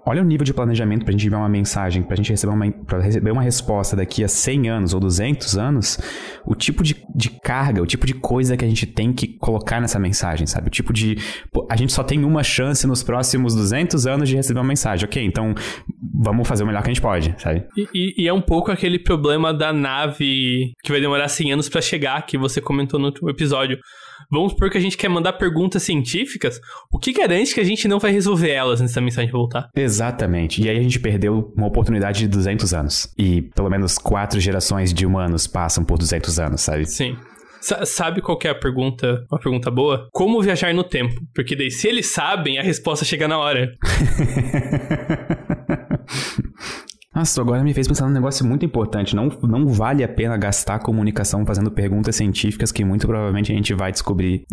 Olha 0.08 0.22
o 0.22 0.24
nível 0.24 0.44
de 0.44 0.54
planejamento 0.54 1.04
pra 1.04 1.10
gente 1.10 1.26
enviar 1.26 1.40
uma 1.40 1.48
mensagem, 1.48 2.00
pra 2.00 2.14
gente 2.14 2.30
receber 2.30 2.52
uma, 2.52 2.64
receber 3.02 3.32
uma 3.32 3.42
resposta 3.42 3.96
daqui 3.96 4.22
a 4.22 4.28
100 4.28 4.68
anos 4.68 4.94
ou 4.94 5.00
200 5.00 5.58
anos, 5.58 5.98
o 6.46 6.54
tipo 6.54 6.84
de, 6.84 7.04
de 7.12 7.28
carga, 7.28 7.82
o 7.82 7.86
tipo 7.86 8.06
de 8.06 8.14
coisa 8.14 8.56
que 8.56 8.64
a 8.64 8.68
gente 8.68 8.86
tem 8.86 9.12
que 9.12 9.26
colocar 9.26 9.80
nessa 9.80 9.98
mensagem, 9.98 10.46
sabe? 10.46 10.68
O 10.68 10.70
tipo 10.70 10.92
de. 10.92 11.16
A 11.68 11.74
gente 11.74 11.92
só 11.92 12.04
tem 12.04 12.24
uma 12.24 12.44
chance 12.44 12.86
nos 12.86 13.02
próximos 13.02 13.52
200 13.56 14.06
anos 14.06 14.28
de 14.28 14.36
receber 14.36 14.60
uma 14.60 14.68
mensagem. 14.68 15.04
Ok, 15.04 15.20
então 15.24 15.52
vamos 16.14 16.46
fazer 16.46 16.62
o 16.62 16.66
melhor 16.68 16.82
que 16.82 16.90
a 16.90 16.94
gente 16.94 17.02
pode, 17.02 17.34
sabe? 17.38 17.66
E, 17.76 17.88
e, 17.92 18.24
e 18.24 18.28
é 18.28 18.32
um 18.32 18.40
pouco 18.40 18.70
aquele 18.70 19.00
problema 19.00 19.52
da 19.52 19.72
nave 19.72 20.72
que 20.84 20.92
vai 20.92 21.00
demorar 21.00 21.26
100 21.26 21.54
anos 21.54 21.68
para 21.68 21.80
chegar, 21.80 22.24
que 22.24 22.38
você 22.38 22.60
comentou 22.60 23.00
no 23.00 23.06
último 23.06 23.28
episódio. 23.28 23.76
Vamos 24.30 24.52
supor 24.52 24.70
que 24.70 24.78
a 24.78 24.80
gente 24.80 24.96
quer 24.96 25.08
mandar 25.08 25.34
perguntas 25.34 25.82
científicas, 25.82 26.60
o 26.90 26.98
que 26.98 27.12
garante 27.12 27.54
que 27.54 27.60
a 27.60 27.64
gente 27.64 27.86
não 27.88 27.98
vai 27.98 28.10
resolver 28.12 28.50
elas 28.50 28.80
antes 28.80 28.94
da 28.94 29.00
mensagem 29.00 29.30
voltar? 29.30 29.68
Exatamente. 29.74 30.62
E 30.62 30.68
aí 30.68 30.78
a 30.78 30.82
gente 30.82 30.98
perdeu 31.00 31.52
uma 31.56 31.66
oportunidade 31.66 32.20
de 32.20 32.28
200 32.28 32.74
anos. 32.74 33.12
E 33.18 33.42
pelo 33.42 33.70
menos 33.70 33.98
quatro 33.98 34.40
gerações 34.40 34.92
de 34.92 35.06
humanos 35.06 35.46
passam 35.46 35.84
por 35.84 35.98
200 35.98 36.38
anos, 36.38 36.60
sabe? 36.60 36.86
Sim. 36.86 37.16
sabe 37.60 38.20
qual 38.20 38.38
é 38.44 38.48
a 38.48 38.54
pergunta? 38.54 39.24
Uma 39.30 39.40
pergunta 39.40 39.70
boa? 39.70 40.08
Como 40.12 40.40
viajar 40.42 40.72
no 40.72 40.84
tempo? 40.84 41.20
Porque 41.34 41.56
daí, 41.56 41.70
se 41.70 41.88
eles 41.88 42.06
sabem, 42.06 42.58
a 42.58 42.62
resposta 42.62 43.04
chega 43.04 43.26
na 43.28 43.38
hora. 43.38 43.72
Nossa, 47.16 47.40
agora 47.40 47.64
me 47.64 47.72
fez 47.72 47.88
pensar 47.88 48.06
num 48.06 48.12
negócio 48.12 48.44
muito 48.44 48.66
importante. 48.66 49.16
Não, 49.16 49.28
não 49.44 49.68
vale 49.68 50.04
a 50.04 50.08
pena 50.08 50.36
gastar 50.36 50.80
comunicação 50.80 51.46
fazendo 51.46 51.70
perguntas 51.70 52.14
científicas 52.14 52.70
que 52.70 52.84
muito 52.84 53.06
provavelmente 53.06 53.50
a 53.50 53.54
gente 53.54 53.72
vai 53.72 53.90
descobrir 53.90 54.44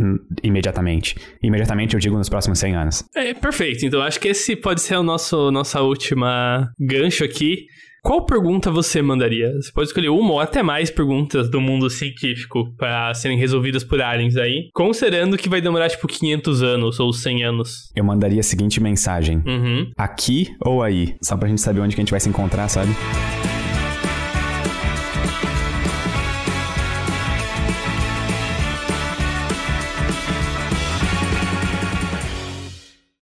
imediatamente. 0.42 1.18
Imediatamente 1.44 1.94
eu 1.94 2.00
digo 2.00 2.18
nos 2.18 2.30
próximos 2.30 2.60
100 2.60 2.76
anos. 2.76 3.04
É, 3.14 3.34
perfeito. 3.34 3.86
Então 3.86 4.02
acho 4.02 4.18
que 4.18 4.30
esse 4.30 4.56
pode 4.56 4.80
ser 4.80 4.96
o 4.96 5.04
nosso 5.04 5.52
nossa 5.52 5.82
última 5.82 6.72
gancho 6.80 7.26
aqui. 7.26 7.66
Qual 8.04 8.26
pergunta 8.26 8.70
você 8.70 9.02
mandaria? 9.02 9.54
Você 9.54 9.72
pode 9.72 9.88
escolher 9.88 10.10
uma 10.10 10.34
ou 10.34 10.40
até 10.42 10.62
mais 10.62 10.92
perguntas 10.92 11.50
do 11.50 11.62
mundo 11.62 11.90
científico 11.90 12.70
para 12.78 13.14
serem 13.14 13.38
resolvidas 13.38 13.82
por 13.82 14.02
aliens 14.02 14.36
aí, 14.36 14.70
considerando 14.74 15.38
que 15.38 15.48
vai 15.48 15.62
demorar 15.62 15.88
tipo 15.88 16.06
500 16.06 16.62
anos 16.64 17.00
ou 17.00 17.14
100 17.14 17.46
anos. 17.46 17.92
Eu 17.96 18.04
mandaria 18.04 18.42
a 18.42 18.44
seguinte 18.44 18.82
mensagem: 18.82 19.42
uhum. 19.46 19.90
aqui 19.98 20.54
ou 20.60 20.84
aí? 20.84 21.16
Só 21.22 21.38
pra 21.38 21.48
gente 21.48 21.62
saber 21.62 21.80
onde 21.80 21.96
que 21.96 22.02
a 22.02 22.04
gente 22.04 22.12
vai 22.12 22.20
se 22.20 22.28
encontrar, 22.28 22.68
sabe? 22.68 22.92